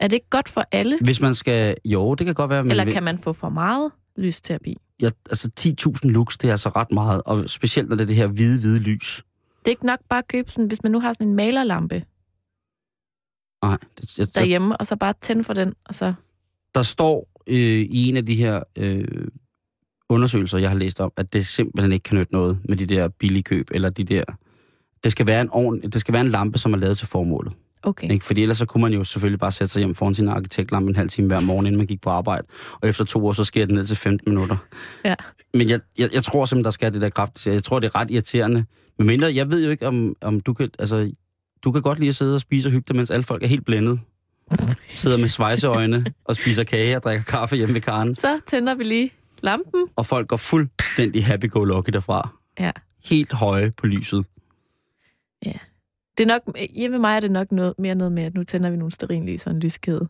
Er 0.00 0.08
det 0.08 0.12
ikke 0.12 0.30
godt 0.30 0.48
for 0.48 0.68
alle? 0.72 0.98
Hvis 1.00 1.20
man 1.20 1.34
skal... 1.34 1.76
Jo, 1.84 2.14
det 2.14 2.24
kan 2.24 2.34
godt 2.34 2.50
være, 2.50 2.64
men... 2.64 2.70
Eller 2.70 2.92
kan 2.92 3.02
man 3.02 3.18
få 3.18 3.32
for 3.32 3.48
meget 3.48 3.92
lysterapi? 4.18 4.76
jeg, 5.00 5.12
altså 5.30 5.50
10.000 5.60 6.08
lux, 6.08 6.38
det 6.38 6.48
er 6.48 6.52
altså 6.52 6.68
ret 6.68 6.92
meget. 6.92 7.22
Og 7.26 7.50
specielt, 7.50 7.88
når 7.88 7.96
det 7.96 8.02
er 8.02 8.06
det 8.06 8.16
her 8.16 8.26
hvide, 8.26 8.60
hvide 8.60 8.80
lys. 8.80 9.24
Det 9.58 9.66
er 9.66 9.70
ikke 9.70 9.86
nok 9.86 10.00
bare 10.08 10.18
at 10.18 10.28
købe 10.28 10.50
sådan, 10.50 10.66
hvis 10.66 10.82
man 10.82 10.92
nu 10.92 11.00
har 11.00 11.12
sådan 11.12 11.28
en 11.28 11.34
malerlampe 11.34 12.04
Nej, 13.62 13.78
det, 14.00 14.18
jeg, 14.18 14.26
der, 14.26 14.40
derhjemme, 14.40 14.76
og 14.76 14.86
så 14.86 14.96
bare 14.96 15.14
tænde 15.20 15.44
for 15.44 15.54
den, 15.54 15.74
og 15.84 15.94
så... 15.94 16.14
der 16.74 16.82
står 16.82 17.28
øh, 17.46 17.56
i 17.90 18.08
en 18.08 18.16
af 18.16 18.26
de 18.26 18.34
her 18.34 18.62
øh, 18.78 19.28
undersøgelser, 20.08 20.58
jeg 20.58 20.70
har 20.70 20.76
læst 20.76 21.00
om, 21.00 21.12
at 21.16 21.32
det 21.32 21.46
simpelthen 21.46 21.92
ikke 21.92 22.02
kan 22.02 22.18
nytte 22.18 22.32
noget 22.32 22.60
med 22.68 22.76
de 22.76 22.86
der 22.86 23.08
billige 23.08 23.42
køb, 23.42 23.66
eller 23.70 23.90
de 23.90 24.04
der... 24.04 24.22
Det 25.04 25.12
skal 25.12 25.26
være 25.26 25.40
en, 25.40 25.48
ordentlig, 25.52 25.92
det 25.92 26.00
skal 26.00 26.12
være 26.12 26.22
en 26.22 26.28
lampe, 26.28 26.58
som 26.58 26.72
er 26.72 26.76
lavet 26.76 26.98
til 26.98 27.06
formålet. 27.06 27.52
Okay. 27.86 28.10
Ikke? 28.10 28.24
Fordi 28.24 28.42
ellers 28.42 28.58
så 28.58 28.66
kunne 28.66 28.82
man 28.82 28.92
jo 28.92 29.04
selvfølgelig 29.04 29.40
bare 29.40 29.52
sætte 29.52 29.72
sig 29.72 29.80
hjem 29.80 29.94
foran 29.94 30.14
sin 30.14 30.28
arkitektlampe 30.28 30.88
en 30.88 30.96
halv 30.96 31.08
time 31.08 31.26
hver 31.26 31.40
morgen, 31.40 31.66
inden 31.66 31.78
man 31.78 31.86
gik 31.86 32.00
på 32.00 32.10
arbejde. 32.10 32.46
Og 32.80 32.88
efter 32.88 33.04
to 33.04 33.26
år, 33.26 33.32
så 33.32 33.44
sker 33.44 33.66
det 33.66 33.74
ned 33.74 33.84
til 33.84 33.96
15 33.96 34.32
minutter. 34.32 34.56
Ja. 35.04 35.14
Men 35.54 35.68
jeg, 35.68 35.80
jeg, 35.98 36.10
jeg 36.14 36.24
tror 36.24 36.44
simpelthen, 36.44 36.64
der 36.64 36.70
skal 36.70 36.92
det 36.92 37.00
der 37.00 37.10
kraft. 37.10 37.46
Jeg 37.46 37.64
tror, 37.64 37.78
det 37.78 37.86
er 37.86 37.94
ret 37.94 38.10
irriterende. 38.10 38.64
Men 38.98 39.06
mindre, 39.06 39.34
jeg 39.34 39.50
ved 39.50 39.64
jo 39.64 39.70
ikke, 39.70 39.86
om, 39.86 40.16
om 40.20 40.40
du 40.40 40.54
kan... 40.54 40.70
Altså, 40.78 41.12
du 41.64 41.72
kan 41.72 41.82
godt 41.82 41.98
lide 41.98 42.08
at 42.08 42.16
sidde 42.16 42.34
og 42.34 42.40
spise 42.40 42.68
og 42.68 42.72
hygge 42.72 42.84
dig, 42.88 42.96
mens 42.96 43.10
alle 43.10 43.22
folk 43.22 43.42
er 43.42 43.46
helt 43.46 43.64
blændet. 43.64 44.00
Sidder 44.88 45.18
med 45.18 45.28
svejseøjne 45.28 46.04
og 46.24 46.36
spiser 46.36 46.64
kage 46.64 46.96
og 46.96 47.02
drikker 47.02 47.24
kaffe 47.24 47.56
hjemme 47.56 47.74
ved 47.74 47.80
Karen. 47.80 48.14
Så 48.14 48.40
tænder 48.46 48.74
vi 48.74 48.84
lige 48.84 49.10
lampen. 49.42 49.86
Og 49.96 50.06
folk 50.06 50.28
går 50.28 50.36
fuldstændig 50.36 51.24
happy-go-lucky 51.24 51.90
derfra. 51.90 52.28
Ja. 52.60 52.70
Helt 53.04 53.32
høje 53.32 53.70
på 53.70 53.86
lyset. 53.86 54.24
Det 56.18 56.24
er 56.24 56.26
nok, 56.28 56.58
hjemme 56.74 56.92
med 56.94 57.00
mig 57.00 57.16
er 57.16 57.20
det 57.20 57.30
nok 57.30 57.52
noget, 57.52 57.74
mere 57.78 57.94
noget 57.94 58.12
med, 58.12 58.22
at 58.22 58.34
nu 58.34 58.44
tænder 58.44 58.70
vi 58.70 58.76
nogle 58.76 58.92
sterinlys 58.92 59.46
og 59.46 59.52
en 59.52 59.60
lyskæde. 59.60 60.08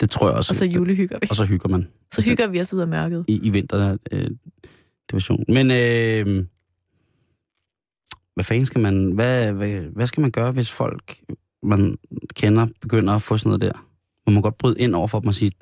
Det 0.00 0.10
tror 0.10 0.28
jeg 0.28 0.36
også. 0.36 0.52
Og 0.52 0.56
så 0.56 0.64
julehygger 0.64 1.18
vi. 1.18 1.26
Og 1.30 1.36
så 1.36 1.44
hygger 1.44 1.68
man. 1.68 1.88
Så 2.12 2.22
hygger 2.30 2.46
vi 2.46 2.60
os 2.60 2.72
ud 2.74 2.80
af 2.80 2.88
mørket. 2.88 3.24
i, 3.28 3.40
i 3.42 3.50
vinter 3.50 3.96
øh, 4.12 4.30
division. 5.10 5.44
Men 5.48 5.70
øh, 5.70 6.46
hvad 8.34 8.44
fanden 8.44 8.66
skal 8.66 8.80
man, 8.80 9.12
hvad, 9.12 9.52
hvad, 9.52 9.68
hvad 9.80 10.06
skal 10.06 10.20
man 10.20 10.30
gøre, 10.30 10.52
hvis 10.52 10.70
folk, 10.70 11.20
man 11.62 11.96
kender, 12.34 12.66
begynder 12.80 13.14
at 13.14 13.22
få 13.22 13.38
sådan 13.38 13.48
noget 13.48 13.60
der? 13.60 13.86
Må 14.26 14.32
man 14.32 14.42
godt 14.42 14.58
bryde 14.58 14.78
ind 14.78 14.94
over 14.94 15.06
for 15.06 15.20
dem 15.20 15.28
og 15.28 15.34
sige, 15.34 15.52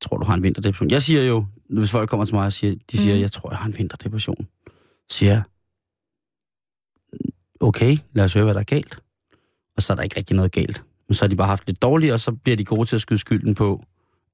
tror 0.00 0.16
du 0.16 0.24
har 0.24 0.34
en 0.34 0.42
vinterdepression? 0.42 0.90
Jeg 0.90 1.02
siger 1.02 1.22
jo, 1.22 1.46
hvis 1.68 1.90
folk 1.90 2.10
kommer 2.10 2.24
til 2.26 2.34
mig 2.34 2.46
og 2.46 2.52
siger, 2.52 2.74
de 2.92 2.98
siger, 2.98 3.14
Mm. 3.14 3.20
jeg 3.20 3.32
tror, 3.32 3.50
jeg 3.50 3.58
har 3.58 3.66
en 3.66 3.78
vinterdepression. 3.78 4.46
Siger 5.10 5.32
jeg, 5.32 5.42
okay, 7.60 7.96
lad 8.12 8.24
os 8.24 8.34
høre, 8.34 8.44
hvad 8.44 8.54
der 8.54 8.60
er 8.60 8.64
galt. 8.64 8.96
Og 9.76 9.82
så 9.82 9.92
er 9.92 9.94
der 9.94 10.02
ikke 10.02 10.16
rigtig 10.16 10.36
noget 10.36 10.52
galt. 10.52 10.84
Men 11.08 11.14
så 11.14 11.24
har 11.24 11.28
de 11.28 11.36
bare 11.36 11.46
haft 11.48 11.66
lidt 11.66 11.82
dårligt, 11.82 12.12
og 12.12 12.20
så 12.20 12.32
bliver 12.32 12.56
de 12.56 12.64
gode 12.64 12.84
til 12.88 12.96
at 12.96 13.02
skyde 13.02 13.18
skylden 13.18 13.54
på, 13.54 13.84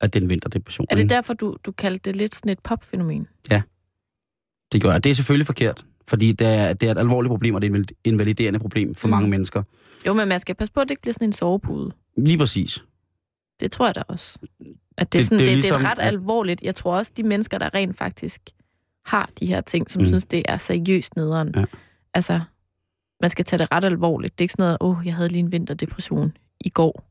at 0.00 0.14
det 0.14 0.20
er 0.20 0.24
en 0.24 0.30
vinterdepression. 0.30 0.86
Er 0.90 0.94
det 0.96 1.10
derfor, 1.10 1.34
du, 1.34 1.56
du 1.64 1.72
kaldte 1.72 2.08
det 2.10 2.16
lidt 2.16 2.34
sådan 2.34 2.52
et 2.52 2.58
popfænomen? 2.58 3.26
Det 4.72 4.82
gør 4.82 4.90
jeg. 4.92 5.04
Det 5.04 5.10
er 5.10 5.14
selvfølgelig 5.14 5.46
forkert, 5.46 5.84
fordi 6.08 6.32
det 6.32 6.46
er, 6.46 6.72
det 6.72 6.86
er 6.86 6.92
et 6.92 6.98
alvorligt 6.98 7.30
problem, 7.30 7.54
og 7.54 7.62
det 7.62 7.72
er 7.72 7.78
et 7.78 7.92
invaliderende 8.04 8.58
problem 8.58 8.94
for 8.94 9.06
Mhm. 9.08 9.10
mm. 9.10 9.16
mange 9.16 9.30
mennesker. 9.30 9.62
Jo, 10.06 10.14
men 10.14 10.28
man 10.28 10.40
skal 10.40 10.54
passe 10.54 10.72
på, 10.72 10.80
at 10.80 10.84
det 10.88 10.90
ikke 10.90 11.02
bliver 11.02 11.12
sådan 11.12 11.28
en 11.28 11.32
sovepude. 11.32 11.92
Lige 12.16 12.38
præcis. 12.38 12.84
Det 13.60 13.72
tror 13.72 13.86
jeg 13.86 13.94
da 13.94 14.02
også. 14.08 14.38
At 14.98 15.12
det, 15.12 15.18
er 15.18 15.24
sådan, 15.24 15.38
det 15.38 15.46
det, 15.46 15.48
det, 15.48 15.56
ligesom- 15.56 15.80
det 15.80 15.86
er 15.86 15.90
ret 15.90 15.98
alvorligt. 16.00 16.62
Jeg 16.62 16.74
tror 16.74 16.96
også, 16.96 17.12
de 17.16 17.22
mennesker, 17.22 17.58
der 17.58 17.74
rent 17.74 17.96
faktisk 17.96 18.40
har 19.06 19.30
de 19.40 19.46
her 19.46 19.60
ting, 19.60 19.90
som 19.90 20.02
mm. 20.02 20.06
synes, 20.08 20.24
det 20.24 20.42
er 20.48 20.56
seriøst 20.56 21.16
nederen. 21.16 21.52
Ja. 21.56 21.64
Altså, 22.14 22.40
man 23.20 23.30
skal 23.30 23.44
tage 23.44 23.58
det 23.58 23.72
ret 23.72 23.84
alvorligt. 23.84 24.38
Det 24.38 24.40
er 24.40 24.44
ikke 24.44 24.52
sådan 24.52 24.64
noget, 24.64 24.78
åh, 24.80 24.98
oh, 24.98 25.06
jeg 25.06 25.14
havde 25.14 25.28
lige 25.28 25.40
en 25.40 25.52
vinterdepression 25.52 26.36
i 26.60 26.68
går. 26.68 27.04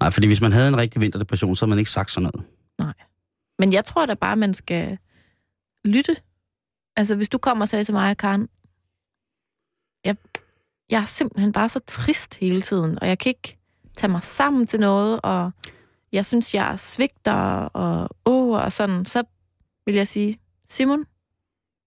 Nej, 0.00 0.10
fordi 0.10 0.26
hvis 0.26 0.40
man 0.40 0.52
havde 0.52 0.68
en 0.68 0.76
rigtig 0.76 1.00
vinterdepression, 1.00 1.56
så 1.56 1.64
havde 1.64 1.70
man 1.70 1.78
ikke 1.78 1.90
sagt 1.90 2.10
sådan 2.10 2.30
noget. 2.34 2.48
Men 3.58 3.72
jeg 3.72 3.84
tror 3.84 4.06
da 4.06 4.14
bare, 4.14 4.36
man 4.36 4.54
skal 4.54 4.98
lytte. 5.84 6.16
Altså, 6.96 7.16
hvis 7.16 7.28
du 7.28 7.38
kommer 7.38 7.64
og 7.64 7.68
sagde 7.68 7.84
til 7.84 7.94
mig, 7.94 8.16
Karen, 8.16 8.48
jeg, 10.04 10.16
jeg 10.90 11.00
er 11.00 11.04
simpelthen 11.04 11.52
bare 11.52 11.68
så 11.68 11.80
trist 11.86 12.34
hele 12.34 12.60
tiden, 12.60 12.98
og 13.02 13.08
jeg 13.08 13.18
kan 13.18 13.30
ikke 13.30 13.58
tage 13.96 14.10
mig 14.10 14.24
sammen 14.24 14.66
til 14.66 14.80
noget, 14.80 15.20
og 15.22 15.50
jeg 16.12 16.26
synes, 16.26 16.54
jeg 16.54 16.78
svigter, 16.78 17.32
og 17.64 18.16
åh, 18.24 18.48
og 18.64 18.72
sådan, 18.72 19.04
så 19.04 19.22
vil 19.86 19.94
jeg 19.94 20.08
sige, 20.08 20.38
Simon, 20.68 21.04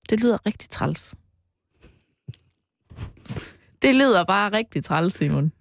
det 0.09 0.19
lyder 0.19 0.45
rigtig 0.45 0.69
træls. 0.69 1.15
Det 3.81 3.95
lyder 3.95 4.23
bare 4.23 4.51
rigtig 4.51 4.83
træls, 4.83 5.13
Simon. 5.13 5.51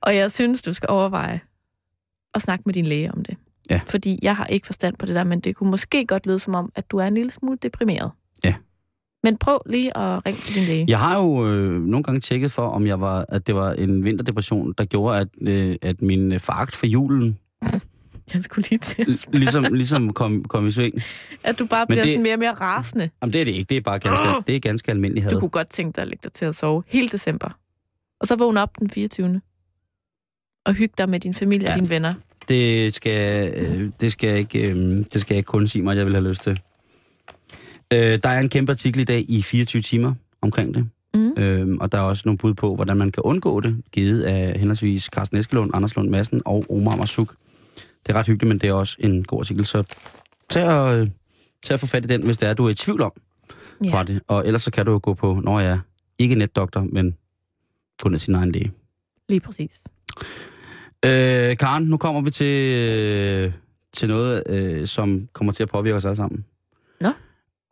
Og 0.00 0.16
jeg 0.16 0.30
synes, 0.30 0.62
du 0.62 0.72
skal 0.72 0.88
overveje 0.90 1.40
at 2.34 2.42
snakke 2.42 2.62
med 2.66 2.74
din 2.74 2.86
læge 2.86 3.12
om 3.12 3.24
det. 3.24 3.36
Ja. 3.70 3.80
Fordi 3.86 4.18
jeg 4.22 4.36
har 4.36 4.46
ikke 4.46 4.66
forstand 4.66 4.96
på 4.96 5.06
det 5.06 5.14
der, 5.14 5.24
men 5.24 5.40
det 5.40 5.56
kunne 5.56 5.70
måske 5.70 6.06
godt 6.06 6.26
lyde 6.26 6.38
som 6.38 6.54
om, 6.54 6.72
at 6.74 6.90
du 6.90 6.96
er 6.96 7.06
en 7.06 7.14
lille 7.14 7.30
smule 7.30 7.58
deprimeret. 7.62 8.10
Ja. 8.44 8.54
Men 9.22 9.36
prøv 9.36 9.60
lige 9.66 9.96
at 9.96 10.26
ringe 10.26 10.38
til 10.38 10.54
din 10.54 10.64
læge. 10.64 10.84
Jeg 10.88 10.98
har 10.98 11.18
jo 11.18 11.46
øh, 11.46 11.82
nogle 11.82 12.04
gange 12.04 12.20
tjekket 12.20 12.52
for, 12.52 12.62
om 12.62 12.86
jeg 12.86 13.00
var, 13.00 13.24
at 13.28 13.46
det 13.46 13.54
var 13.54 13.72
en 13.72 14.04
vinterdepression, 14.04 14.74
der 14.78 14.84
gjorde, 14.84 15.18
at, 15.18 15.28
øh, 15.40 15.76
at 15.82 16.02
min 16.02 16.32
øh, 16.32 16.40
foragt 16.40 16.76
for 16.76 16.86
julen 16.86 17.38
Jeg 18.34 18.42
skulle 18.42 18.68
lige 18.70 18.78
til 18.78 19.02
at 19.12 19.18
spørge, 19.18 19.38
ligesom, 19.38 19.64
ligesom 19.64 20.12
kom, 20.12 20.44
kom 20.44 20.66
i 20.66 20.70
sving. 20.70 20.94
at 21.44 21.58
du 21.58 21.66
bare 21.66 21.80
Men 21.88 21.94
bliver 21.94 22.02
det- 22.04 22.10
sådan 22.12 22.22
mere 22.22 22.34
og 22.34 22.38
mere 22.38 22.52
rasende. 22.52 23.10
Jamen, 23.22 23.32
det 23.32 23.40
er 23.40 23.44
det 23.44 23.52
ikke. 23.52 23.68
Det 23.68 23.76
er 23.76 23.80
bare 23.80 23.98
ganske, 23.98 24.28
Åh! 24.28 24.42
det 24.46 24.56
er 24.56 24.60
ganske 24.60 24.90
almindelig 24.90 25.22
had. 25.24 25.30
Du 25.32 25.40
kunne 25.40 25.48
godt 25.48 25.70
tænke 25.70 25.96
dig 25.96 26.02
at 26.02 26.08
lægge 26.08 26.20
dig 26.24 26.32
til 26.32 26.44
at 26.44 26.54
sove 26.54 26.82
hele 26.86 27.08
december. 27.08 27.48
Og 28.20 28.26
så 28.26 28.36
vågne 28.36 28.60
op 28.62 28.78
den 28.78 28.90
24. 28.90 29.40
Og 30.66 30.74
hygge 30.74 30.94
dig 30.98 31.08
med 31.08 31.20
din 31.20 31.34
familie 31.34 31.66
ja. 31.68 31.72
Og 31.72 31.76
dine 31.78 31.90
venner. 31.90 32.12
Det 32.48 32.94
skal, 32.94 33.52
øh, 33.56 33.90
det 34.00 34.12
skal 34.12 34.38
ikke, 34.38 34.70
øh, 34.70 34.76
det 35.12 35.20
skal 35.20 35.34
jeg 35.34 35.36
ikke 35.36 35.46
kun 35.46 35.68
sige 35.68 35.82
mig, 35.82 35.92
at 35.92 35.98
jeg 35.98 36.06
vil 36.06 36.14
have 36.14 36.28
lyst 36.28 36.42
til. 36.42 36.60
Øh, 37.92 38.18
der 38.22 38.28
er 38.28 38.40
en 38.40 38.48
kæmpe 38.48 38.72
artikel 38.72 39.00
i 39.00 39.04
dag 39.04 39.24
i 39.28 39.42
24 39.42 39.82
timer 39.82 40.14
omkring 40.42 40.74
det. 40.74 40.88
Mm. 41.14 41.32
Øhm, 41.38 41.78
og 41.80 41.92
der 41.92 41.98
er 41.98 42.02
også 42.02 42.22
nogle 42.26 42.38
bud 42.38 42.54
på, 42.54 42.74
hvordan 42.74 42.96
man 42.96 43.10
kan 43.12 43.22
undgå 43.22 43.60
det, 43.60 43.82
givet 43.92 44.22
af 44.22 44.58
henholdsvis 44.58 45.02
Carsten 45.04 45.38
Eskelund, 45.38 45.70
Anders 45.74 45.96
Lund 45.96 46.08
Madsen 46.08 46.40
og 46.44 46.64
Omar 46.70 46.96
Masuk. 46.96 47.34
Det 48.06 48.14
er 48.14 48.18
ret 48.18 48.26
hyggeligt, 48.26 48.48
men 48.48 48.58
det 48.58 48.68
er 48.68 48.72
også 48.72 48.96
en 48.98 49.24
god 49.24 49.40
artikel, 49.40 49.66
så 49.66 49.84
tag 50.48 50.68
og, 50.68 51.00
øh, 51.00 51.08
tag 51.62 51.74
og 51.74 51.80
få 51.80 51.86
fat 51.86 52.04
i 52.04 52.08
den, 52.08 52.24
hvis 52.24 52.36
det 52.38 52.48
er, 52.48 52.54
du 52.54 52.66
er 52.66 52.70
i 52.70 52.74
tvivl 52.74 53.02
om 53.02 53.12
Ja. 53.84 54.02
det. 54.06 54.20
Og 54.28 54.46
ellers 54.46 54.62
så 54.62 54.70
kan 54.70 54.86
du 54.86 54.92
jo 54.92 55.00
gå 55.02 55.14
på, 55.14 55.40
når 55.44 55.60
jeg 55.60 55.70
er 55.72 55.78
ikke 56.18 56.34
netdoktor, 56.34 56.86
men 56.92 57.16
gå 58.02 58.08
ned 58.08 58.18
sin 58.18 58.34
egen 58.34 58.52
læge. 58.52 58.72
Lige 59.28 59.40
præcis. 59.40 59.82
Øh, 61.06 61.56
Karen, 61.56 61.82
nu 61.84 61.96
kommer 61.96 62.20
vi 62.20 62.30
til, 62.30 62.74
øh, 62.78 63.52
til 63.92 64.08
noget, 64.08 64.42
øh, 64.46 64.86
som 64.86 65.28
kommer 65.32 65.52
til 65.52 65.62
at 65.62 65.68
påvirke 65.68 65.96
os 65.96 66.04
alle 66.04 66.16
sammen. 66.16 66.44
Nå? 67.00 67.10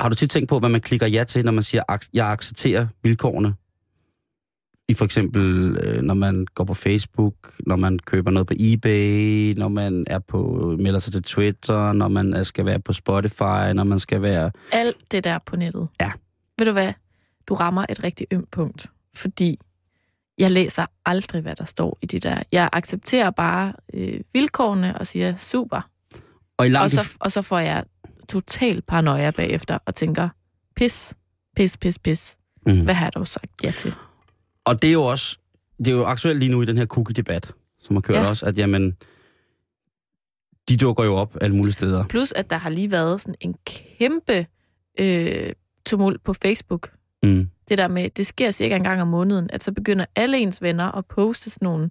Har 0.01 0.09
du 0.09 0.15
tit 0.15 0.31
tænkt 0.31 0.49
på, 0.49 0.59
hvad 0.59 0.69
man 0.69 0.81
klikker 0.81 1.07
ja 1.07 1.25
til, 1.25 1.45
når 1.45 1.53
man 1.53 1.63
siger, 1.63 1.83
"Ac- 1.93 2.09
jeg 2.13 2.27
accepterer 2.31 2.87
vilkårene? 3.03 3.55
I 4.89 4.95
for 4.95 5.05
eksempel, 5.05 5.77
øh, 5.83 6.03
når 6.03 6.15
man 6.15 6.47
går 6.55 6.65
på 6.65 6.75
Facebook, 6.75 7.35
når 7.67 7.77
man 7.77 7.99
køber 7.99 8.31
noget 8.31 8.47
på 8.47 8.55
eBay, 8.59 9.55
når 9.57 9.69
man 9.69 10.05
er 10.07 10.19
på, 10.19 10.75
melder 10.79 10.99
sig 10.99 11.13
til 11.13 11.23
Twitter, 11.23 11.93
når 11.93 12.09
man 12.09 12.45
skal 12.45 12.67
være 12.67 12.81
på 12.81 12.93
Spotify, 12.93 13.73
når 13.75 13.85
man 13.85 13.99
skal 13.99 14.23
være... 14.23 14.51
Alt 14.73 15.13
det 15.13 15.25
der 15.25 15.39
på 15.47 15.57
nettet. 15.57 15.89
Ja. 16.01 16.13
Ved 16.59 16.67
du 16.67 16.73
hvad? 16.73 16.93
Du 17.49 17.55
rammer 17.55 17.87
et 17.89 18.05
rigtig 18.05 18.27
ømt 18.31 18.51
punkt. 18.51 18.87
Fordi 19.17 19.59
jeg 20.39 20.51
læser 20.51 20.87
aldrig, 21.07 21.43
hvad 21.43 21.57
der 21.57 21.65
står 21.65 21.99
i 22.03 22.07
det 22.07 22.23
der. 22.23 22.43
Jeg 22.53 22.69
accepterer 22.73 23.31
bare 23.31 23.73
øh, 23.95 24.21
vilkårene 24.33 24.99
og 24.99 25.07
siger, 25.07 25.37
super. 25.37 25.91
Og 26.59 26.67
i 26.67 26.69
Og 26.69 26.71
langt 26.71 26.91
de 26.91 26.97
så, 26.97 27.17
og 27.21 27.33
så 27.33 27.43
får 27.43 27.59
jeg 27.59 27.85
total 28.29 28.83
paranoia 28.83 29.31
bagefter 29.31 29.79
og 29.87 29.95
tænker, 29.95 30.29
pis, 30.77 31.15
pis, 31.57 31.77
pis, 31.77 31.99
pis. 31.99 32.37
Mhm. 32.67 32.85
Hvad 32.85 32.95
har 32.95 33.11
dog 33.11 33.27
sagt 33.27 33.65
ja 33.65 33.71
til? 33.71 33.95
Og 34.65 34.83
det 34.83 34.89
er 34.89 34.93
jo 34.93 35.03
også, 35.05 35.39
det 35.79 35.89
er 35.89 35.93
jo 35.93 36.05
aktuelt 36.05 36.39
lige 36.39 36.51
nu 36.51 36.63
i 36.63 36.65
den 36.65 36.77
her 36.77 36.87
cookie-debat, 36.87 37.53
som 37.83 37.97
har 37.97 38.01
kørt 38.01 38.17
Ja. 38.17 38.29
også, 38.29 38.47
at 38.47 38.59
jamen, 38.59 38.97
de 40.69 40.77
dukker 40.77 41.05
jo 41.05 41.15
op 41.15 41.37
alle 41.41 41.57
mulige 41.57 41.73
steder. 41.73 42.05
Plus, 42.07 42.33
at 42.33 42.51
der 42.51 42.57
har 42.57 42.71
lige 42.71 42.91
været 42.91 43.21
sådan 43.21 43.35
en 43.41 43.55
kæmpe 43.67 44.47
øh, 45.01 45.53
tumult 45.87 46.25
på 46.25 46.33
Facebook. 46.33 46.91
Mm. 47.23 47.49
Det 47.69 47.79
der 47.79 47.89
med, 47.89 48.11
det 48.11 48.27
sker 48.27 48.51
cirka 48.51 48.77
en 48.77 48.85
gang 48.85 49.03
om 49.03 49.09
måneden, 49.09 49.51
at 49.53 49.63
så 49.63 49.73
begynder 49.73 50.05
alle 50.17 50.39
ens 50.39 50.63
venner 50.63 50.97
at 50.99 51.07
poste 51.07 51.51
sådan 51.51 51.67
nogle, 51.67 51.91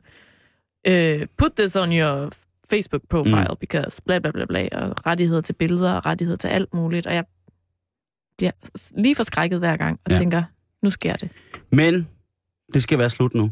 øh, 0.88 1.27
put 1.38 1.51
this 1.58 1.75
on 1.75 1.91
your 1.91 2.30
Facebook 2.69 3.01
profile, 3.10 3.47
mm. 3.49 3.56
because 3.60 4.01
bla 4.06 4.19
bla 4.19 4.32
bla 4.32 4.45
bla, 4.45 4.67
og 4.71 5.06
rettigheder 5.06 5.41
til 5.41 5.53
billeder 5.53 5.93
og 5.93 6.06
rettigheder 6.06 6.38
til 6.38 6.47
alt 6.47 6.73
muligt. 6.73 7.08
Og 7.08 7.13
jeg 7.13 7.25
bliver 8.38 8.51
lige 8.97 9.15
forskrækket 9.15 9.60
hver 9.60 9.77
gang 9.77 9.99
og. 10.06 10.12
Ja. 10.12 10.17
tænker, 10.17 10.43
nu 10.84 10.89
sker 10.89 11.15
det. 11.15 11.30
Men 11.71 12.08
det 12.73 12.84
skal 12.84 12.99
være 12.99 13.10
slut 13.10 13.34
nu. 13.34 13.52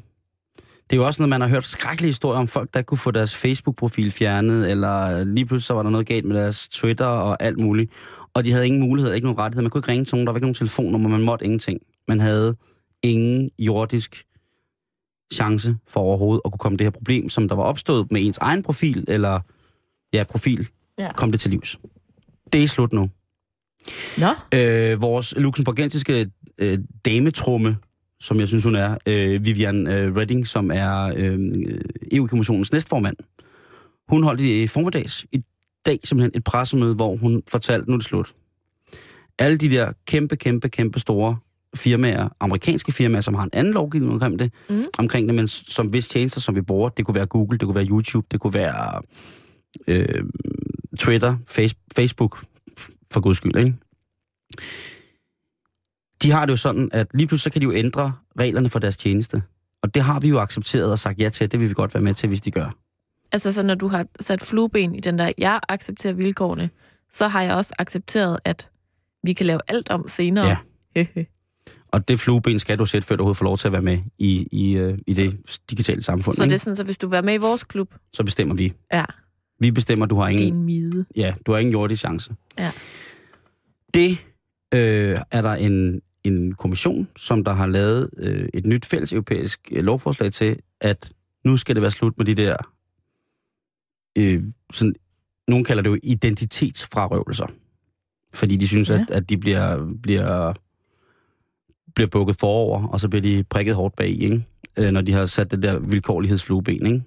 Det 0.89 0.95
er 0.95 0.97
jo 0.97 1.05
også 1.05 1.21
noget, 1.21 1.29
man 1.29 1.41
har 1.41 1.47
hørt 1.47 1.63
skrækkelige 1.63 2.09
historier 2.09 2.39
om 2.39 2.47
folk, 2.47 2.73
der 2.73 2.81
kunne 2.81 2.97
få 2.97 3.11
deres 3.11 3.35
Facebook-profil 3.35 4.11
fjernet, 4.11 4.71
eller 4.71 5.23
lige 5.23 5.45
pludselig 5.45 5.65
så 5.67 5.73
var 5.73 5.83
der 5.83 5.89
noget 5.89 6.07
galt 6.07 6.25
med 6.25 6.35
deres 6.35 6.67
Twitter 6.69 7.05
og 7.05 7.43
alt 7.43 7.57
muligt. 7.59 7.91
Og 8.33 8.45
de 8.45 8.51
havde 8.51 8.65
ingen 8.65 8.81
mulighed, 8.81 9.13
ikke 9.13 9.27
nogen 9.27 9.39
rettighed. 9.39 9.61
Man 9.61 9.69
kunne 9.71 9.79
ikke 9.79 9.87
ringe 9.91 10.05
til 10.05 10.15
nogen, 10.15 10.27
der 10.27 10.33
var 10.33 10.37
ikke 10.37 10.45
nogen 10.45 10.53
telefonnummer, 10.55 11.09
man 11.09 11.21
måtte 11.21 11.45
ingenting. 11.45 11.79
Man 12.07 12.19
havde 12.19 12.55
ingen 13.03 13.49
jordisk 13.59 14.23
chance 15.33 15.75
for 15.87 15.99
overhovedet 15.99 16.41
at 16.45 16.51
kunne 16.51 16.59
komme 16.59 16.77
det 16.77 16.85
her 16.85 16.91
problem, 16.91 17.29
som 17.29 17.47
der 17.47 17.55
var 17.55 17.63
opstået 17.63 18.11
med 18.11 18.25
ens 18.25 18.37
egen 18.37 18.63
profil, 18.63 19.05
eller 19.07 19.39
ja, 20.13 20.23
profil, 20.23 20.69
Ja. 20.99 21.13
kom 21.13 21.31
det 21.31 21.39
til 21.39 21.51
livs. 21.51 21.79
Det 22.53 22.63
er 22.63 22.67
slut 22.67 22.93
nu. 22.93 23.09
Nå, 24.17 24.27
Øh, 24.53 25.01
vores 25.01 25.33
luxemburgensiske 25.37 26.31
øh, 26.57 26.77
dametrumme, 27.05 27.77
som 28.25 28.39
jeg 28.39 28.47
synes, 28.47 28.63
hun 28.63 28.75
er, 28.75 28.97
øh, 29.05 29.45
Vivian 29.45 29.87
øh, 29.87 30.15
Redding, 30.15 30.47
som 30.47 30.71
er 30.73 31.13
øh, 31.15 31.39
EU-kommissionens 32.11 32.71
næstformand. 32.71 33.15
Hun 34.09 34.23
holdt 34.23 34.41
i 34.41 34.67
formiddags 34.67 35.25
i 35.31 35.41
dag 35.85 35.99
simpelthen 36.03 36.31
et 36.35 36.43
pressemøde, 36.43 36.95
hvor 36.95 37.15
hun 37.15 37.43
fortalte, 37.47 37.89
nu 37.89 37.93
er 37.93 37.97
det 37.97 38.05
slut. 38.07 38.33
Alle 39.39 39.57
de 39.57 39.69
der 39.69 39.91
kæmpe, 40.07 40.35
kæmpe, 40.35 40.69
kæmpe 40.69 40.99
store 40.99 41.37
firmaer, 41.75 42.29
amerikanske 42.39 42.91
firmaer, 42.91 43.21
som 43.21 43.33
har 43.33 43.43
en 43.43 43.49
anden 43.53 43.73
lovgivning 43.73 44.13
omkring 44.13 44.39
det, 44.39 44.51
Mm. 44.69 44.83
omkring 44.97 45.27
det 45.27 45.35
men 45.35 45.47
som 45.47 45.87
hvis 45.87 46.07
tjenester, 46.07 46.41
som 46.41 46.55
vi 46.55 46.61
bruger, 46.61 46.89
det 46.89 47.05
kunne 47.05 47.15
være 47.15 47.25
Google, 47.25 47.57
det 47.57 47.65
kunne 47.65 47.75
være 47.75 47.87
YouTube, 47.87 48.27
det 48.31 48.39
kunne 48.39 48.53
være 48.53 49.01
øh, 49.87 50.23
Twitter, 50.99 51.37
face, 51.47 51.75
Facebook, 51.95 52.43
for 53.13 53.19
guds 53.21 53.37
skyld, 53.37 53.55
ikke? 53.57 53.73
De 56.25 56.31
har 56.31 56.45
det 56.45 56.51
jo 56.51 56.57
sådan, 56.57 56.89
at 56.93 57.07
lige 57.13 57.27
pludselig 57.27 57.43
så 57.43 57.53
kan 57.53 57.61
de 57.61 57.63
jo 57.65 57.73
ændre 57.73 58.13
reglerne 58.39 58.69
for 58.69 58.79
deres 58.79 58.97
tjeneste. 58.97 59.43
Og 59.83 59.93
det 59.95 60.01
har 60.03 60.19
vi 60.19 60.29
jo 60.29 60.39
accepteret 60.39 60.91
og 60.91 60.99
sagt 60.99 61.19
ja 61.19 61.29
til, 61.29 61.51
det 61.51 61.59
vil 61.59 61.69
vi 61.69 61.73
godt 61.73 61.93
være 61.93 62.03
med 62.03 62.13
til, 62.13 62.27
hvis 62.27 62.41
de 62.41 62.51
gør. 62.51 62.75
Altså, 63.31 63.51
så 63.51 63.63
når 63.63 63.75
du 63.75 63.87
har 63.87 64.05
sat 64.19 64.41
flueben 64.43 64.95
i 64.95 64.99
den 64.99 65.19
der, 65.19 65.31
jeg 65.37 65.59
accepterer 65.69 66.13
vilkårene, 66.13 66.69
så 67.11 67.27
har 67.27 67.41
jeg 67.41 67.53
også 67.55 67.73
accepteret, 67.79 68.39
at 68.45 68.69
vi 69.23 69.33
kan 69.33 69.45
lave 69.45 69.59
alt 69.67 69.89
om 69.89 70.07
senere. 70.07 70.57
Ja. 70.95 71.05
Og 71.91 72.07
det 72.07 72.19
flueben 72.19 72.59
skal 72.59 72.79
du 72.79 72.85
sætte, 72.85 73.07
før 73.07 73.15
du 73.15 73.21
overhovedet 73.21 73.37
får 73.37 73.43
lov 73.45 73.57
til 73.57 73.67
at 73.67 73.71
være 73.71 73.81
med 73.81 73.99
i, 74.17 74.47
i, 74.51 74.77
øh, 74.77 74.97
i 75.07 75.13
det 75.13 75.39
digitale 75.69 76.01
samfund. 76.01 76.35
så 76.35 76.41
det 76.41 76.45
ikke? 76.45 76.53
er 76.53 76.57
sådan, 76.59 76.75
så 76.75 76.83
hvis 76.83 76.97
du 76.97 77.07
være 77.07 77.21
med 77.21 77.33
i 77.33 77.37
vores 77.37 77.63
klub, 77.63 77.93
Så 78.13 78.23
bestemmer 78.23 78.55
vi. 78.55 78.73
ja, 78.93 79.05
Vi 79.59 79.71
bestemmer, 79.71 80.05
du 80.05 80.15
har 80.15 80.27
ingen, 80.27 80.45
din 80.53 80.63
mide. 80.63 81.05
ja, 81.15 81.33
du 81.45 81.51
har 81.51 81.59
ingen 81.59 81.71
jordisk 81.71 81.99
chance. 81.99 82.35
Ja. 82.59 82.71
Det 83.93 84.11
øh, 84.73 85.17
er 85.31 85.41
der 85.41 85.53
en, 85.53 86.01
en 86.25 86.51
kommission, 86.55 87.07
som 87.15 87.43
der 87.43 87.53
har 87.53 87.67
lavet 87.67 88.09
øh, 88.17 88.49
et 88.53 88.65
nyt 88.65 88.85
fælles 88.85 89.13
europæisk 89.13 89.59
øh, 89.71 89.83
lovforslag 89.83 90.31
til, 90.31 90.59
at 90.81 91.13
nu 91.45 91.57
skal 91.57 91.75
det 91.75 91.81
være 91.81 91.91
slut 91.91 92.17
med 92.17 92.25
de 92.25 92.35
der, 92.35 92.57
øh, 94.17 94.43
sådan, 94.73 94.95
nogen 95.47 95.63
kalder 95.63 95.83
det 95.83 95.89
jo 95.89 95.97
identitetsfrarøvelser. 96.03 97.45
Fordi 98.33 98.55
de 98.55 98.67
synes, 98.67 98.89
Ja. 98.89 98.95
at, 98.95 99.11
at 99.11 99.29
de 99.29 99.37
bliver, 99.37 99.95
bliver, 100.03 100.53
bliver 101.95 102.07
bukket 102.09 102.35
forover, 102.39 102.87
og 102.87 102.99
så 102.99 103.09
bliver 103.09 103.21
de 103.21 103.43
prikket 103.49 103.75
hårdt 103.75 103.95
bag 103.95 104.09
ikke? 104.09 104.45
Øh, 104.79 104.91
når 104.91 105.01
de 105.01 105.13
har 105.13 105.25
sat 105.25 105.51
det 105.51 105.63
der 105.63 105.79
vilkårlighedsflueben. 105.79 106.85
Ikke? 106.85 107.03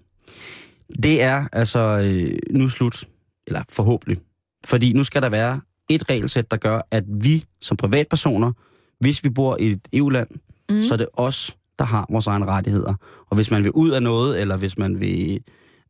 Det 1.03 1.23
er 1.23 1.49
altså 1.53 1.79
øh, 2.05 2.39
nu 2.59 2.69
slut, 2.69 3.05
eller 3.47 3.63
forhåbentlig. 3.71 4.19
Fordi 4.65 4.93
nu 4.93 5.05
skal 5.05 5.23
der 5.23 5.29
være 5.29 5.61
et 5.91 6.11
regelsæt, 6.11 6.51
der 6.51 6.57
gør, 6.57 6.81
at 6.91 7.05
vi 7.09 7.45
som 7.61 7.77
privatpersoner, 7.77 8.53
hvis 9.01 9.25
vi 9.25 9.31
bor 9.31 9.57
i 9.61 9.67
et 9.67 9.89
EU-land, 9.93 10.29
Mm. 10.71 10.83
så 10.83 10.95
er 10.95 10.99
det 10.99 11.09
os, 11.13 11.57
der 11.79 11.85
har 11.85 12.07
vores 12.11 12.27
egne 12.27 12.47
rettigheder. 12.47 12.95
Og 13.31 13.37
hvis 13.37 13.51
man 13.51 13.65
vil 13.65 13.73
ud 13.73 13.91
af 13.91 14.03
noget, 14.03 14.41
eller 14.41 14.57
hvis 14.57 14.79
man 14.79 15.01
vil 15.01 15.41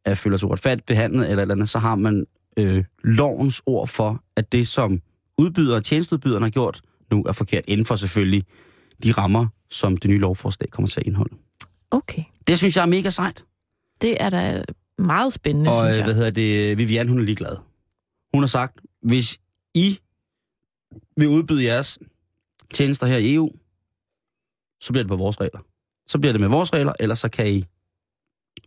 at 0.05 0.19
føle 0.19 0.39
sig 0.39 0.49
uretfærdigt 0.49 0.87
behandlet, 0.87 1.31
eller 1.31 1.43
eller 1.43 1.55
andet, 1.55 1.69
så 1.69 1.79
har 1.79 1.95
man 1.95 2.27
øh, 2.57 2.85
lovens 3.05 3.63
ord 3.67 3.87
for, 3.89 4.23
at 4.37 4.53
det, 4.53 4.69
som 4.69 5.01
udbyder 5.39 5.77
og 5.77 5.85
tjenestudbyderen 5.85 6.43
har 6.43 6.51
gjort, 6.51 6.81
nu 7.13 7.23
er 7.23 7.33
forkert 7.33 7.65
inden 7.69 7.87
for 7.87 7.97
selvfølgelig 7.97 8.45
de 9.03 9.13
rammer, 9.13 9.47
som 9.71 9.97
det 9.97 10.11
nye 10.11 10.19
lovforslag 10.19 10.71
kommer 10.71 10.89
til 10.89 11.01
at 11.01 11.07
indeholde. 11.07 11.35
Okay. 11.91 12.23
Det 12.47 12.59
synes 12.59 12.77
jeg 12.77 12.83
er 12.83 12.87
mega 12.87 13.11
sejt. 13.11 13.45
Det 14.03 14.23
er 14.23 14.31
da 14.31 14.65
meget 14.99 15.33
spændende, 15.33 15.71
og 15.71 15.75
synes 15.75 15.91
øh, 15.95 15.97
jeg. 15.97 16.05
hvad 16.05 16.15
hedder 16.15 16.31
det, 16.31 16.79
Vivian, 16.79 17.09
hun 17.09 17.19
er 17.19 17.23
ligeglad. 17.25 17.57
Hun 18.35 18.43
har 18.43 18.49
sagt, 18.49 18.81
hvis 19.03 19.39
I 19.75 19.99
vil 21.17 21.29
udbyde 21.29 21.65
jeres 21.65 21.99
tjenester 22.75 23.07
her 23.07 23.17
i 23.17 23.35
EU, 23.35 23.51
så 24.81 24.93
bliver 24.93 25.03
det 25.03 25.09
på 25.09 25.17
vores 25.17 25.41
regler. 25.41 25.61
Så 26.07 26.19
bliver 26.19 26.33
det 26.33 26.41
med 26.41 26.49
vores 26.49 26.73
regler, 26.73 26.93
ellers 27.01 27.19
så 27.19 27.29
kan 27.29 27.53
I 27.55 27.65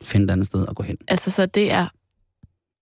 finde 0.02 0.24
et 0.26 0.32
andet 0.32 0.48
sted 0.48 0.66
at 0.70 0.76
gå 0.76 0.84
hen. 0.84 0.98
Altså, 1.08 1.32
så 1.32 1.46
det 1.46 1.72
er 1.72 1.88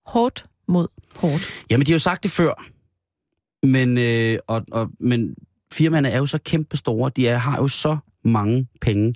hårdt 0.09 0.45
mod 0.67 0.87
hårdt. 1.15 1.43
Jamen, 1.69 1.85
de 1.85 1.91
har 1.91 1.95
jo 1.95 1.99
sagt 1.99 2.23
det 2.23 2.31
før. 2.31 2.65
Men, 3.67 3.97
øh, 3.97 4.39
og, 4.47 4.65
og, 4.71 4.89
men 4.99 5.35
firmaerne 5.73 6.09
er 6.09 6.17
jo 6.17 6.25
så 6.25 6.39
kæmpe 6.45 6.77
store. 6.77 7.11
De 7.15 7.27
er, 7.27 7.37
har 7.37 7.57
jo 7.57 7.67
så 7.67 7.97
mange 8.23 8.67
penge. 8.81 9.15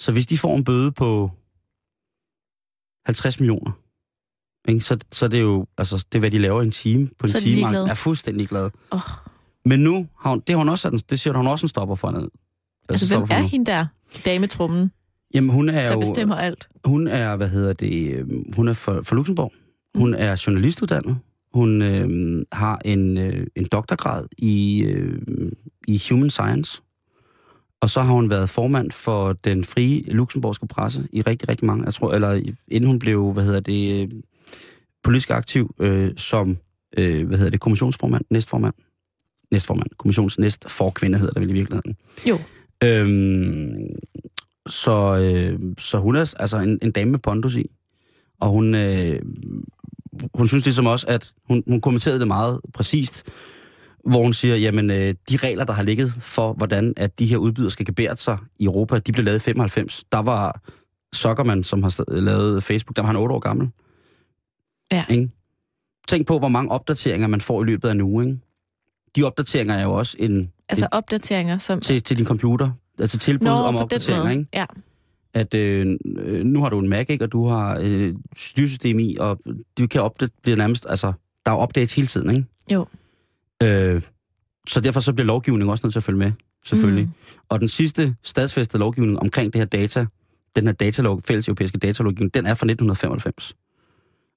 Så 0.00 0.12
hvis 0.12 0.26
de 0.26 0.38
får 0.38 0.56
en 0.56 0.64
bøde 0.64 0.92
på 0.92 1.30
50 3.06 3.40
millioner, 3.40 3.72
ikke, 4.68 4.80
så, 4.80 4.98
så 5.12 5.28
det 5.28 5.38
er 5.38 5.42
jo 5.42 5.66
altså, 5.78 5.96
det, 6.12 6.18
er, 6.18 6.20
hvad 6.20 6.30
de 6.30 6.38
laver 6.38 6.62
en 6.62 6.70
time 6.70 7.10
på 7.18 7.26
en 7.26 7.30
Så 7.30 7.38
er 7.38 7.42
time. 7.42 7.54
ligeglade. 7.54 7.88
er 7.90 7.94
fuldstændig 7.94 8.48
glad. 8.48 8.70
Oh. 8.90 9.00
Men 9.64 9.80
nu 9.80 10.06
har 10.20 10.30
hun, 10.30 10.40
det, 10.46 10.52
har 10.54 10.56
hun 10.58 10.68
også, 10.68 10.88
en- 10.88 10.98
det 11.10 11.20
siger 11.20 11.34
hun 11.36 11.46
også 11.46 11.64
en 11.64 11.68
stopper 11.68 11.94
for 11.94 12.10
ned. 12.10 12.28
Altså, 12.88 13.18
hvem 13.18 13.28
er 13.30 13.42
hende 13.42 13.66
der? 13.70 13.86
Dametrummen, 14.24 14.90
Jamen, 15.34 15.50
hun 15.50 15.68
er 15.68 15.86
der 15.86 15.92
jo... 15.92 16.00
bestemmer 16.00 16.34
alt. 16.36 16.68
Hun 16.84 17.06
er, 17.08 17.36
hvad 17.36 17.48
hedder 17.48 17.72
det, 17.72 18.14
øh, 18.14 18.26
hun 18.56 18.68
er 18.68 18.72
fra, 18.72 19.00
fra 19.00 19.16
Luxembourg. 19.16 19.52
Hun 19.94 20.14
er 20.14 20.42
journalistuddannet. 20.46 21.18
Hun 21.54 21.82
øh, 21.82 22.44
har 22.52 22.78
en, 22.84 23.18
øh, 23.18 23.46
en 23.56 23.64
doktorgrad 23.72 24.26
i, 24.38 24.84
øh, 24.84 25.22
i 25.88 26.00
Human 26.10 26.30
Science. 26.30 26.82
Og 27.80 27.90
så 27.90 28.02
har 28.02 28.12
hun 28.12 28.30
været 28.30 28.48
formand 28.48 28.90
for 28.90 29.32
den 29.32 29.64
frie 29.64 30.02
luxemburgske 30.02 30.66
presse 30.66 31.08
i 31.12 31.22
rigtig, 31.22 31.48
rigtig 31.48 31.66
mange, 31.66 31.84
jeg 31.84 31.94
tror, 31.94 32.12
eller 32.12 32.40
inden 32.68 32.88
hun 32.88 32.98
blev, 32.98 33.32
hvad 33.32 33.44
hedder 33.44 33.60
det, 33.60 34.02
øh, 34.02 34.08
politisk 35.02 35.30
aktiv 35.30 35.74
øh, 35.80 36.10
som, 36.16 36.56
øh, 36.98 37.26
hvad 37.26 37.38
hedder 37.38 37.50
det, 37.50 37.60
kommissionsformand, 37.60 38.24
næstformand, 38.30 38.74
næstformand, 39.50 39.90
kommissions 39.98 40.38
næst 40.38 40.70
forkvinde 40.70 41.18
hedder 41.18 41.32
det 41.32 41.42
vel 41.42 41.50
i 41.50 41.52
virkeligheden. 41.52 41.96
Jo. 42.28 42.38
Øhm, 42.84 43.86
så, 44.66 45.16
øh, 45.16 45.58
så 45.78 45.98
hun 45.98 46.16
er 46.16 46.34
altså 46.38 46.58
en, 46.58 46.78
en 46.82 46.90
dame 46.90 47.10
med 47.10 47.18
pondus 47.18 47.56
i. 47.56 47.70
Og 48.40 48.48
hun, 48.48 48.74
øh, 48.74 49.20
hun 50.34 50.48
synes 50.48 50.64
ligesom 50.64 50.86
også, 50.86 51.06
at 51.08 51.32
hun, 51.48 51.62
hun 51.66 51.80
kommenterede 51.80 52.18
det 52.18 52.26
meget 52.26 52.60
præcist, 52.74 53.22
hvor 54.04 54.22
hun 54.22 54.32
siger, 54.32 54.56
jamen 54.56 54.90
øh, 54.90 55.14
de 55.30 55.36
regler, 55.36 55.64
der 55.64 55.72
har 55.72 55.82
ligget 55.82 56.10
for, 56.18 56.52
hvordan 56.52 56.94
at 56.96 57.18
de 57.18 57.26
her 57.26 57.36
udbydere 57.36 57.70
skal 57.70 57.86
gebære 57.86 58.16
sig 58.16 58.38
i 58.58 58.64
Europa, 58.64 58.98
de 58.98 59.12
blev 59.12 59.24
lavet 59.24 59.38
i 59.38 59.44
95. 59.44 60.04
Der 60.12 60.18
var 60.18 60.60
Zuckerman, 61.14 61.62
som 61.62 61.82
har 61.82 62.20
lavet 62.20 62.62
Facebook, 62.62 62.96
der 62.96 63.02
var 63.02 63.06
han 63.06 63.16
8 63.16 63.34
år 63.34 63.38
gammel. 63.38 63.68
Ja. 64.92 65.04
Ikke? 65.10 65.30
Tænk 66.08 66.26
på, 66.26 66.38
hvor 66.38 66.48
mange 66.48 66.70
opdateringer 66.70 67.28
man 67.28 67.40
får 67.40 67.62
i 67.62 67.66
løbet 67.66 67.88
af 67.88 67.92
en 67.92 68.00
uge. 68.00 68.24
Ikke? 68.24 68.38
De 69.16 69.22
opdateringer 69.22 69.74
er 69.74 69.82
jo 69.82 69.92
også 69.92 70.16
en, 70.18 70.50
Altså 70.68 70.88
opdateringer, 70.92 71.58
som... 71.58 71.80
til, 71.80 72.02
til 72.02 72.18
din 72.18 72.26
computer. 72.26 72.70
Altså 72.98 73.18
tilbud 73.18 73.46
Nå, 73.46 73.52
om 73.52 73.76
opdateringer, 73.76 74.30
ikke? 74.30 74.46
Ja. 74.54 74.64
At 75.34 75.54
øh, 75.54 75.96
øh, 76.16 76.44
nu 76.44 76.62
har 76.62 76.68
du 76.68 76.78
en 76.78 76.88
Mac, 76.88 77.06
ikke? 77.08 77.24
Og 77.24 77.32
du 77.32 77.46
har 77.46 77.78
øh, 77.82 78.14
styresystem 78.36 78.98
i, 78.98 79.16
og 79.20 79.38
du 79.78 79.86
kan 79.86 80.02
opdate, 80.02 80.32
bliver 80.42 80.56
nærmest, 80.56 80.86
altså, 80.88 81.12
der 81.46 81.52
er 81.52 81.62
updates 81.62 81.94
hele 81.94 82.06
tiden, 82.06 82.30
ikke? 82.30 82.46
Jo. 82.72 82.86
Øh, 83.62 84.02
så 84.68 84.80
derfor 84.80 85.00
så 85.00 85.12
bliver 85.12 85.26
lovgivningen 85.26 85.70
også 85.70 85.86
nødt 85.86 85.92
til 85.94 86.00
at 86.00 86.04
følge 86.04 86.18
med, 86.18 86.32
selvfølgelig. 86.64 87.04
Mm. 87.04 87.12
Og 87.48 87.60
den 87.60 87.68
sidste 87.68 88.16
stadsfæstede 88.22 88.78
lovgivning 88.78 89.18
omkring 89.18 89.52
det 89.52 89.60
her 89.60 89.66
data, 89.66 90.06
den 90.56 90.66
her 90.66 90.72
datalog, 90.72 91.22
fælles 91.22 91.48
europæiske 91.48 91.78
datalovgivning, 91.78 92.34
den 92.34 92.46
er 92.46 92.54
fra 92.54 92.66
1995. 92.66 93.54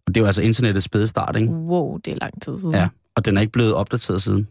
Og 0.08 0.16
det 0.16 0.18
er 0.18 0.22
jo 0.22 0.26
altså 0.26 0.42
internettets 0.42 0.86
spæde 0.86 1.08
start, 1.08 1.36
ikke? 1.36 1.52
Wow, 1.52 1.98
det 1.98 2.14
er 2.14 2.18
lang 2.18 2.42
tid 2.42 2.58
siden. 2.60 2.74
Ja, 2.74 2.88
og 3.16 3.26
den 3.26 3.38
er 3.38 3.42
ikke 3.42 3.52
blevet 3.52 3.74
opdateret 3.74 4.22
siden. 4.22 4.48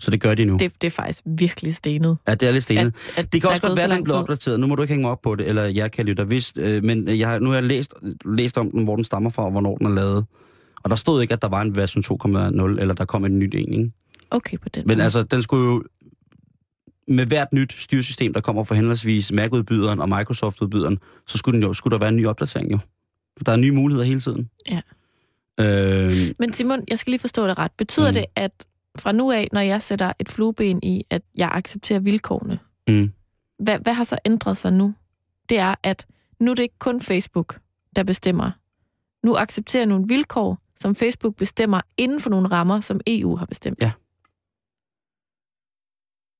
Så 0.00 0.10
det 0.10 0.20
gør 0.20 0.34
de 0.34 0.44
nu. 0.44 0.56
Det, 0.56 0.72
Det, 0.82 0.86
er 0.86 0.90
faktisk 0.90 1.22
virkelig 1.26 1.74
stenet. 1.74 2.18
ja, 2.28 2.34
det 2.34 2.48
er 2.48 2.52
lidt 2.52 2.64
stenet. 2.64 2.86
At, 2.86 3.18
at 3.24 3.32
Det 3.32 3.40
kan 3.40 3.50
også 3.50 3.62
godt 3.62 3.76
være, 3.76 3.84
at 3.84 3.90
den 3.90 4.04
blev 4.04 4.16
opdateret. 4.16 4.60
Nu 4.60 4.66
må 4.66 4.74
du 4.74 4.82
ikke 4.82 4.92
hænge 4.94 5.02
mig 5.02 5.10
op 5.10 5.22
på 5.22 5.34
det, 5.34 5.48
eller 5.48 5.64
jeg 5.64 5.92
kan 5.92 6.06
lytte 6.06 6.24
hvis, 6.24 6.52
øh, 6.56 6.84
men 6.84 7.08
jeg 7.08 7.28
har, 7.28 7.38
nu 7.38 7.48
har 7.48 7.54
jeg 7.54 7.64
læst, 7.64 7.94
læst 8.24 8.58
om 8.58 8.70
den, 8.70 8.84
hvor 8.84 8.96
den 8.96 9.04
stammer 9.04 9.30
fra, 9.30 9.44
og 9.44 9.50
hvornår 9.50 9.76
den 9.76 9.86
er 9.86 9.90
lavet. 9.90 10.24
Og 10.82 10.90
der 10.90 10.96
stod 10.96 11.22
ikke, 11.22 11.34
at 11.34 11.42
der 11.42 11.48
var 11.48 11.62
en 11.62 11.76
version 11.76 12.04
2.0, 12.26 12.80
eller 12.80 12.94
der 12.94 13.04
kom 13.04 13.24
en 13.24 13.38
ny 13.38 13.50
en, 13.54 13.72
ikke? 13.72 13.92
Okay, 14.30 14.58
på 14.58 14.68
den 14.68 14.82
Men 14.86 14.96
måde. 14.96 15.02
altså, 15.04 15.22
den 15.22 15.42
skulle 15.42 15.64
jo... 15.64 15.84
Med 17.08 17.26
hvert 17.26 17.52
nyt 17.52 17.72
styresystem, 17.72 18.32
der 18.32 18.40
kommer 18.40 18.64
fra 18.64 18.74
henholdsvis 18.74 19.32
Mac-udbyderen 19.32 20.00
og 20.00 20.08
Microsoft-udbyderen, 20.08 20.98
så 21.26 21.38
skulle, 21.38 21.54
den 21.54 21.62
jo, 21.66 21.72
skulle 21.72 21.92
der 21.92 21.98
være 21.98 22.08
en 22.08 22.16
ny 22.16 22.26
opdatering 22.26 22.72
jo. 22.72 22.78
Der 23.46 23.52
er 23.52 23.56
nye 23.56 23.72
muligheder 23.72 24.06
hele 24.06 24.20
tiden. 24.20 24.50
Ja. 24.70 24.80
Øh, 25.60 26.34
Men 26.38 26.52
Simon, 26.52 26.80
jeg 26.88 26.98
skal 26.98 27.10
lige 27.10 27.20
forstå 27.20 27.46
det 27.46 27.58
ret. 27.58 27.70
Betyder. 27.78 28.08
Mm. 28.08 28.12
det, 28.14 28.24
at 28.36 28.52
fra 28.98 29.12
nu 29.12 29.32
af, 29.32 29.48
når 29.52 29.60
jeg 29.60 29.82
sætter 29.82 30.12
et 30.18 30.28
flueben 30.28 30.80
i, 30.82 31.04
at 31.10 31.22
jeg 31.36 31.50
accepterer 31.52 32.00
vilkårene, 32.00 32.58
mm. 32.88 33.12
hvad, 33.58 33.78
hvad 33.78 33.92
har 33.92 34.04
så 34.04 34.18
ændret 34.24 34.56
sig 34.56 34.72
nu? 34.72 34.94
Det 35.48 35.58
er, 35.58 35.74
at 35.82 36.06
nu 36.40 36.50
er 36.50 36.54
det 36.54 36.62
ikke 36.62 36.78
kun 36.78 37.00
Facebook, 37.00 37.60
der 37.96 38.02
bestemmer. 38.02 38.50
Nu 39.26 39.36
accepterer 39.36 39.86
nogle 39.86 40.08
vilkår, 40.08 40.58
som 40.76 40.94
Facebook 40.94 41.36
bestemmer 41.36 41.80
inden 41.96 42.20
for 42.20 42.30
nogle 42.30 42.48
rammer, 42.48 42.80
som 42.80 43.00
EU 43.06 43.36
har 43.36 43.46
bestemt. 43.46 43.82
Ja. 43.82 43.92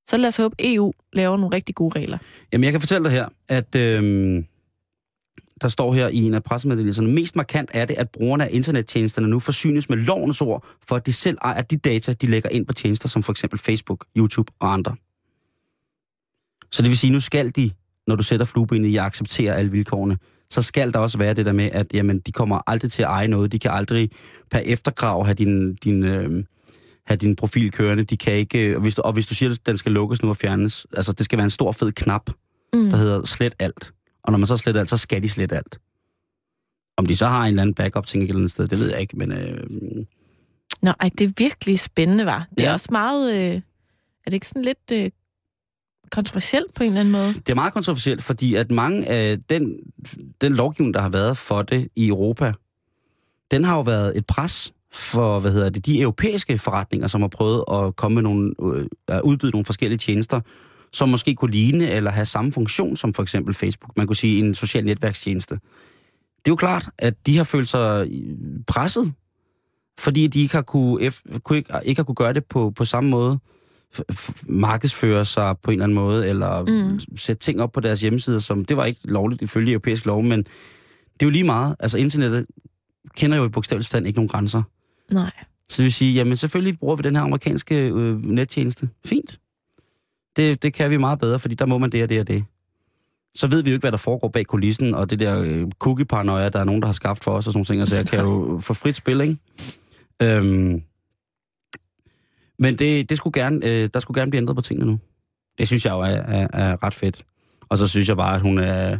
Så 0.06 0.16
lad 0.16 0.28
os 0.28 0.36
håbe, 0.36 0.56
EU 0.58 0.92
laver 1.12 1.36
nogle 1.36 1.56
rigtig 1.56 1.74
gode 1.74 1.98
regler. 1.98 2.18
Jamen, 2.52 2.64
jeg 2.64 2.72
kan 2.72 2.80
fortælle 2.80 3.04
dig 3.04 3.12
her, 3.12 3.28
at 3.48 3.74
øhm, 3.74 4.46
der 5.62 5.68
står 5.68 5.94
her 5.94 6.08
i 6.08 6.16
en 6.16 6.34
af 6.34 6.42
pressemeddelelserne, 6.42 7.12
mest 7.12 7.36
markant 7.36 7.70
er 7.74 7.84
det, 7.84 7.94
at 7.94 8.10
brugerne 8.10 8.44
af 8.44 8.48
internettjenesterne 8.52 9.28
nu 9.28 9.40
forsynes 9.40 9.88
med 9.88 9.98
lovens 9.98 10.40
ord, 10.40 10.64
for 10.88 10.96
at 10.96 11.06
de 11.06 11.12
selv 11.12 11.38
ejer 11.42 11.62
de 11.62 11.76
data, 11.76 12.12
de 12.12 12.26
lægger 12.26 12.48
ind 12.48 12.66
på 12.66 12.72
tjenester 12.72 13.08
som 13.08 13.22
for 13.22 13.32
eksempel 13.32 13.58
Facebook, 13.58 14.04
YouTube 14.16 14.52
og 14.60 14.72
andre. 14.72 14.96
Så 16.72 16.82
det 16.82 16.88
vil 16.88 16.98
sige, 16.98 17.12
nu 17.12 17.20
skal 17.20 17.50
de, 17.56 17.70
når 18.06 18.16
du 18.16 18.22
sætter 18.22 18.46
fluebenet 18.46 18.88
i 18.88 18.96
at 18.96 19.02
acceptere 19.04 19.56
alle 19.56 19.70
vilkårene, 19.70 20.18
så 20.50 20.62
skal 20.62 20.92
der 20.92 20.98
også 20.98 21.18
være 21.18 21.34
det 21.34 21.46
der 21.46 21.52
med, 21.52 21.70
at 21.72 21.86
jamen, 21.94 22.18
de 22.18 22.32
kommer 22.32 22.60
aldrig 22.66 22.92
til 22.92 23.02
at 23.02 23.08
eje 23.08 23.28
noget. 23.28 23.52
De 23.52 23.58
kan 23.58 23.70
aldrig 23.70 24.10
per 24.50 24.58
efterkrav 24.58 25.24
have 25.24 25.34
din, 25.34 25.74
din, 25.74 26.04
øh, 26.04 26.44
have 27.06 27.16
din 27.16 27.36
profil 27.36 27.70
kørende. 27.70 28.04
De 28.04 28.16
kan 28.16 28.32
ikke, 28.32 28.76
og 28.76 28.82
hvis, 28.82 28.94
du, 28.94 29.02
og 29.02 29.12
hvis 29.12 29.26
du 29.26 29.34
siger, 29.34 29.50
at 29.52 29.66
den 29.66 29.76
skal 29.76 29.92
lukkes 29.92 30.22
nu 30.22 30.28
og 30.28 30.36
fjernes, 30.36 30.86
altså 30.92 31.12
det 31.12 31.24
skal 31.24 31.36
være 31.36 31.44
en 31.44 31.50
stor 31.50 31.72
fed 31.72 31.92
knap, 31.92 32.30
Mm. 32.74 32.90
der 32.90 32.96
hedder 32.96 33.24
slet 33.24 33.54
alt. 33.58 33.92
Og 34.22 34.32
når 34.32 34.38
man 34.38 34.46
så 34.46 34.56
sletter 34.56 34.80
alt, 34.80 34.90
så 34.90 34.96
skal 34.96 35.22
de 35.22 35.28
slette 35.28 35.56
alt. 35.56 35.78
Om 36.96 37.06
de 37.06 37.16
så 37.16 37.26
har 37.26 37.42
en 37.42 37.48
eller 37.48 37.62
anden 37.62 37.74
backup-ting 37.74 38.22
et 38.24 38.28
eller 38.28 38.38
andet 38.40 38.50
sted, 38.50 38.66
det 38.68 38.78
ved 38.78 38.90
jeg 38.90 39.00
ikke, 39.00 39.16
men 39.16 39.32
øh, 39.32 39.66
Nå, 40.82 40.92
ej, 41.00 41.10
det 41.18 41.24
er 41.24 41.32
virkelig 41.38 41.78
spændende, 41.80 42.26
var. 42.26 42.46
Det 42.56 42.60
er 42.64 42.68
Ja. 42.68 42.72
også 42.72 42.88
meget... 42.90 43.34
Øh, 43.34 43.54
er 44.24 44.30
det 44.30 44.32
ikke 44.32 44.48
sådan 44.48 44.62
lidt 44.62 44.92
øh, 44.92 45.10
kontroversielt 46.12 46.74
på 46.74 46.82
en 46.82 46.88
eller 46.88 47.00
anden 47.00 47.12
måde? 47.12 47.32
det 47.34 47.48
er 47.48 47.54
meget 47.54 47.72
kontroversielt, 47.72 48.22
fordi 48.22 48.54
at 48.54 48.70
mange 48.70 49.06
af 49.06 49.38
den, 49.50 49.76
den 50.40 50.54
lovgivning, 50.54 50.94
der 50.94 51.00
har 51.00 51.08
været 51.08 51.36
for 51.36 51.62
det 51.62 51.88
i 51.96 52.08
Europa, 52.08 52.52
den 53.50 53.64
har 53.64 53.74
jo 53.74 53.80
været 53.82 54.18
et 54.18 54.26
pres 54.26 54.72
for, 54.92 55.40
hvad 55.40 55.52
hedder 55.52 55.70
det, 55.70 55.86
de 55.86 56.00
europæiske 56.00 56.58
forretninger, 56.58 57.06
som 57.06 57.20
har 57.20 57.28
prøvet 57.28 57.64
at 57.72 57.96
komme 57.96 58.14
med 58.14 58.22
nogle, 58.22 58.54
øh, 58.62 58.86
at 59.08 59.20
udbyde 59.22 59.50
nogle 59.50 59.64
forskellige 59.64 59.98
tjenester, 59.98 60.40
som 60.92 61.08
måske 61.08 61.34
kunne 61.34 61.50
ligne 61.50 61.90
eller 61.90 62.10
have 62.10 62.26
samme 62.26 62.52
funktion 62.52 62.96
som 62.96 63.14
for 63.14 63.22
eksempel 63.22 63.54
Facebook. 63.54 63.96
Man 63.96 64.06
kunne 64.06 64.16
sige 64.16 64.38
en 64.38 64.54
social 64.54 64.84
netværkstjeneste. 64.84 65.54
Det 65.54 66.48
er 66.48 66.52
jo 66.52 66.56
klart, 66.56 66.90
at 66.98 67.26
de 67.26 67.36
har 67.36 67.44
følt 67.44 67.68
sig 67.68 68.08
øh, 68.10 68.36
presset, 68.66 69.12
fordi 69.98 70.26
de 70.26 70.40
ikke 70.42 70.54
har 70.54 70.62
kunne, 70.62 71.12
kunne 71.44 71.58
ikke, 71.58 71.72
ikke 71.84 71.98
har 71.98 72.04
kunne 72.04 72.14
gøre 72.14 72.32
det 72.32 72.44
på, 72.44 72.70
på 72.76 72.84
samme 72.84 73.10
måde, 73.10 73.38
markedsføre 74.46 75.24
sig 75.24 75.54
på 75.62 75.70
en 75.70 75.74
eller 75.74 75.84
anden 75.84 75.94
måde, 75.94 76.28
eller 76.28 76.62
Mm. 76.62 76.90
mm. 77.08 77.16
sætte 77.16 77.40
ting 77.40 77.60
op 77.60 77.72
på 77.72 77.80
deres 77.80 78.00
hjemmesider, 78.00 78.38
som 78.38 78.64
det 78.64 78.76
var 78.76 78.84
ikke 78.84 79.00
lovligt 79.04 79.42
ifølge 79.42 79.72
europæisk 79.72 80.06
lov, 80.06 80.22
men 80.22 80.38
det 80.38 81.22
er 81.22 81.26
jo 81.26 81.30
lige 81.30 81.44
meget. 81.44 81.76
Altså 81.80 81.98
internettet 81.98 82.46
kender 83.16 83.36
jo 83.36 83.44
i 83.44 83.48
bogstavelig 83.48 83.84
forstand 83.84 84.06
ikke 84.06 84.16
nogen 84.18 84.28
grænser. 84.28 84.62
Nej. 85.12 85.32
Så 85.68 85.76
det 85.76 85.82
vil 85.82 85.92
sige, 85.92 86.14
jamen 86.14 86.36
selvfølgelig 86.36 86.78
bruger 86.78 86.96
vi 86.96 87.02
den 87.02 87.16
her 87.16 87.22
amerikanske 87.22 87.88
øh, 87.88 88.24
nettjeneste. 88.24 88.88
Fint. 89.04 89.38
Det, 90.40 90.62
det 90.62 90.72
kan 90.72 90.90
vi 90.90 90.96
meget 90.96 91.18
bedre, 91.18 91.38
fordi 91.38 91.54
der 91.54 91.66
må 91.66 91.78
man 91.78 91.92
det 91.92 92.02
og 92.02 92.08
det 92.08 92.20
og 92.20 92.28
det. 92.28 92.44
Så 93.36 93.46
ved 93.46 93.62
vi 93.62 93.70
jo 93.70 93.74
ikke, 93.74 93.82
hvad 93.82 93.92
der 93.92 93.98
foregår 93.98 94.28
bag 94.28 94.46
kulissen, 94.46 94.94
og 94.94 95.10
det 95.10 95.18
der 95.18 95.42
øh, 95.42 95.66
cookie-paranoia, 95.84 96.48
der 96.48 96.60
er 96.60 96.64
nogen, 96.64 96.82
der 96.82 96.86
har 96.86 96.92
skabt 96.92 97.24
for 97.24 97.30
os 97.30 97.46
og 97.46 97.52
sådan 97.52 97.58
nogle 97.58 97.64
ting, 97.64 97.88
så 97.88 97.96
jeg 97.96 98.06
kan 98.06 98.20
jo 98.20 98.58
få 98.66 98.74
frit 98.74 98.96
spil, 98.96 99.20
ikke? 99.20 99.36
Øhm, 100.22 100.82
men 102.58 102.78
det, 102.78 103.10
det 103.10 103.16
skulle 103.16 103.42
gerne, 103.42 103.66
øh, 103.66 103.90
der 103.94 104.00
skulle 104.00 104.20
gerne 104.20 104.30
blive 104.30 104.40
ændret 104.40 104.56
på 104.56 104.62
tingene 104.62 104.90
nu. 104.90 104.98
Det 105.58 105.66
synes 105.66 105.84
jeg 105.84 105.92
jo 105.92 106.00
er, 106.00 106.06
er, 106.06 106.46
er 106.52 106.84
ret 106.84 106.94
fedt. 106.94 107.24
Og 107.68 107.78
så 107.78 107.86
synes 107.86 108.08
jeg 108.08 108.16
bare, 108.16 108.34
at 108.34 108.40
hun 108.40 108.58
er... 108.58 108.98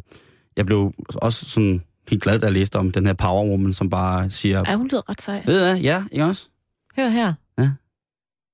Jeg 0.56 0.66
blev 0.66 0.92
også 1.14 1.44
sådan 1.44 1.82
helt 2.08 2.22
glad, 2.22 2.38
da 2.38 2.46
jeg 2.46 2.52
læste 2.52 2.76
om 2.76 2.90
den 2.90 3.06
her 3.06 3.12
power 3.12 3.44
woman, 3.44 3.72
som 3.72 3.90
bare 3.90 4.30
siger... 4.30 4.64
Ej, 4.64 4.74
hun 4.74 4.88
lyder 4.88 5.10
ret 5.10 5.22
sej. 5.22 5.42
Ved 5.46 5.60
hvad? 5.60 5.80
Ja, 5.80 6.04
ikke 6.12 6.24
også? 6.24 6.48
Hør 6.96 7.08
her. 7.08 7.34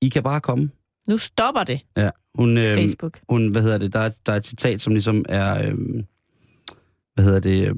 I 0.03 0.09
kan 0.09 0.22
bare 0.22 0.41
komme. 0.41 0.70
Nu 1.09 1.18
stopper 1.18 1.64
det, 1.64 1.80
Ja. 1.96 2.11
Hun, 2.34 2.59
øh, 2.59 2.74
Facebook. 2.74 3.20
hun, 3.28 3.48
hvad 3.50 3.62
hedder 3.62 3.78
det, 3.78 3.92
der, 3.92 3.98
er- 4.00 4.18
der 4.26 4.32
er 4.32 4.36
et 4.36 4.46
citat, 4.46 4.80
som 4.80 4.92
ligesom 4.92 5.24
er, 5.28 5.68
øh, 5.70 5.74
hvad 7.14 7.24
hedder 7.24 7.40
det, 7.40 7.68
øh, 7.68 7.76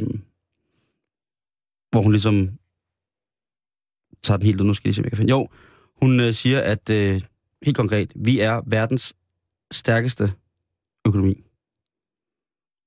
hvor 1.90 2.02
hun 2.02 2.12
ligesom 2.12 2.48
tager 4.22 4.38
den 4.38 4.46
helt 4.46 4.60
ud, 4.60 4.66
nu 4.66 4.74
skal 4.74 4.88
jeg 4.88 4.90
lige 4.90 4.94
se, 4.94 5.00
om 5.00 5.04
jeg 5.04 5.10
kan 5.10 5.16
finde. 5.18 5.30
Jo, 5.30 5.48
hun 6.02 6.20
øh, 6.20 6.32
siger, 6.34 6.60
at 6.60 6.90
øh, 6.90 7.20
helt 7.64 7.76
konkret, 7.76 8.12
vi 8.16 8.40
er 8.40 8.60
verdens 8.66 9.14
stærkeste 9.72 10.32
økonomi. 11.06 11.44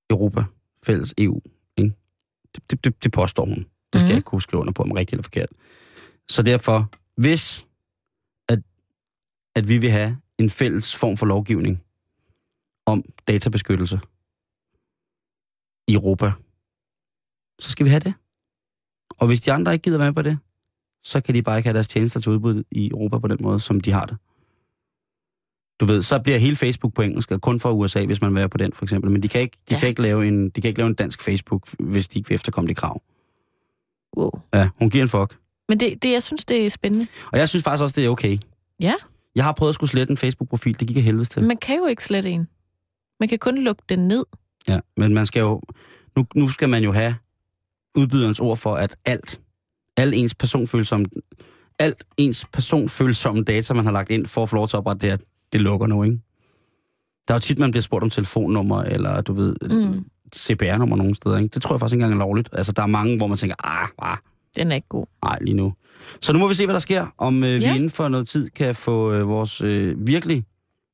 Europa, 0.10 0.44
fælles 0.86 1.14
EU. 1.18 1.42
Ikke? 1.78 1.94
Det, 2.56 2.72
det, 2.72 2.84
det, 2.86 3.04
det 3.04 3.12
påstår 3.12 3.46
hun. 3.46 3.56
Det 3.56 3.66
skal 3.94 4.02
Mhm. 4.02 4.08
jeg 4.10 4.18
ikke 4.18 4.26
kunne 4.26 4.42
skrive 4.42 4.62
under 4.62 4.74
på, 4.74 4.84
om 4.84 4.92
rigtigt 4.92 5.14
eller 5.14 5.24
forkert. 5.24 5.50
Så 6.30 6.42
derfor, 6.44 6.90
hvis 7.22 7.68
at, 8.50 8.60
at 9.56 9.68
vi 9.70 9.78
vil 9.78 9.90
have 9.92 10.18
en 10.44 10.50
fælles 10.50 10.96
form 10.96 11.18
for 11.18 11.26
lovgivning 11.26 11.84
om 12.86 13.04
databeskyttelse 13.28 14.00
i 15.88 15.94
Europa, 15.94 16.32
så 17.60 17.72
skal 17.72 17.86
vi 17.86 17.90
have 17.90 18.00
det. 18.00 18.14
Og 19.20 19.28
hvis 19.28 19.42
de 19.42 19.52
andre 19.52 19.74
ikke 19.74 19.84
gider 19.84 19.98
være 19.98 20.08
med 20.08 20.16
på 20.16 20.22
det, 20.22 20.38
så 21.04 21.22
kan 21.22 21.36
de 21.36 21.44
bare 21.44 21.58
ikke 21.58 21.68
have 21.68 21.74
deres 21.74 21.88
tjenester 21.88 22.20
til 22.20 22.32
udbud 22.32 22.64
i 22.72 22.90
Europa 22.90 23.20
på 23.20 23.28
den 23.28 23.38
måde, 23.42 23.60
som 23.60 23.80
de 23.80 23.92
har 23.92 24.06
det. 24.06 24.18
Du 25.80 25.86
ved, 25.86 26.02
så 26.02 26.20
bliver 26.20 26.38
hele 26.38 26.56
Facebook 26.56 26.94
på 26.94 27.02
engelsk, 27.02 27.32
og 27.32 27.42
kun 27.42 27.60
for 27.60 27.72
USA, 27.72 28.06
hvis 28.06 28.22
man 28.22 28.32
vil 28.32 28.40
være 28.40 28.50
på 28.50 28.58
den, 28.58 28.74
for 28.74 28.86
eksempel. 28.86 29.12
Men 29.12 29.24
de 29.24 29.28
kan 29.28 29.42
ikke, 29.42 29.58
de 29.70 29.76
kan 29.76 29.90
ikke, 29.90 30.02
lave, 30.02 30.28
en, 30.28 30.50
de 30.50 30.62
kan 30.62 30.68
ikke 30.68 30.80
lave 30.80 30.88
en 30.88 30.96
dansk 30.96 31.22
Facebook, 31.22 31.70
hvis 31.80 32.08
de 32.08 32.20
ikke 32.20 32.30
vil 32.30 32.36
efterkomme 32.36 32.68
de 32.68 32.76
krav. 32.76 33.02
Wow. 34.18 34.32
Ja, 34.54 34.70
hun 34.80 34.90
giver 34.90 35.04
en 35.04 35.10
fuck. 35.10 35.40
Men 35.70 35.80
det, 35.80 36.04
det, 36.04 36.12
jeg 36.12 36.24
synes, 36.24 36.46
det 36.46 36.66
er 36.66 36.70
spændende. 36.70 37.08
Og 37.32 37.40
jeg 37.40 37.50
synes 37.50 37.64
faktisk 37.64 37.84
også, 37.84 37.96
det 37.96 38.06
er 38.06 38.10
okay. 38.10 38.38
Ja. 38.80 38.94
Jeg 39.36 39.44
har 39.44 39.52
prøvet 39.52 39.70
at 39.70 39.76
skulle 39.76 39.90
slette 39.90 40.12
en 40.12 40.18
Facebook-profil, 40.18 40.80
det 40.80 40.88
gik 40.88 40.98
af 40.98 41.04
helvede 41.04 41.26
til. 41.26 41.44
Man 41.44 41.58
kan 41.58 41.78
jo 41.78 41.86
ikke 41.86 42.04
slette 42.04 42.30
en. 42.30 42.48
Man 43.20 43.30
kan 43.30 43.40
kun 43.40 43.58
lukke 43.58 43.84
den 43.90 44.08
ned. 44.08 44.26
Ja, 44.68 44.80
men 44.98 45.14
man 45.14 45.26
skal 45.26 45.40
jo... 45.40 45.62
Nu, 46.18 46.26
nu 46.36 46.48
skal 46.48 46.70
man 46.70 46.84
jo 46.84 46.92
have 46.92 47.16
udbyderens 47.98 48.40
ord 48.40 48.58
for, 48.58 48.76
at 48.76 48.96
alt, 49.06 49.40
al 49.98 50.14
ens 50.14 50.36
personfølsomme, 50.36 51.06
alt 51.80 52.04
ens 52.18 52.46
personfølsomme 52.54 53.44
data, 53.44 53.74
man 53.74 53.86
har 53.86 53.92
lagt 53.92 54.10
ind 54.10 54.26
for 54.26 54.44
at 54.44 54.50
få 54.50 54.56
lov 54.56 54.68
til 54.68 54.76
at 54.78 54.80
oprette 54.80 55.12
det, 55.12 55.22
det 55.54 55.62
lukker 55.62 55.88
nu, 55.88 56.04
ikke? 56.04 56.20
Der 57.28 57.34
er 57.34 57.36
jo 57.38 57.40
tit, 57.40 57.60
man 57.60 57.72
bliver 57.72 57.82
spurgt 57.82 58.04
om 58.04 58.10
telefonnummer, 58.10 58.82
eller 58.82 59.22
du 59.22 59.34
ved, 59.34 59.56
Mm. 59.70 60.06
CPR-nummer 60.36 60.96
nogle 60.96 61.16
steder, 61.16 61.38
ikke? 61.38 61.54
Det 61.54 61.62
tror 61.62 61.76
jeg 61.76 61.80
faktisk 61.80 61.94
ikke 61.94 62.04
engang 62.04 62.22
er 62.22 62.26
lovligt. 62.26 62.50
Altså, 62.54 62.72
der 62.72 62.82
er 62.82 62.88
mange, 62.88 63.18
hvor 63.18 63.28
man 63.28 63.38
tænker, 63.38 63.56
ah, 63.64 63.88
ah, 64.00 64.18
Den 64.56 64.72
er 64.72 64.76
ikke 64.76 64.88
god. 64.88 65.06
nej, 65.24 65.38
lige 65.42 65.54
nu. 65.54 65.74
Så 66.22 66.34
nu 66.34 66.40
må 66.40 66.48
vi 66.48 66.54
se, 66.54 66.66
hvad 66.66 66.74
der 66.74 66.80
sker, 66.80 67.14
om 67.18 67.44
øh, 67.44 67.62
ja. 67.62 67.70
vi 67.72 67.76
inden 67.76 67.90
for 67.90 68.08
noget 68.08 68.28
tid 68.28 68.50
kan 68.50 68.76
få 68.76 69.12
øh, 69.14 69.28
vores, 69.28 69.62
øh, 69.62 70.08
virkelig 70.08 70.44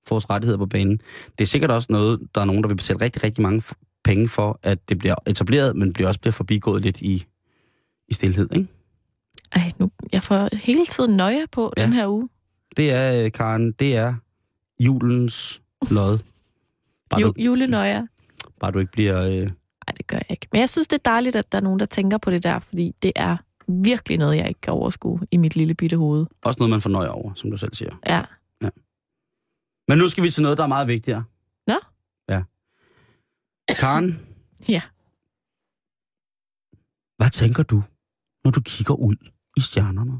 vores 0.10 0.30
rettigheder 0.30 0.58
på 0.58 0.66
banen. 0.66 1.02
Det 1.38 1.42
er 1.42 1.46
sikkert 1.48 1.72
også 1.72 1.88
noget, 1.90 2.20
der 2.36 2.42
er 2.42 2.46
nogen, 2.46 2.64
der 2.64 2.68
vil 2.70 2.76
betale 2.76 3.02
rigtig, 3.02 3.24
rigtig 3.24 3.42
mange 3.42 3.64
penge 4.04 4.28
for, 4.28 4.60
at 4.64 4.90
det 4.90 4.98
bliver 4.98 5.16
etableret, 5.28 5.76
men 5.76 5.94
bliver 5.94 6.08
også 6.08 6.20
bliver 6.20 6.32
forbigået 6.32 6.82
lidt 6.82 7.02
i, 7.02 7.26
i 8.08 8.14
stillhed, 8.14 8.50
ikke? 8.56 8.68
Ej, 9.52 9.72
nu, 9.80 9.92
jeg 10.12 10.24
får 10.24 10.56
hele 10.56 10.86
tiden 10.86 11.18
nøje 11.18 11.46
på 11.52 11.74
Ja. 11.78 11.84
den 11.84 11.94
her 11.94 12.08
uge. 12.08 12.30
Det 12.78 12.92
er, 12.92 13.24
øh, 13.26 13.32
Karen, 13.32 13.72
det 13.72 13.96
er 13.96 14.14
julens 14.80 15.62
lod. 15.92 16.20
Bare, 17.10 17.22
Ju, 17.22 17.28
du, 17.28 17.34
julenøjer. 17.38 18.06
bare 18.60 18.72
du 18.72 18.80
ikke 18.80 18.92
bliver... 18.92 19.22
Øh, 19.22 19.50
Nej, 19.88 19.94
det 19.98 20.08
gør 20.08 20.18
jeg 20.18 20.26
ikke. 20.30 20.48
Men 20.52 20.60
jeg 20.60 20.70
synes, 20.70 20.88
det 20.88 20.98
er 20.98 21.12
dejligt, 21.12 21.36
at 21.36 21.52
der 21.52 21.58
er 21.58 21.62
nogen, 21.62 21.80
der 21.80 21.86
tænker 21.86 22.18
på 22.18 22.32
det 22.32 22.44
der, 22.44 22.60
fordi 22.60 22.96
det 23.04 23.12
er 23.16 23.38
virkelig 23.68 24.18
noget, 24.18 24.38
jeg 24.38 24.48
ikke 24.48 24.62
kan 24.62 24.74
overskue 24.74 25.20
i 25.32 25.38
mit 25.38 25.56
lille 25.56 25.74
bitte 25.74 25.98
hoved. 25.98 26.26
også 26.42 26.60
noget, 26.60 26.70
man 26.70 26.82
fornøjer 26.82 27.10
over, 27.10 27.34
som 27.34 27.52
du 27.52 27.58
selv 27.58 27.74
siger. 27.74 27.96
Ja. 28.08 28.24
Men 29.88 29.98
nu 29.98 30.08
skal 30.08 30.24
vi 30.24 30.30
til 30.30 30.44
noget, 30.44 30.58
der 30.58 30.64
er 30.64 30.68
meget 30.68 30.88
vigtigere. 30.88 31.24
Nå? 31.68 31.76
Ja. 32.30 32.44
Karen, 33.80 34.20
Ja. 34.76 34.82
hvad 37.18 37.30
tænker 37.30 37.64
du, 37.64 37.84
når 38.44 38.52
du 38.52 38.62
kigger 38.66 38.94
ud 38.94 39.16
i 39.58 39.62
stjernerne? 39.62 40.12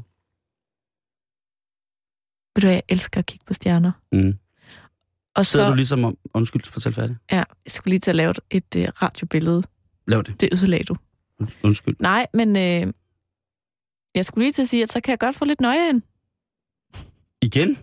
Ved 2.54 2.62
du 2.62 2.68
jeg 2.68 2.82
elsker 2.88 3.18
at 3.18 3.26
kigge 3.26 3.44
på 3.46 3.52
stjerner. 3.54 3.92
Mm. 4.12 4.38
Og 5.34 5.46
Sidder 5.46 5.66
så, 5.66 5.70
du 5.70 5.76
ligesom 5.76 6.04
om... 6.04 6.16
Undskyld, 6.34 6.62
fortæl 6.64 6.92
færdig. 6.92 7.16
ja, 7.32 7.36
jeg 7.36 7.46
skulle 7.72 7.92
lige 7.92 8.00
til 8.00 8.10
at 8.10 8.14
lave 8.14 8.30
et, 8.30 8.40
et 8.50 8.76
uh, 8.76 9.02
radiobillede. 9.02 9.62
Lav 10.06 10.22
det. 10.22 10.40
Det 10.40 10.48
ødelagde 10.52 10.84
du. 10.84 10.96
Undskyld. 11.64 11.96
Nej, 12.00 12.26
men 12.34 12.56
øh, 12.56 12.92
jeg 14.14 14.24
skulle 14.24 14.44
lige 14.44 14.52
til 14.52 14.62
at 14.62 14.68
sige, 14.68 14.82
at 14.82 14.92
så 14.92 15.00
kan 15.00 15.10
jeg 15.10 15.18
godt 15.18 15.36
få 15.36 15.44
lidt 15.44 15.60
nøje 15.60 15.88
ind. 15.88 16.02
Igen? 17.42 17.76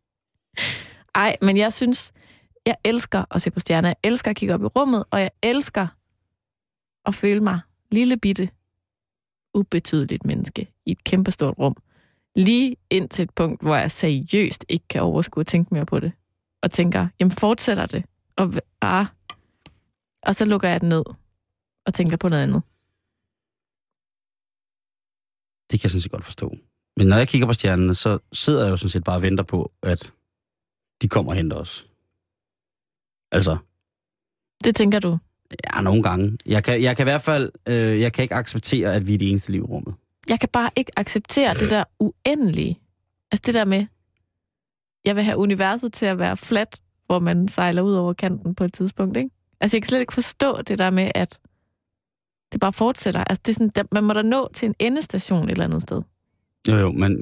Ej, 1.14 1.36
men 1.42 1.56
jeg 1.56 1.72
synes, 1.72 2.12
jeg 2.66 2.76
elsker 2.84 3.24
at 3.30 3.42
se 3.42 3.50
på 3.50 3.60
stjerner. 3.60 3.88
Jeg 3.88 3.96
elsker 4.02 4.30
at 4.30 4.36
kigge 4.36 4.54
op 4.54 4.62
i 4.62 4.66
rummet, 4.66 5.04
og 5.10 5.20
jeg 5.20 5.30
elsker 5.42 5.86
at 7.06 7.14
føle 7.14 7.40
mig 7.40 7.60
lille 7.90 8.16
bitte, 8.16 8.48
ubetydeligt 9.54 10.24
menneske 10.24 10.72
i 10.86 10.90
et 10.90 11.04
kæmpestort 11.04 11.58
rum. 11.58 11.76
Lige 12.36 12.76
ind 12.90 13.08
til 13.08 13.22
et 13.22 13.30
punkt, 13.30 13.62
hvor 13.62 13.76
jeg 13.76 13.90
seriøst 13.90 14.64
ikke 14.68 14.88
kan 14.88 15.02
overskue 15.02 15.40
at 15.40 15.46
tænke 15.46 15.74
mere 15.74 15.86
på 15.86 16.00
det. 16.00 16.12
Og 16.62 16.70
tænker, 16.70 17.08
jamen 17.20 17.32
fortsætter 17.32 17.86
det? 17.86 18.04
Og, 18.36 18.52
ah. 18.80 19.06
og 20.22 20.34
så 20.34 20.44
lukker 20.44 20.68
jeg 20.68 20.80
den 20.80 20.88
ned 20.88 21.02
og 21.86 21.94
tænker 21.94 22.16
på 22.16 22.28
noget 22.28 22.42
andet. 22.42 22.62
Det 25.70 25.80
kan 25.80 25.84
jeg 25.84 25.90
sådan 25.90 26.00
set 26.00 26.10
godt 26.12 26.24
forstå. 26.24 26.56
Men 26.96 27.06
når 27.06 27.16
jeg 27.16 27.28
kigger 27.28 27.46
på 27.46 27.52
stjernerne, 27.52 27.94
så 27.94 28.18
sidder 28.32 28.62
jeg 28.64 28.70
jo 28.70 28.76
sådan 28.76 28.88
set 28.90 29.04
bare 29.04 29.16
og 29.16 29.22
venter 29.22 29.44
på, 29.44 29.72
at 29.82 30.12
de 31.02 31.08
kommer 31.08 31.32
og 31.32 31.36
henter 31.36 31.56
os. 31.56 31.86
Altså, 33.32 33.56
Det 34.64 34.76
tænker 34.76 34.98
du? 34.98 35.18
ja, 35.74 35.80
nogle 35.80 36.02
gange. 36.02 36.38
Jeg 36.46 36.64
kan, 36.64 36.82
jeg 36.82 36.96
kan 36.96 37.02
i 37.06 37.10
hvert 37.10 37.22
fald, 37.22 37.52
øh, 37.68 38.00
jeg 38.00 38.12
kan 38.12 38.22
ikke 38.22 38.34
acceptere, 38.34 38.94
at 38.94 39.06
vi 39.06 39.14
er 39.14 39.18
det 39.18 39.30
eneste 39.30 39.52
liv 39.52 39.60
i 39.60 39.64
rummet. 39.64 39.94
jeg 40.28 40.40
kan 40.40 40.48
bare 40.52 40.70
ikke 40.76 40.92
acceptere 40.96 41.54
det 41.54 41.70
der 41.70 41.84
uendelige. 41.98 42.80
Altså 43.32 43.42
det 43.46 43.54
der 43.54 43.64
med, 43.64 43.86
jeg 45.04 45.16
vil 45.16 45.24
have 45.24 45.36
universet 45.38 45.92
til 45.92 46.06
at 46.06 46.18
være 46.18 46.36
fladt, 46.36 46.80
hvor 47.06 47.18
man 47.18 47.48
sejler 47.48 47.82
ud 47.82 47.92
over 47.94 48.12
kanten 48.12 48.54
på 48.54 48.64
et 48.64 48.72
tidspunkt, 48.72 49.16
ikke? 49.16 49.30
Altså 49.60 49.76
jeg 49.76 49.82
kan 49.82 49.88
slet 49.88 50.00
ikke 50.00 50.14
forstå 50.14 50.62
det 50.62 50.78
der 50.78 50.90
med, 50.90 51.10
at 51.14 51.40
det 52.52 52.60
bare 52.60 52.72
fortsætter. 52.72 53.24
Altså 53.24 53.42
det 53.46 53.52
er 53.52 53.54
sådan, 53.54 53.72
der, 53.76 53.82
man 53.92 54.04
må 54.04 54.12
da 54.12 54.22
nå 54.22 54.48
til 54.54 54.66
en 54.66 54.74
endestation 54.78 55.44
et 55.44 55.50
eller 55.50 55.64
andet 55.64 55.82
sted. 55.82 56.02
Jo, 56.68 56.76
jo, 56.76 56.92
men, 56.92 57.12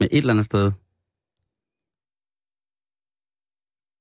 men 0.00 0.08
et 0.12 0.18
eller 0.18 0.30
andet 0.32 0.44
sted, 0.44 0.72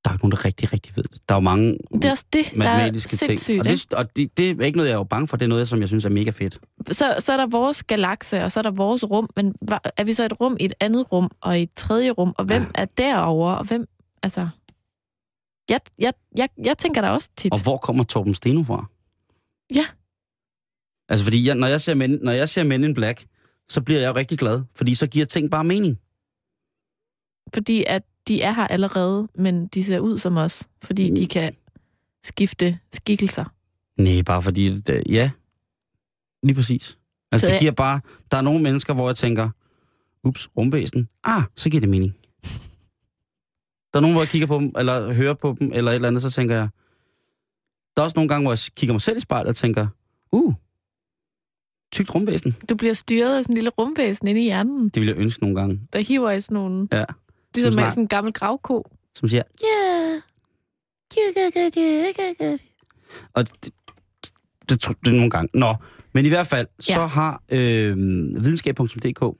Der 0.03 0.09
er 0.09 0.13
ikke 0.13 0.23
nogen, 0.25 0.31
der 0.31 0.45
rigtig, 0.45 0.73
rigtig 0.73 0.95
ved 0.95 1.03
det. 1.03 1.29
Der 1.29 1.35
er 1.35 1.37
jo 1.37 1.41
mange 1.41 1.77
Det 1.93 2.05
er 2.05 2.11
også 2.11 2.25
det, 2.33 2.45
der 2.55 2.69
er 2.69 2.77
matematiske 2.77 3.17
ting. 3.17 3.59
Og, 3.59 3.65
det, 3.65 3.93
og 3.93 4.15
det, 4.15 4.37
det 4.37 4.61
er 4.61 4.65
ikke 4.65 4.77
noget, 4.77 4.89
jeg 4.89 4.93
er 4.95 4.99
jo 4.99 5.03
bange 5.03 5.27
for. 5.27 5.37
Det 5.37 5.45
er 5.45 5.49
noget, 5.49 5.67
som 5.67 5.79
jeg 5.79 5.87
synes 5.87 6.05
er 6.05 6.09
mega 6.09 6.29
fedt. 6.29 6.59
så, 6.91 7.15
så 7.19 7.33
er 7.33 7.37
der 7.37 7.47
vores 7.47 7.83
galakse, 7.83 8.43
og 8.43 8.51
så 8.51 8.59
er 8.59 8.61
der 8.61 8.71
vores 8.71 9.03
rum, 9.03 9.29
men 9.35 9.55
er 9.97 10.03
vi 10.03 10.13
så 10.13 10.25
et 10.25 10.41
rum 10.41 10.57
i 10.59 10.65
et 10.65 10.73
andet 10.79 11.11
rum, 11.11 11.31
og 11.41 11.59
i 11.59 11.63
et 11.63 11.69
tredje 11.75 12.11
rum, 12.11 12.33
og 12.37 12.45
hvem 12.45 12.61
Ja. 12.61 12.67
er 12.75 12.85
derover 12.85 13.51
og 13.51 13.65
hvem, 13.65 13.85
altså... 14.23 14.47
Jeg, 15.69 15.79
jeg, 15.99 16.13
jeg, 16.37 16.49
jeg 16.57 16.77
tænker 16.77 17.01
der 17.01 17.09
også 17.09 17.29
tit. 17.37 17.53
Og 17.53 17.63
hvor 17.63 17.77
kommer 17.77 18.03
Torben 18.03 18.33
Steno 18.33 18.63
fra? 18.63 18.85
Ja. 19.75 19.85
Altså, 21.09 21.23
fordi 21.23 21.47
jeg, 21.47 21.55
når, 21.55 21.67
jeg 21.67 21.81
ser 21.81 21.93
Men, 21.93 22.19
når 22.21 22.31
jeg 22.31 22.49
ser 22.49 22.63
Men 22.63 22.83
in 22.83 22.93
Black, 22.93 23.25
så 23.69 23.81
bliver 23.81 23.99
jeg 23.99 24.15
rigtig 24.15 24.37
glad. 24.39 24.63
Fordi 24.75 24.95
så 24.95 25.07
giver 25.07 25.25
ting 25.25 25.51
bare 25.51 25.63
mening. 25.63 25.99
Fordi 27.53 27.83
at 27.87 28.03
de 28.27 28.41
er 28.41 28.51
her 28.51 28.67
allerede, 28.67 29.27
men 29.35 29.67
de 29.67 29.83
ser 29.83 29.99
ud 29.99 30.17
som 30.17 30.37
os, 30.37 30.63
fordi 30.83 31.09
Mm. 31.09 31.15
de 31.15 31.27
kan 31.27 31.55
skifte 32.23 32.79
skikkelser. 32.93 33.45
Nej, 34.01 34.21
bare 34.25 34.41
fordi, 34.41 34.79
det, 34.79 35.03
ja, 35.09 35.31
lige 36.43 36.55
præcis. 36.55 36.97
Altså, 37.31 37.47
Så 37.47 37.51
det 37.53 37.59
giver 37.59 37.71
bare, 37.71 38.01
der 38.31 38.37
er 38.37 38.41
nogle 38.41 38.63
mennesker, 38.63 38.93
hvor 38.93 39.09
jeg 39.09 39.15
tænker, 39.15 39.49
ups, 40.23 40.49
rumvæsen, 40.57 41.09
ah, 41.23 41.43
så 41.55 41.69
giver 41.69 41.81
det 41.81 41.89
mening. 41.89 42.15
Der 43.93 43.99
er 43.99 44.01
nogen, 44.01 44.13
hvor 44.15 44.21
jeg 44.21 44.29
kigger 44.29 44.47
på 44.47 44.59
dem, 44.59 44.71
eller 44.77 45.13
hører 45.13 45.33
på 45.33 45.55
dem, 45.59 45.71
eller 45.73 45.91
et 45.91 45.95
eller 45.95 46.07
andet, 46.07 46.21
så 46.21 46.29
tænker 46.31 46.55
jeg, 46.55 46.69
der 47.95 48.01
er 48.01 48.03
også 48.03 48.13
nogle 48.15 48.29
gange, 48.29 48.43
hvor 48.45 48.51
jeg 48.51 48.59
kigger 48.75 48.93
mig 48.93 49.01
selv 49.01 49.17
i 49.17 49.19
spejlet 49.19 49.49
og 49.49 49.55
tænker, 49.55 49.87
uh, 50.31 50.53
tykt 51.91 52.15
rumvæsen. 52.15 52.51
Du 52.69 52.75
bliver 52.75 52.93
styret 52.93 53.37
af 53.37 53.43
sådan 53.43 53.53
en 53.53 53.57
lille 53.57 53.69
rumvæsen 53.69 54.27
inde 54.27 54.41
i 54.41 54.43
hjernen, 54.43 54.83
Det 54.83 54.95
ville 54.95 55.13
jeg 55.13 55.21
ønske 55.21 55.41
nogle 55.41 55.55
gange. 55.55 55.81
der 55.93 55.99
hiver 55.99 56.31
i 56.31 56.41
sådan 56.41 56.55
nogle... 56.55 56.87
Ja. 56.91 57.05
Ligesom 57.55 57.73
Som 57.73 57.81
med 57.81 57.89
sådan 57.91 58.03
en 58.03 58.07
gammel 58.07 58.33
gravko. 58.33 58.83
Som 59.15 59.29
siger, 59.29 59.41
ja, 59.61 60.21
og 63.33 63.47
det, 63.47 63.53
det, 63.63 63.73
det, 64.69 64.95
det 65.05 65.11
er 65.11 65.15
nogle 65.15 65.29
gange. 65.29 65.49
Nå, 65.53 65.75
men 66.13 66.25
i 66.25 66.29
hvert 66.29 66.47
fald, 66.47 66.67
ja. 66.89 66.93
så 66.93 67.05
har 67.05 67.43
øh, 67.49 67.97
videnskab.dk 68.43 69.37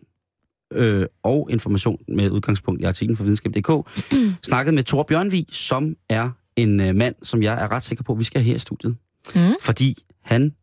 øh, 0.73 1.05
og 1.23 1.47
information 1.51 1.97
med 2.07 2.29
udgangspunkt 2.29 2.81
i 2.81 2.83
artiklen 2.83 3.17
fra 3.17 3.23
videnskab.dk 3.23 3.89
snakket 4.49 4.73
med 4.73 4.83
Thor 4.83 5.03
Bjørnvig, 5.03 5.45
som 5.49 5.95
er 6.09 6.29
en 6.55 6.79
øh, 6.79 6.95
mand, 6.95 7.15
som 7.23 7.43
jeg 7.43 7.63
er 7.63 7.71
ret 7.71 7.83
sikker 7.83 8.03
på, 8.03 8.11
at 8.11 8.19
vi 8.19 8.23
skal 8.23 8.41
have 8.41 8.47
her 8.47 8.55
i 8.55 8.59
studiet. 8.59 8.95
Mm. 9.35 9.41
Fordi 9.61 9.95
han 10.21 10.55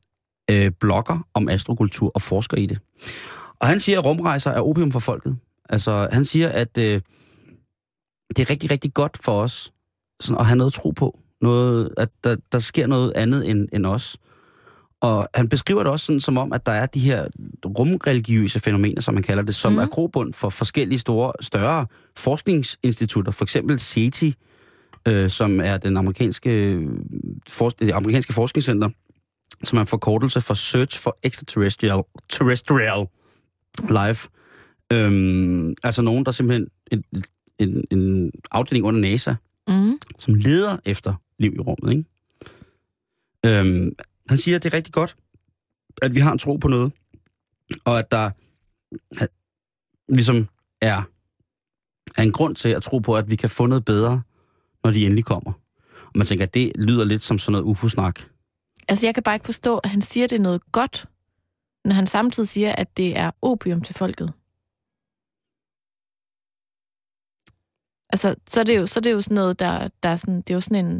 øh, 0.53 0.70
blogger 0.80 1.26
om 1.34 1.48
astrokultur 1.48 2.11
og 2.14 2.22
forsker 2.22 2.57
i 2.57 2.66
det. 2.66 2.78
Og 3.61 3.68
han 3.68 3.80
siger, 3.80 3.98
at 3.98 4.05
rumrejser 4.05 4.50
er 4.50 4.61
opium 4.61 4.92
for 4.92 4.98
folket. 4.98 5.36
Altså, 5.68 6.09
han 6.12 6.24
siger, 6.24 6.48
at 6.48 6.78
øh, 6.78 7.00
det 8.36 8.38
er 8.38 8.50
rigtig, 8.50 8.70
rigtig 8.70 8.94
godt 8.94 9.18
for 9.24 9.32
os 9.32 9.72
sådan, 10.20 10.40
at 10.40 10.46
have 10.46 10.57
noget 10.57 10.70
at 10.70 10.74
tro 10.74 10.90
på. 10.90 11.18
Noget, 11.42 11.90
at 11.96 12.09
der, 12.24 12.36
der 12.53 12.59
sker 12.59 12.86
noget 12.86 13.12
andet 13.16 13.50
end, 13.50 13.68
end 13.72 13.86
os. 13.86 14.16
Og 15.00 15.26
han 15.34 15.48
beskriver 15.48 15.82
det 15.82 15.92
også 15.92 16.07
sådan 16.07 16.20
som 16.20 16.38
om, 16.38 16.53
at 16.53 16.66
der 16.66 16.72
er 16.72 16.86
de 16.86 17.00
her 17.00 17.26
rumreligiøse 17.66 18.61
fænomener, 18.61 19.00
som 19.00 19.14
man 19.14 19.22
kalder 19.22 19.42
det, 19.42 19.55
som 19.55 19.72
mm. 19.72 19.78
Er 19.78 19.86
grobund 19.86 20.32
for 20.32 20.48
forskellige 20.48 20.98
store, 20.98 21.32
større 21.40 21.86
forskningsinstitutter. 22.16 23.32
For 23.32 23.44
eksempel 23.44 23.78
SETI, 23.78 24.34
øh, 25.09 25.30
som 25.30 25.61
er 25.61 25.76
den 25.76 25.96
amerikanske, 25.96 26.80
for, 27.48 27.68
det 27.68 27.92
amerikanske 27.92 28.32
forskningscenter, 28.32 28.88
som 29.64 29.76
er 29.76 29.80
en 29.80 29.86
forkortelse 29.86 30.40
for 30.40 30.54
Search 30.54 31.00
for 31.00 31.16
Extraterrestrial 31.22 32.02
terrestrial 32.28 33.06
Life. 33.88 34.28
Øhm, 34.92 35.74
altså 35.82 36.02
nogen, 36.02 36.24
der 36.24 36.30
simpelthen 36.30 36.68
en, 36.92 37.04
en, 37.58 37.84
en 37.90 38.30
afdeling 38.50 38.86
under 38.86 39.00
NASA, 39.00 39.34
Mm. 39.68 39.98
som 40.18 40.34
leder 40.34 40.76
efter 40.84 41.14
liv 41.38 41.52
i 41.56 41.60
rummet. 41.60 41.90
Ikke? 41.92 42.04
Øhm, 43.46 43.92
han 44.28 44.38
siger, 44.38 44.56
at 44.56 44.62
det 44.62 44.72
er 44.72 44.76
rigtig 44.76 44.92
godt, 44.94 45.16
at 46.02 46.14
vi 46.14 46.20
har 46.20 46.32
en 46.32 46.38
tro 46.38 46.56
på 46.56 46.68
noget, 46.68 46.92
og 47.84 47.98
at 47.98 48.10
der 48.10 48.30
at, 49.20 49.28
ligesom 50.08 50.48
er, 50.80 51.02
er 52.16 52.22
en 52.22 52.32
grund 52.32 52.54
til 52.56 52.68
at 52.68 52.82
tro 52.82 52.98
på, 52.98 53.16
at 53.16 53.30
vi 53.30 53.36
kan 53.36 53.50
få 53.50 53.66
noget 53.66 53.84
bedre, 53.84 54.22
når 54.84 54.90
de 54.90 55.04
endelig 55.06 55.24
kommer. 55.24 55.52
Og 56.04 56.12
man 56.14 56.26
tænker, 56.26 56.44
at 56.44 56.54
det 56.54 56.72
lyder 56.74 57.04
lidt 57.04 57.22
som 57.22 57.38
sådan 57.38 57.52
noget 57.52 57.64
ufo-snak. 57.64 58.20
Altså, 58.89 59.07
jeg 59.07 59.14
kan 59.14 59.22
bare 59.22 59.35
ikke 59.35 59.45
forstå, 59.45 59.78
at 59.78 59.91
han 59.91 60.01
siger, 60.03 60.26
det 60.26 60.37
er 60.37 60.41
noget 60.43 60.72
godt, 60.72 61.07
når 61.85 61.95
han 61.95 62.07
samtidig 62.07 62.49
siger, 62.49 62.72
at 62.72 62.97
det 62.97 63.16
er 63.18 63.30
opium 63.43 63.80
til 63.83 63.95
folket. 63.95 64.33
Altså, 68.12 68.35
så 68.49 68.61
er 68.61 68.64
det 68.64 68.76
jo, 68.76 68.87
så 68.87 69.01
er 69.01 69.03
det 69.03 69.12
jo 69.12 69.20
sådan 69.20 69.35
noget, 69.35 69.59
der, 69.59 69.89
der 70.03 70.09
er 70.09 70.16
sådan, 70.16 70.37
det 70.37 70.51
er 70.51 70.55
jo 70.55 70.61
sådan 70.61 70.87
en, 70.87 70.99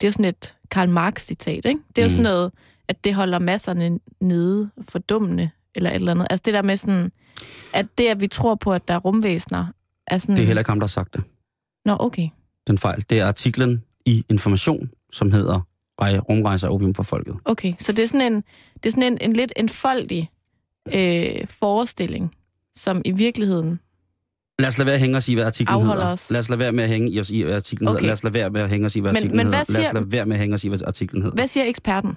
det 0.00 0.06
er 0.06 0.08
jo 0.08 0.12
sådan 0.12 0.24
et 0.24 0.56
Karl 0.70 0.88
Marx-citat, 0.90 1.64
ikke? 1.64 1.80
Det 1.96 1.98
er 1.98 2.02
jo 2.02 2.06
Mhm. 2.06 2.10
sådan 2.10 2.22
noget, 2.22 2.52
at 2.88 3.04
det 3.04 3.14
holder 3.14 3.38
masserne 3.38 4.00
nede, 4.20 4.70
fordummende, 4.88 5.50
eller 5.74 5.90
et 5.90 5.94
eller 5.94 6.12
andet. 6.12 6.26
Altså 6.30 6.42
det 6.44 6.54
der 6.54 6.62
med 6.62 6.76
sådan, 6.76 7.12
at 7.74 7.86
det, 7.98 8.08
at 8.08 8.20
vi 8.20 8.28
tror 8.28 8.54
på, 8.54 8.72
at 8.72 8.88
der 8.88 8.94
er 8.94 8.98
rumvæsener, 8.98 9.66
er 10.06 10.18
sådan... 10.18 10.36
Det 10.36 10.42
er 10.42 10.46
heller 10.46 10.60
ikke 10.60 10.70
ham, 10.70 10.80
der 10.80 10.84
har 10.84 10.88
sagt 10.88 11.14
det. 11.14 11.24
Nå, 11.84 11.96
okay. 12.00 12.28
Den 12.66 12.78
fejl. 12.78 13.04
Det 13.10 13.20
er 13.20 13.26
artiklen 13.26 13.84
i 14.06 14.24
Information, 14.30 14.90
som 15.12 15.30
hedder 15.30 15.60
Rej, 16.00 16.18
Rumrejser 16.18 16.68
opium 16.68 16.94
for 16.94 17.02
folket. 17.02 17.34
Okay, 17.44 17.72
så 17.78 17.92
det 17.92 18.02
er 18.02 18.06
sådan 18.06 18.32
en, 18.32 18.36
det 18.74 18.86
er 18.86 18.90
sådan 18.90 19.02
en, 19.02 19.18
en 19.20 19.32
lidt 19.32 19.52
enfoldig 19.56 20.30
øh, 20.94 21.46
forestilling, 21.48 22.34
som 22.76 23.02
i 23.04 23.10
virkeligheden... 23.12 23.80
Lad 24.58 24.68
os 24.68 24.78
lade 24.78 24.86
være 24.86 24.94
at 24.94 25.00
hænge 25.00 25.16
os 25.16 25.28
i, 25.28 25.34
hvad 25.34 25.44
artiklen 25.44 25.74
Afholder 25.74 26.02
hedder. 26.02 26.12
os. 26.12 26.30
Lad 26.30 26.40
os 26.40 26.48
lade 26.48 26.58
være 26.58 26.72
med 26.72 26.84
at 26.84 26.90
hænge 26.90 27.20
os 27.20 27.30
i, 27.30 27.42
hvad 27.42 27.54
artiklen 27.54 27.88
Okay. 27.88 27.94
hedder. 27.94 28.06
Lad 28.06 28.12
os 28.12 28.22
lade 28.24 28.34
være 28.34 28.50
med 28.50 28.60
at 28.60 28.70
hænge 28.70 28.86
os 28.86 28.96
i, 28.96 29.00
hvad 29.00 29.12
Men- 29.12 29.16
artiklen 29.16 29.36
men 29.36 29.46
hedder. 29.46 29.58
hvad 29.58 29.74
Lad 29.74 29.80
os 29.80 29.84
siger- 29.86 29.92
lade 29.92 30.12
være 30.12 30.26
med 30.26 30.34
at 30.36 30.40
hænge 30.40 30.54
os 30.54 30.64
i, 30.64 30.68
hvad 30.68 30.82
artiklen 30.86 31.22
hedder. 31.22 31.34
Hvad 31.34 31.46
siger 31.46 31.64
eksperten? 31.64 32.16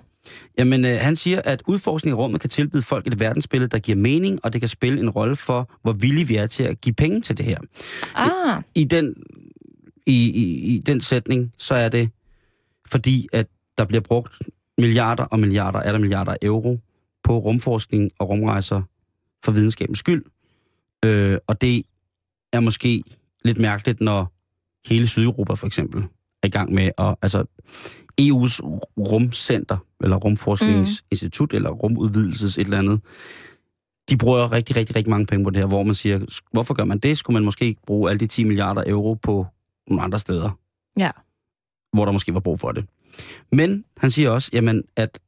Jamen, 0.59 0.85
øh, 0.85 0.97
han 1.01 1.15
siger, 1.15 1.41
at 1.45 1.63
udforskning 1.67 2.13
af 2.13 2.17
rummet 2.17 2.41
kan 2.41 2.49
tilbyde 2.49 2.81
folk 2.81 3.07
et 3.07 3.19
verdensbillede, 3.19 3.69
der 3.69 3.79
giver 3.79 3.95
mening, 3.97 4.39
og 4.43 4.53
det 4.53 4.61
kan 4.61 4.67
spille 4.69 4.99
en 4.99 5.09
rolle 5.09 5.35
for, 5.35 5.69
hvor 5.81 5.93
villige 5.93 6.27
vi 6.27 6.35
er 6.35 6.47
til 6.47 6.63
at 6.63 6.81
give 6.81 6.93
penge 6.95 7.21
til 7.21 7.37
det 7.37 7.45
her. 7.45 7.57
Ah, 8.15 8.61
I 8.75 8.83
den, 8.83 9.13
i, 10.07 10.29
i, 10.31 10.75
i 10.75 10.79
den 10.79 11.01
sætning, 11.01 11.51
så 11.57 11.75
er 11.75 11.89
det 11.89 12.09
fordi, 12.91 13.27
at 13.33 13.47
der 13.77 13.85
bliver 13.85 14.01
brugt 14.01 14.41
milliarder 14.77 15.23
og 15.23 15.39
milliarder, 15.39 15.79
er 15.79 15.91
der 15.91 15.99
milliarder 15.99 16.31
af 16.31 16.37
euro 16.41 16.79
på 17.23 17.37
rumforskning 17.37 18.11
og 18.19 18.29
rumrejser 18.29 18.81
for 19.43 19.51
videnskabens 19.51 19.99
skyld. 19.99 20.25
Øh, 21.05 21.37
og 21.47 21.61
det 21.61 21.83
er 22.53 22.59
måske 22.59 23.03
lidt 23.43 23.57
mærkeligt, 23.57 24.01
når 24.01 24.33
hele 24.89 25.07
Sydeuropa 25.07 25.53
for 25.53 25.67
eksempel 25.67 26.01
er 26.43 26.47
i 26.47 26.49
gang 26.49 26.73
med 26.73 26.91
at... 26.97 27.15
Altså, 27.21 27.45
EU's 28.21 28.59
rumcenter, 28.97 29.77
eller 30.03 30.15
rumforskningsinstitut, 30.15 31.51
mm. 31.51 31.55
eller 31.55 31.69
rumudvidelses 31.69 32.57
et 32.57 32.63
eller 32.63 32.79
andet, 32.79 33.01
de 34.09 34.17
bruger 34.17 34.51
rigtig, 34.51 34.75
rigtig, 34.75 34.95
rigtig 34.95 35.09
mange 35.09 35.25
penge 35.25 35.43
på 35.43 35.49
det 35.49 35.59
her, 35.59 35.67
hvor 35.67 35.83
man 35.83 35.95
siger, 35.95 36.41
hvorfor 36.51 36.73
gør 36.73 36.83
man 36.83 36.99
det? 36.99 37.17
Skulle 37.17 37.33
man 37.33 37.43
måske 37.43 37.65
ikke 37.65 37.81
bruge 37.87 38.09
alle 38.09 38.19
de 38.19 38.27
10 38.27 38.43
milliarder 38.43 38.83
euro 38.87 39.13
på 39.13 39.45
nogle 39.87 40.03
andre 40.03 40.19
steder? 40.19 40.59
Ja. 40.97 41.11
Hvor 41.95 42.05
der 42.05 42.11
måske 42.11 42.33
var 42.33 42.39
brug 42.39 42.59
for 42.59 42.71
det. 42.71 42.85
Men 43.51 43.85
han 43.97 44.11
siger 44.11 44.29
også, 44.29 44.49
jamen, 44.53 44.83
at 44.95 45.19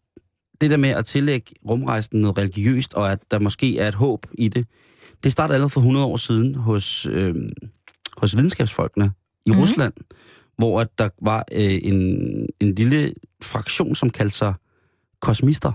det 0.61 0.69
der 0.69 0.77
med 0.77 0.89
at 0.89 1.05
tillægge 1.05 1.51
rumrejsen 1.69 2.19
noget 2.19 2.37
religiøst, 2.37 2.93
og 2.93 3.11
at 3.11 3.19
der 3.31 3.39
måske 3.39 3.79
er 3.79 3.87
et 3.87 3.95
håb 3.95 4.25
i 4.33 4.47
det, 4.47 4.67
det 5.23 5.31
startede 5.31 5.55
allerede 5.55 5.69
for 5.69 5.79
100 5.79 6.05
år 6.05 6.17
siden 6.17 6.55
hos, 6.55 7.05
øh, 7.05 7.35
hos 8.17 8.35
videnskabsfolkene 8.35 9.11
i 9.45 9.51
mm. 9.51 9.59
Rusland, 9.59 9.93
hvor 10.57 10.81
at 10.81 10.87
der 10.97 11.09
var 11.21 11.43
øh, 11.51 11.79
en, 11.81 11.97
en 12.59 12.75
lille 12.75 13.13
fraktion, 13.43 13.95
som 13.95 14.09
kaldte 14.09 14.37
sig 14.37 14.53
kosmister. 15.21 15.71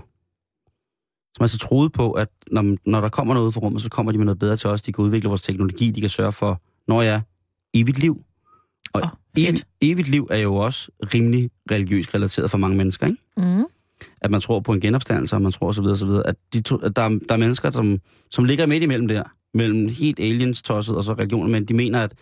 Som 1.35 1.43
altså 1.43 1.57
troede 1.57 1.89
på, 1.89 2.11
at 2.11 2.27
når, 2.51 2.75
når 2.89 3.01
der 3.01 3.09
kommer 3.09 3.33
noget 3.33 3.53
fra 3.53 3.61
rummet, 3.61 3.81
så 3.81 3.89
kommer 3.89 4.11
de 4.11 4.17
med 4.17 4.25
noget 4.25 4.39
bedre 4.39 4.55
til 4.55 4.69
os. 4.69 4.81
De 4.81 4.91
kan 4.91 5.05
udvikle 5.05 5.27
vores 5.27 5.41
teknologi, 5.41 5.91
de 5.91 6.01
kan 6.01 6.09
sørge 6.09 6.31
for, 6.31 6.61
når 6.87 7.01
jeg 7.01 7.21
evigt 7.73 7.99
liv. 7.99 8.23
Og 8.93 9.01
oh. 9.01 9.09
Evigt, 9.37 9.67
evigt 9.81 10.07
liv 10.09 10.27
er 10.31 10.37
jo 10.37 10.55
også 10.55 10.91
rimelig 11.13 11.49
religiøst 11.71 12.15
relateret 12.15 12.51
for 12.51 12.57
mange 12.57 12.77
mennesker, 12.77 13.07
ikke? 13.07 13.19
mm. 13.37 13.63
at 14.21 14.31
man 14.31 14.41
tror 14.41 14.59
på 14.59 14.73
en 14.73 14.81
genopstandelse, 14.81 15.35
og 15.35 15.41
man 15.41 15.51
tror 15.51 15.67
osv. 15.67 15.83
osv. 15.85 16.09
At, 16.25 16.35
de 16.53 16.61
to, 16.61 16.77
at 16.77 16.95
der, 16.95 17.01
er- 17.01 17.19
der 17.29 17.33
er 17.33 17.37
mennesker, 17.37 17.71
som, 17.71 17.99
som 18.31 18.43
ligger 18.43 18.65
midt 18.65 18.83
imellem 18.83 19.07
der, 19.07 19.23
mellem 19.53 19.89
helt 19.89 20.19
aliens 20.19 20.61
tosset 20.61 20.97
og 20.97 21.03
så 21.03 21.13
religioner, 21.13 21.49
men 21.49 21.65
de 21.65 21.73
mener, 21.73 22.01
at 22.03 22.13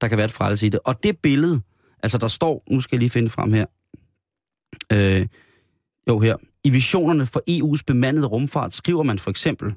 der 0.00 0.08
kan 0.08 0.18
være 0.18 0.24
et 0.24 0.32
frelse 0.32 0.66
i 0.66 0.68
det. 0.68 0.80
Og 0.84 1.02
det 1.02 1.18
billede, 1.22 1.60
altså 2.02 2.18
der 2.18 2.28
står, 2.28 2.62
nu 2.70 2.80
skal 2.80 2.96
jeg 2.96 3.00
lige 3.00 3.10
finde 3.10 3.28
frem 3.28 3.52
her, 3.52 3.66
øh, 4.92 5.26
jo 6.08 6.18
her, 6.18 6.36
i 6.64 6.70
visionerne 6.70 7.26
for 7.26 7.42
EU's 7.50 7.82
bemandede 7.86 8.26
rumfart 8.26 8.74
skriver 8.74 9.02
man 9.02 9.18
for 9.18 9.30
eksempel, 9.30 9.74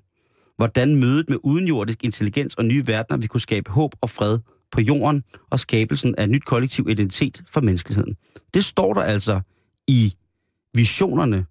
hvordan 0.57 0.95
mødet 0.95 1.29
med 1.29 1.37
udenjordisk 1.43 2.03
intelligens 2.03 2.55
og 2.55 2.65
nye 2.65 2.87
verdener 2.87 3.17
vil 3.17 3.29
kunne 3.29 3.41
skabe 3.41 3.71
håb 3.71 3.95
og 4.01 4.09
fred 4.09 4.39
på 4.75 4.81
jorden 4.81 5.23
og 5.49 5.59
skabelsen 5.59 6.15
af 6.17 6.29
nyt 6.29 6.45
kollektiv 6.45 6.89
identitet 6.89 7.43
for 7.47 7.61
menneskeligheden. 7.61 8.15
Det 8.53 8.65
står 8.65 8.93
der 8.93 9.01
altså 9.01 9.41
i 9.87 10.13
visionerne 10.73 11.45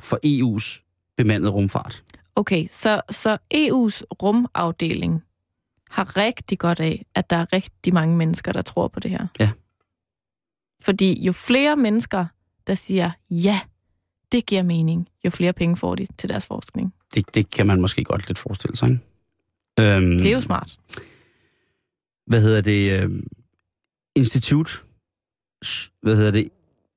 for 0.00 0.18
EU's 0.26 0.82
bemandede 1.16 1.50
rumfart. 1.50 2.04
Okay, 2.36 2.66
så, 2.70 3.00
så 3.10 3.38
EU's 3.54 4.02
rumafdeling 4.22 5.22
har 5.90 6.16
rigtig 6.16 6.58
godt 6.58 6.80
af, 6.80 7.06
at 7.14 7.30
der 7.30 7.36
er 7.36 7.52
rigtig 7.52 7.94
mange 7.94 8.16
mennesker, 8.16 8.52
der 8.52 8.62
tror 8.62 8.88
på 8.88 9.00
det 9.00 9.10
her. 9.10 9.26
Ja. 9.40 9.50
Fordi 10.82 11.24
jo 11.24 11.32
flere 11.32 11.76
mennesker, 11.76 12.26
der 12.66 12.74
siger, 12.74 13.10
ja, 13.30 13.60
det 14.32 14.46
giver 14.46 14.62
mening, 14.62 15.08
jo 15.24 15.30
flere 15.30 15.52
penge 15.52 15.76
får 15.76 15.94
de 15.94 16.06
til 16.18 16.28
deres 16.28 16.46
forskning. 16.46 16.94
Det, 17.14 17.34
det 17.34 17.50
kan 17.50 17.66
man 17.66 17.80
måske 17.80 18.04
godt 18.04 18.28
lidt 18.28 18.38
forestille 18.38 18.76
sig, 18.76 18.88
ikke? 18.88 19.96
Øhm, 19.96 20.16
Det 20.16 20.26
er 20.26 20.32
jo 20.32 20.40
smart. 20.40 20.78
Hvad 22.26 22.42
hedder 22.42 22.60
det, 22.60 23.02
øh, 23.02 23.10
Institut, 24.16 24.84
hvad 26.02 26.16
hedder 26.16 26.30
det, 26.30 26.48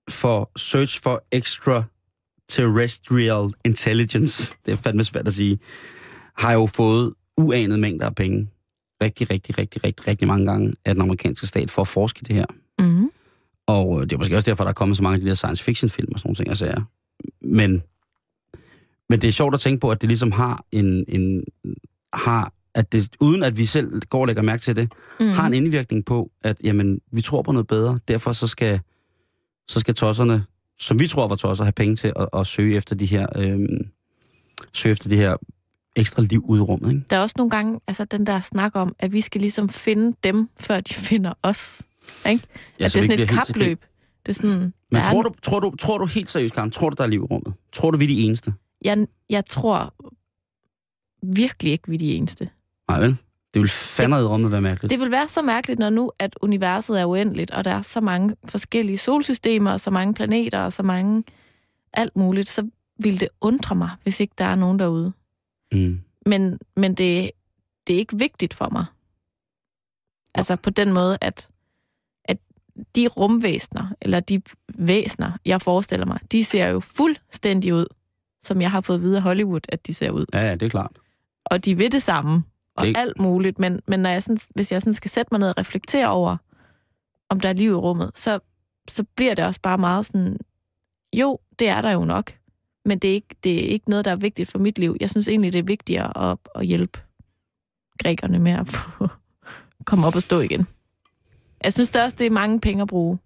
for 0.10 0.52
Search 0.58 1.02
for 1.02 1.24
Extraterrestrial 1.32 3.54
Intelligence, 3.66 4.56
det 4.66 4.72
er 4.72 4.78
fandme 4.78 5.04
svært 5.04 5.28
at 5.28 5.34
sige, 5.34 5.60
har 6.38 6.54
jo 6.54 6.66
fået 6.66 7.14
uanede 7.38 7.80
mængder 7.80 8.06
af 8.06 8.16
penge, 8.16 8.50
rigtig, 9.04 9.32
rigtig, 9.32 9.58
rigtig, 9.58 9.84
rigtig, 9.84 10.08
rigtig 10.08 10.28
mange 10.28 10.46
gange 10.46 10.74
af 10.86 10.96
den 10.96 11.02
amerikanske 11.02 11.48
stat 11.48 11.72
for 11.72 11.82
at 11.82 11.88
forske 11.88 12.26
det 12.26 12.36
her. 12.36 12.46
Mm-hmm. 12.80 13.12
Og 13.68 13.98
øh, 13.98 14.04
det 14.04 14.14
er 14.14 14.18
måske 14.18 14.36
også 14.36 14.52
derfor, 14.52 14.64
der 14.64 14.70
er 14.70 14.74
kommet 14.74 14.98
så 14.98 15.04
mange 15.04 15.16
af 15.16 15.22
de 15.22 15.28
der 15.28 15.34
science 15.34 15.64
fiction 15.64 15.90
film 15.90 16.12
og 16.14 16.20
sådan 16.20 16.28
nogle 16.28 16.36
ting, 16.36 16.48
jeg 16.48 16.58
siger. 16.58 16.82
Men, 17.42 17.84
men 19.10 19.22
det 19.22 19.28
er 19.28 19.32
sjovt 19.32 19.54
at 19.54 19.60
tænke 19.60 19.80
på, 19.80 19.92
at 19.92 20.02
det 20.02 20.08
ligesom 20.08 20.32
har 20.32 20.66
en, 20.72 21.06
en 21.08 21.44
har, 22.14 22.54
at 22.76 22.92
det, 22.92 23.10
uden 23.20 23.44
at 23.44 23.58
vi 23.58 23.66
selv 23.66 24.02
går 24.10 24.22
og 24.22 24.28
lægger 24.28 24.42
mærke 24.44 24.62
til 24.62 24.76
det, 24.76 24.92
Mm. 25.20 25.26
har 25.28 25.48
en 25.48 25.54
indvirkning 25.54 26.06
på, 26.06 26.32
at 26.44 26.58
jamen, 26.64 27.00
vi 27.12 27.22
tror 27.22 27.42
på 27.42 27.52
noget 27.52 27.68
bedre. 27.68 28.00
Derfor 28.08 28.34
så 28.34 28.48
skal, 28.48 28.80
så 29.68 29.80
skal 29.80 29.96
tosserne, 29.96 30.46
som 30.80 31.00
vi 31.00 31.08
tror 31.08 31.28
var 31.28 31.36
tosser, 31.36 31.64
have 31.64 31.72
penge 31.72 31.96
til 31.96 32.14
at, 32.16 32.30
at 32.34 32.48
søge 32.48 32.76
efter 32.78 32.96
de 32.96 33.06
her, 33.06 33.28
øhm, 33.36 33.90
søge 34.74 34.92
efter 34.92 35.10
de 35.10 35.16
her 35.18 35.36
ekstra 35.96 36.22
liv 36.22 36.46
ude 36.46 36.60
i 36.60 36.62
rummet. 36.64 36.90
Ikke? 36.90 37.06
Der 37.10 37.18
er 37.18 37.22
også 37.22 37.34
nogle 37.38 37.50
gange 37.50 37.80
altså, 37.88 38.06
den 38.06 38.26
der 38.26 38.42
snak 38.42 38.72
om, 38.76 38.96
at 39.00 39.14
vi 39.14 39.22
skal 39.22 39.42
ligesom 39.42 39.70
finde 39.70 40.18
dem, 40.24 40.50
før 40.60 40.80
de 40.82 40.94
finder 41.10 41.34
os. 41.44 41.82
Ikke? 42.30 42.44
Ja, 42.80 42.86
at 42.86 42.94
det 42.94 42.98
er 42.98 43.02
sådan 43.02 43.20
et 43.22 43.30
kapløb. 43.30 43.86
Det 44.26 44.30
er 44.30 44.34
sådan, 44.34 44.74
Men 44.92 45.04
tror 45.04 45.20
er, 45.20 45.24
du, 45.24 45.32
tror, 45.44 45.60
du, 45.60 45.76
tror 45.76 45.98
du 45.98 46.06
helt 46.06 46.30
seriøst, 46.30 46.54
Karen, 46.54 46.72
tror 46.72 46.90
du, 46.90 46.96
der 46.98 47.04
er 47.04 47.08
liv 47.08 47.20
i 47.20 47.24
rummet? 47.24 47.54
Tror 47.74 47.92
du, 47.92 47.98
vi 47.98 48.04
er 48.04 48.08
de 48.08 48.22
eneste? 48.22 48.54
jeg, 48.82 49.08
jeg 49.30 49.46
tror 49.46 49.94
virkelig 51.36 51.72
ikke, 51.72 51.88
vi 51.88 51.96
er 51.96 52.00
de 52.00 52.14
eneste. 52.14 52.50
Nej 52.90 53.00
vel? 53.00 53.18
Det 53.54 53.62
vil 53.62 53.70
fandme 53.70 54.20
i 54.20 54.24
rummet 54.24 54.52
være 54.52 54.62
mærkeligt. 54.62 54.92
Det 54.92 55.00
vil 55.00 55.12
være 55.12 55.28
så 55.28 55.42
mærkeligt, 55.42 55.80
når 55.80 55.90
nu, 55.90 56.12
at 56.20 56.36
universet 56.42 57.00
er 57.02 57.06
uendeligt, 57.06 57.52
og 57.52 57.64
der 57.66 57.72
er 57.72 57.82
så 57.82 58.02
mange 58.02 58.36
forskellige 58.46 58.98
solsystemer, 58.98 59.72
og 59.72 59.80
så 59.80 59.90
mange 59.90 60.14
planeter, 60.14 60.60
og 60.60 60.74
så 60.74 60.84
mange 60.84 61.24
alt 61.94 62.16
muligt, 62.16 62.50
så 62.50 62.68
vil 63.00 63.20
det 63.20 63.30
undre 63.42 63.76
mig, 63.76 63.90
hvis 64.04 64.20
ikke 64.20 64.34
der 64.38 64.46
er 64.46 64.56
nogen 64.56 64.80
derude. 64.80 65.14
Mm. 65.72 66.02
Men, 66.26 66.60
men 66.76 66.94
det, 66.94 67.32
det 67.88 67.94
er 67.94 68.00
ikke 68.00 68.18
vigtigt 68.18 68.54
for 68.54 68.70
mig. 68.70 68.86
Altså 70.36 70.56
på 70.56 70.70
den 70.70 70.94
måde, 70.94 71.18
at, 71.22 71.48
at 72.26 72.38
de 72.96 73.08
rumvæsner, 73.08 73.88
eller 74.02 74.20
de 74.20 74.42
væsner, 74.76 75.32
jeg 75.46 75.62
forestiller 75.62 76.06
mig, 76.06 76.20
de 76.32 76.44
ser 76.44 76.68
jo 76.68 76.80
fuldstændig 76.80 77.74
ud, 77.74 77.86
som 78.44 78.62
jeg 78.62 78.72
har 78.72 78.82
fået 78.82 79.02
videre 79.02 79.18
af 79.18 79.24
Hollywood, 79.24 79.62
at 79.70 79.88
de 79.88 79.94
ser 79.94 80.12
ud. 80.12 80.26
Ja, 80.34 80.40
ja, 80.40 80.52
det 80.52 80.64
er 80.64 80.70
klart. 80.70 80.92
Og 81.46 81.66
de 81.66 81.78
ved 81.78 81.90
det 81.90 82.04
samme, 82.04 82.44
og 82.80 82.86
Det- 82.86 82.98
alt 82.98 83.20
muligt. 83.20 83.60
Men, 83.60 83.82
men 83.88 84.00
når 84.00 84.10
jeg 84.10 84.24
sådan, 84.24 84.38
hvis 84.56 84.72
jeg 84.72 84.82
sådan 84.82 84.94
skal 84.94 85.12
sætte 85.12 85.28
mig 85.34 85.40
ned 85.40 85.50
og 85.50 85.58
reflektere 85.58 86.08
over, 86.08 86.38
om 87.30 87.40
der 87.40 87.50
er 87.50 87.54
liv 87.54 87.72
i 87.72 87.74
rummet, 87.74 88.12
så, 88.16 88.40
så 88.88 89.04
bliver 89.16 89.34
det 89.36 89.46
også 89.46 89.62
bare 89.62 89.78
meget 89.78 90.06
sådan, 90.06 90.38
jo, 91.16 91.40
det 91.60 91.70
er 91.70 91.82
der 91.82 91.92
jo 91.92 92.06
nok. 92.06 92.34
Men 92.86 93.00
det 93.00 93.10
er, 93.10 93.14
ikke, 93.14 93.36
det 93.44 93.66
er 93.66 93.70
ikke 93.70 93.90
noget, 93.90 94.06
der 94.06 94.12
er 94.12 94.16
vigtigt 94.16 94.50
for 94.52 94.60
mit 94.60 94.80
liv. 94.80 94.98
Jeg 95.00 95.10
synes 95.10 95.28
egentlig, 95.28 95.54
det 95.54 95.60
er 95.60 95.64
vigtigere 95.64 96.32
at, 96.32 96.38
at 96.56 96.66
hjælpe 96.66 97.00
grækerne 98.04 98.40
med 98.40 98.52
at 98.52 98.68
få, 98.68 99.08
komme 99.86 100.08
op 100.08 100.16
og 100.16 100.22
stå 100.22 100.40
igen. 100.40 100.68
Jeg 101.64 101.74
synes 101.74 101.90
det 101.90 102.04
også, 102.04 102.16
det 102.20 102.28
er 102.28 102.32
mange 102.32 102.60
penge 102.62 102.82
at 102.82 102.88
bruge 102.88 103.18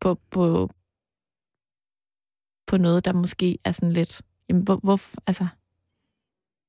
på, 0.00 0.18
på, 0.30 0.70
på 2.66 2.76
noget, 2.76 3.04
der 3.04 3.12
måske 3.12 3.58
er 3.64 3.72
sådan 3.72 3.92
lidt... 3.92 4.22
Jamen, 4.48 4.62
hvor, 4.62 4.76
hvor, 4.82 5.00
altså, 5.26 5.46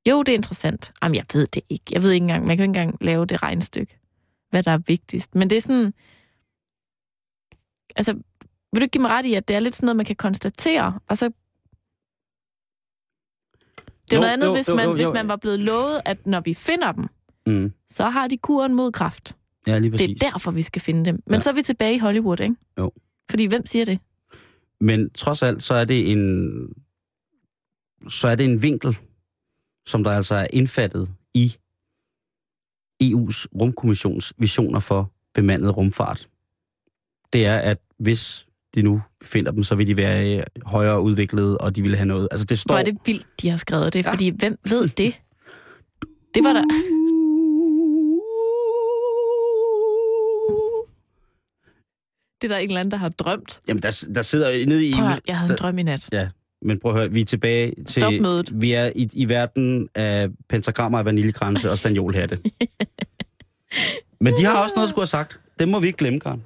jo, 0.08 0.24
det 0.24 0.32
er 0.32 0.36
interessant. 0.38 0.94
Jamen, 1.04 1.16
jeg 1.16 1.26
ved 1.34 1.48
det 1.48 1.64
ikke. 1.70 1.84
Jeg 1.92 2.04
ved 2.04 2.12
ikke 2.12 2.24
engang, 2.24 2.46
man 2.46 2.58
kan 2.58 2.64
ikke 2.64 2.80
engang 2.80 2.98
lave 3.04 3.26
det 3.26 3.44
regnstykke, 3.44 4.00
hvad 4.50 4.64
der 4.64 4.72
er 4.72 4.78
vigtigst. 4.78 5.36
Men 5.36 5.50
det 5.50 5.56
er 5.58 5.62
sådan... 5.62 5.94
Altså, 7.96 8.14
vil 8.74 8.82
du 8.82 8.84
ikke 8.84 8.92
give 8.92 9.02
mig 9.02 9.12
ret 9.12 9.26
i, 9.26 9.34
at 9.34 9.48
det 9.48 9.56
er 9.56 9.60
lidt 9.60 9.76
sådan 9.76 9.86
noget, 9.86 9.96
man 9.98 10.06
kan 10.06 10.16
konstatere, 10.16 11.00
og 11.08 11.18
så... 11.18 11.30
Det 14.10 14.16
er 14.16 14.18
Jo, 14.18 14.20
noget 14.22 14.34
andet, 14.34 14.48
jo, 14.48 14.54
hvis, 14.54 14.68
man, 14.70 14.86
jo, 14.86 14.94
hvis 14.94 15.08
jo. 15.08 15.14
man 15.14 15.28
var 15.28 15.36
blevet 15.36 15.60
lovet, 15.60 16.02
at 16.06 16.28
når 16.28 16.40
vi 16.40 16.54
finder 16.54 16.92
dem, 16.92 17.06
Mm. 17.48 17.74
så 17.90 18.04
har 18.10 18.28
de 18.28 18.38
kuren 18.38 18.74
mod 18.74 18.92
kraft. 18.92 19.36
Ja, 19.68 19.80
lige 19.80 19.92
præcis. 19.92 20.08
Det 20.08 20.24
er 20.24 20.30
derfor, 20.32 20.52
vi 20.52 20.62
skal 20.62 20.82
finde 20.82 21.06
dem. 21.06 21.24
Men 21.26 21.34
Ja. 21.34 21.40
så 21.40 21.50
er 21.50 21.54
vi 21.54 21.62
tilbage 21.62 21.96
i 21.96 21.98
Hollywood, 21.98 22.40
ikke? 22.40 22.56
Jo. 22.80 22.92
Fordi 23.30 23.46
hvem 23.46 23.66
siger 23.66 23.86
det? 23.86 24.00
Men 24.82 25.10
trods 25.10 25.44
alt, 25.44 25.64
så 25.64 25.74
er 25.74 25.86
det 25.86 26.12
en, 26.12 26.50
så 28.10 28.28
er 28.28 28.36
det 28.36 28.46
en 28.46 28.64
vinkel, 28.64 28.98
som 29.88 30.04
der 30.04 30.12
altså 30.12 30.36
er 30.36 30.48
indfattet 30.54 31.14
i 31.34 31.56
EU's 33.04 33.46
rumkommissions 33.62 34.34
visioner 34.38 34.80
for 34.80 35.12
bemandet 35.34 35.78
rumfart. 35.78 36.30
Det 37.34 37.46
er, 37.46 37.58
at 37.58 37.78
hvis 38.00 38.48
de 38.76 38.82
nu 38.82 39.02
finder 39.24 39.52
dem, 39.52 39.64
så 39.64 39.76
vil 39.76 39.88
de 39.88 39.98
være 39.98 40.44
højere 40.66 41.02
udviklede, 41.02 41.58
og 41.58 41.76
de 41.76 41.82
vil 41.82 41.96
have 41.96 42.06
noget. 42.06 42.28
Altså 42.32 42.46
det 42.46 42.60
står... 42.60 42.74
Hvor 42.74 42.80
er 42.80 42.84
det 42.84 42.98
vildt, 43.06 43.28
de 43.42 43.50
har 43.50 43.58
skrevet 43.58 43.94
det, 43.94 44.06
Ja. 44.06 44.12
fordi 44.12 44.30
hvem 44.30 44.60
ved 44.70 44.88
det? 44.88 45.22
Det 46.34 46.44
var 46.44 46.54
der... 46.54 46.64
Det 52.42 52.52
er 52.52 52.56
der 52.56 52.58
en 52.58 52.70
eller 52.70 52.80
anden, 52.80 52.92
der 52.92 52.98
har 52.98 53.10
drømt. 53.10 53.60
Jamen, 53.68 53.84
der, 53.84 54.08
der 54.16 54.22
sidder 54.22 54.66
nede 54.66 54.88
i 54.88 54.94
Prøv 54.94 55.04
høre, 55.06 55.20
jeg 55.28 55.38
havde 55.38 55.52
en 55.52 55.58
der- 55.58 55.64
drøm 55.64 55.78
i 55.78 55.84
nat. 55.84 56.10
Ja, 56.12 56.30
men 56.62 56.80
prøv 56.80 56.92
at 56.92 56.98
høre, 56.98 57.12
vi 57.12 57.22
er 57.22 57.26
tilbage 57.26 57.74
til... 57.84 58.02
Stop 58.02 58.14
mødet. 58.22 58.62
Vi 58.62 58.72
er 58.74 58.92
i, 58.96 59.10
i 59.14 59.30
verden 59.30 59.90
af 59.96 60.30
pentagrammer 60.50 61.00
af 61.00 61.06
vaniljekranse 61.06 61.72
og 61.72 61.78
stanjolhatte. 61.78 62.40
men 64.22 64.34
de 64.38 64.46
har 64.46 64.64
også 64.64 64.74
noget 64.76 64.86
at 64.86 64.90
skulle 64.90 65.04
have 65.04 65.08
sagt. 65.08 65.40
Det 65.60 65.68
må 65.68 65.80
vi 65.80 65.88
ikke 65.88 65.98
glemme, 65.98 66.20
Karen. 66.20 66.44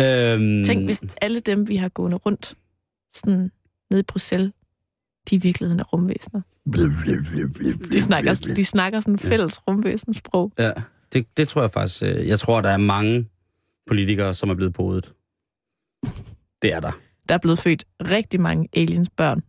Øhm, 0.00 0.64
Tænk, 0.66 0.84
hvis 0.84 1.00
alle 1.20 1.40
dem, 1.40 1.68
vi 1.68 1.76
har 1.76 1.88
gående 1.88 2.16
rundt 2.16 2.54
sådan 3.14 3.50
nede 3.90 4.00
i 4.00 4.02
Bruxelles, 4.02 4.52
de 5.30 5.34
i 5.34 5.38
virkeligheden 5.38 5.80
er 5.80 5.84
rumvæsener. 5.84 6.40
De 7.92 8.00
snakker, 8.00 8.34
de 8.34 8.64
snakker 8.64 9.00
sådan 9.00 9.18
fælles 9.18 9.68
rumvæsensprog. 9.68 10.52
Ja, 10.58 10.72
det, 11.12 11.26
det 11.36 11.48
tror 11.48 11.60
jeg 11.60 11.70
faktisk. 11.70 12.02
øh, 12.02 12.28
Jeg 12.28 12.38
tror, 12.38 12.60
der 12.60 12.68
er 12.70 12.76
mange 12.76 13.28
politikere, 13.86 14.34
som 14.34 14.50
er 14.50 14.54
blevet 14.54 14.72
podet. 14.74 15.12
Det 16.62 16.72
er 16.72 16.80
der. 16.80 16.92
Der 17.28 17.34
er 17.34 17.38
blevet 17.38 17.58
født 17.58 17.84
rigtig 18.00 18.40
mange 18.40 18.68
aliens 18.72 19.10
børn. 19.10 19.42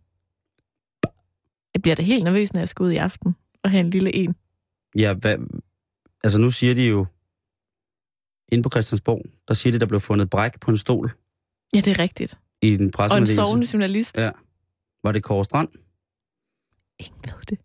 Jeg 1.74 1.82
bliver 1.82 1.94
da 1.94 2.02
helt 2.02 2.24
nervøs, 2.24 2.52
når 2.52 2.60
jeg 2.60 2.68
skal 2.68 2.84
ud 2.84 2.90
i 2.90 2.96
aften 2.96 3.36
og 3.62 3.70
have 3.70 3.80
en 3.80 3.90
lille 3.90 4.14
en. 4.14 4.34
Ja, 4.96 5.12
hvad, 5.12 5.38
altså 6.24 6.38
nu 6.38 6.50
siger 6.50 6.74
de 6.74 6.88
jo, 6.88 7.06
inde 8.52 8.62
på 8.62 8.70
Christiansborg, 8.70 9.22
der 9.48 9.54
siger 9.54 9.72
de, 9.72 9.78
der 9.80 9.86
blev 9.86 10.00
fundet 10.00 10.30
bræk 10.30 10.60
på 10.60 10.70
en 10.70 10.76
stol 10.76 11.10
Ja, 11.74 11.80
det 11.80 11.88
er 11.88 11.98
rigtigt. 11.98 12.38
i 12.62 12.76
den 12.76 12.92
Og 12.96 13.18
en 13.18 13.26
sovende 13.26 13.66
journalist. 13.72 14.18
Ja. 14.18 14.30
Var 15.02 15.12
det 15.12 15.22
Kåre 15.22 15.44
Strand? 15.44 15.68
Ingen 16.98 17.20
ved 17.24 17.42
det. 17.48 17.58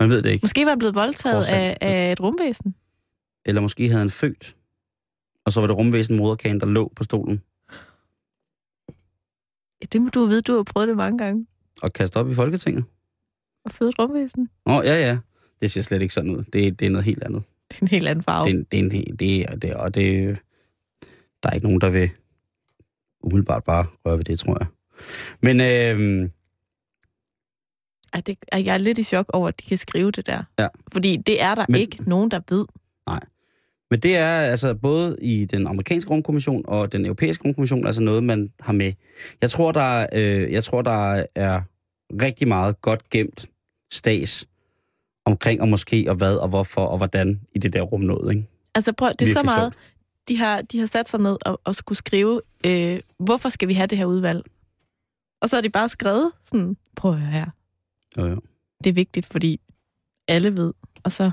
Man 0.00 0.10
ved 0.10 0.22
det 0.22 0.30
ikke. 0.30 0.44
Måske 0.44 0.64
var 0.64 0.70
han 0.70 0.78
blevet 0.78 0.94
voldtaget 0.94 1.48
af, 1.48 1.78
af 1.80 2.12
et 2.12 2.20
rumvæsen. 2.20 2.74
Eller 3.44 3.60
måske 3.60 3.88
havde 3.88 3.98
han 3.98 4.10
født, 4.10 4.56
og 5.44 5.52
så 5.52 5.60
var 5.60 5.66
det 5.66 5.76
rumvæsen 5.76 6.16
moderkagen, 6.16 6.60
der 6.60 6.66
lå 6.66 6.92
på 6.96 7.04
stolen 7.04 7.42
det 9.92 10.02
må 10.02 10.08
du 10.08 10.24
vide, 10.26 10.42
du 10.42 10.56
har 10.56 10.62
prøvet 10.62 10.88
det 10.88 10.96
mange 10.96 11.18
gange. 11.18 11.46
og 11.82 11.92
kastet 11.92 12.20
op 12.20 12.30
i 12.30 12.34
Folketinget. 12.34 12.84
Og 13.64 13.72
føde 13.72 13.92
rumvæsen. 13.98 14.48
Åh, 14.66 14.84
ja, 14.84 14.94
ja. 15.08 15.18
Det 15.62 15.70
ser 15.70 15.80
slet 15.80 16.02
ikke 16.02 16.14
sådan 16.14 16.30
ud. 16.30 16.44
Det, 16.52 16.80
det 16.80 16.86
er 16.86 16.90
noget 16.90 17.04
helt 17.04 17.22
andet. 17.22 17.42
Det 17.70 17.76
er 17.78 17.82
en 17.82 17.88
helt 17.88 18.08
anden 18.08 18.22
farve. 18.22 18.44
Det, 18.44 18.54
er- 18.60 18.64
det, 18.70 18.78
er 18.78 18.82
en, 18.84 18.90
det, 19.18 19.40
er- 19.42 19.56
det, 19.56 19.70
er- 19.70 19.76
og 19.76 19.94
det, 19.94 20.38
der 21.42 21.48
er 21.48 21.54
ikke 21.54 21.66
nogen, 21.66 21.80
der 21.80 21.90
vil 21.90 22.10
umiddelbart 23.22 23.64
bare 23.64 23.86
røre 24.06 24.16
ved 24.18 24.24
det, 24.24 24.38
tror 24.38 24.56
jeg. 24.60 24.66
Men 25.42 25.60
øhm, 25.60 26.30
Ej, 28.12 28.20
det, 28.20 28.38
ej, 28.52 28.62
jeg 28.64 28.74
er 28.74 28.78
lidt 28.78 28.98
i 28.98 29.02
chok 29.02 29.26
over, 29.32 29.48
at 29.48 29.60
de 29.60 29.64
kan 29.66 29.78
skrive 29.78 30.10
det 30.10 30.26
der. 30.26 30.42
Ja. 30.58 30.68
Fordi 30.92 31.16
det 31.16 31.40
er 31.42 31.54
der 31.54 31.66
Men- 31.68 31.80
ikke 31.80 31.98
nogen, 32.06 32.30
der 32.30 32.40
ved. 32.48 32.66
Men 33.92 34.00
det 34.00 34.16
er 34.16 34.40
altså 34.40 34.74
både 34.74 35.16
i 35.22 35.44
den 35.44 35.66
amerikanske 35.66 36.10
rumkommission 36.10 36.64
og 36.68 36.92
den 36.92 37.04
europæiske 37.06 37.44
rumkommission 37.44 37.86
altså 37.86 38.02
noget, 38.02 38.24
man 38.24 38.52
har 38.60 38.72
med. 38.72 38.92
Jeg 39.42 39.50
tror, 39.50 39.72
der, 39.72 39.80
er, 39.80 40.06
øh, 40.12 40.52
jeg 40.52 40.64
tror, 40.64 40.82
der 40.82 41.24
er 41.34 41.62
rigtig 42.22 42.48
meget 42.48 42.80
godt 42.80 43.10
gemt 43.10 43.46
stas 43.92 44.46
omkring 45.24 45.62
og 45.62 45.68
måske 45.68 46.06
og 46.08 46.16
hvad 46.16 46.36
og 46.36 46.48
hvorfor 46.48 46.80
og 46.80 46.96
hvordan 46.96 47.40
i 47.54 47.58
det 47.58 47.72
der 47.72 47.82
rum 47.82 48.00
noget. 48.00 48.34
Ikke? 48.34 48.48
Altså 48.74 48.92
prøv, 48.92 49.10
det 49.18 49.22
er 49.22 49.26
så 49.26 49.38
Virkelig 49.38 49.44
meget, 49.44 49.74
de 50.28 50.36
har, 50.36 50.62
de 50.62 50.78
har 50.78 50.86
sat 50.86 51.08
sig 51.08 51.20
ned 51.20 51.36
og, 51.46 51.60
og 51.64 51.74
skulle 51.74 51.98
skrive, 51.98 52.40
øh, 52.66 53.00
hvorfor 53.18 53.48
skal 53.48 53.68
vi 53.68 53.74
have 53.74 53.86
det 53.86 53.98
her 53.98 54.04
udvalg? 54.04 54.42
Og 55.42 55.48
så 55.48 55.56
har 55.56 55.60
de 55.60 55.70
bare 55.70 55.88
skrevet 55.88 56.32
sådan, 56.44 56.76
prøv 56.96 57.12
at 57.12 57.20
høre 57.20 57.30
her. 57.30 57.46
Jo, 58.18 58.26
jo. 58.26 58.40
Det 58.84 58.90
er 58.90 58.94
vigtigt, 58.94 59.26
fordi 59.26 59.60
alle 60.28 60.56
ved. 60.56 60.72
Og 61.04 61.12
så, 61.12 61.30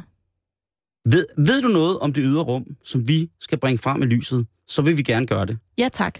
Ved, 1.11 1.25
ved 1.37 1.61
du 1.61 1.67
noget 1.67 1.99
om 1.99 2.13
det 2.13 2.23
ydre 2.25 2.43
rum, 2.43 2.65
som 2.83 3.07
vi 3.07 3.31
skal 3.39 3.59
bringe 3.59 3.77
frem 3.77 4.01
i 4.01 4.05
lyset, 4.05 4.47
så 4.67 4.81
vil 4.81 4.97
vi 4.97 5.03
gerne 5.03 5.27
gøre 5.27 5.45
det. 5.45 5.57
Ja, 5.77 5.89
tak. 5.93 6.19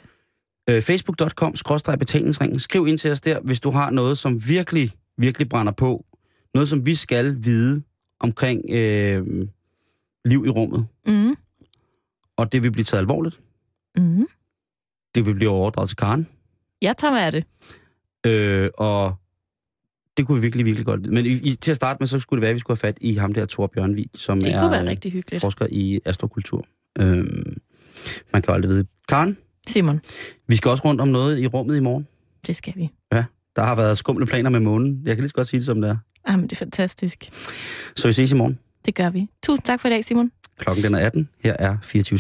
Øh, 0.69 0.81
Facebook.com, 0.81 1.53
betalingsringen. 1.99 2.59
Skriv 2.59 2.87
ind 2.87 2.97
til 2.97 3.11
os 3.11 3.21
der, 3.21 3.39
hvis 3.39 3.59
du 3.59 3.69
har 3.69 3.89
noget, 3.89 4.17
som 4.17 4.49
virkelig, 4.49 4.91
virkelig 5.17 5.49
brænder 5.49 5.73
på. 5.73 6.05
Noget, 6.53 6.69
som 6.69 6.85
vi 6.85 6.95
skal 6.95 7.37
vide 7.43 7.83
omkring 8.19 8.61
øh, 8.69 9.47
liv 10.25 10.45
i 10.45 10.49
rummet. 10.49 10.87
Mm. 11.07 11.35
Og 12.37 12.51
det 12.51 12.63
vil 12.63 12.71
blive 12.71 12.83
taget 12.83 13.01
alvorligt. 13.01 13.41
Mm. 13.95 14.27
Det 15.15 15.25
vil 15.25 15.33
blive 15.33 15.49
overdraget 15.49 15.89
til 15.89 15.97
Karen. 15.97 16.27
Jeg 16.81 16.97
tager 16.97 17.13
med 17.13 17.21
af 17.21 17.31
det. 17.31 17.45
Øh, 18.25 18.69
og 18.77 19.15
det 20.19 20.27
kunne 20.27 20.35
vi 20.35 20.41
virkelig, 20.41 20.65
virkelig 20.65 20.85
godt 20.85 21.01
lide. 21.03 21.13
Men 21.13 21.25
i, 21.25 21.29
i, 21.29 21.55
til 21.55 21.71
at 21.71 21.77
starte 21.77 21.97
med, 21.99 22.07
så 22.07 22.19
skulle 22.19 22.37
det 22.37 22.41
være, 22.41 22.49
at 22.49 22.55
vi 22.55 22.59
skulle 22.59 22.77
have 22.81 22.87
fat 22.87 22.97
i 23.01 23.13
ham 23.15 23.33
der, 23.33 23.45
Thor 23.45 23.67
Bjørnvig, 23.67 24.05
som 24.15 24.41
Det 24.41 24.53
er 24.53 24.83
rigtig 24.85 25.11
hyggeligt. 25.11 25.41
forsker 25.41 25.67
i 25.69 25.99
astrokultur. 26.05 26.65
Øh, 26.99 27.05
man 28.33 28.41
kan 28.41 28.43
jo 28.47 28.53
aldrig 28.53 28.69
vide. 28.69 28.85
Karen, 29.09 29.37
Simon, 29.67 30.01
vi 30.47 30.55
skal 30.55 30.71
også 30.71 30.83
rundt 30.85 31.01
om 31.01 31.07
noget 31.07 31.39
i 31.39 31.47
rummet 31.47 31.77
i 31.77 31.79
morgen. 31.79 32.07
det 32.47 32.55
skal 32.55 32.73
vi. 32.75 32.89
Der 33.55 33.61
har 33.65 33.75
været 33.75 33.97
skumle 33.97 34.25
planer 34.25 34.49
med 34.49 34.59
månen. 34.59 35.01
Jeg 35.05 35.15
kan 35.15 35.21
lige 35.21 35.29
så 35.29 35.33
godt 35.35 35.47
sige 35.47 35.59
det, 35.59 35.65
som 35.65 35.81
det 35.81 35.89
er. 35.89 35.97
Jamen, 36.29 36.43
det 36.43 36.51
er 36.51 36.55
fantastisk. 36.55 37.29
Så 37.95 38.07
vi 38.07 38.13
ses 38.13 38.31
i 38.31 38.35
morgen. 38.35 38.59
Det 38.85 38.95
gør 38.95 39.09
vi. 39.09 39.27
Tusind 39.43 39.63
tak 39.65 39.79
for 39.81 39.87
i 39.87 39.91
dag, 39.91 40.05
Simon. 40.05 40.31
Klokken 40.59 40.83
den 40.83 40.93
er 40.95 40.99
18. 40.99 41.29
Her 41.43 41.55
er 41.59 41.77
24 41.83 42.19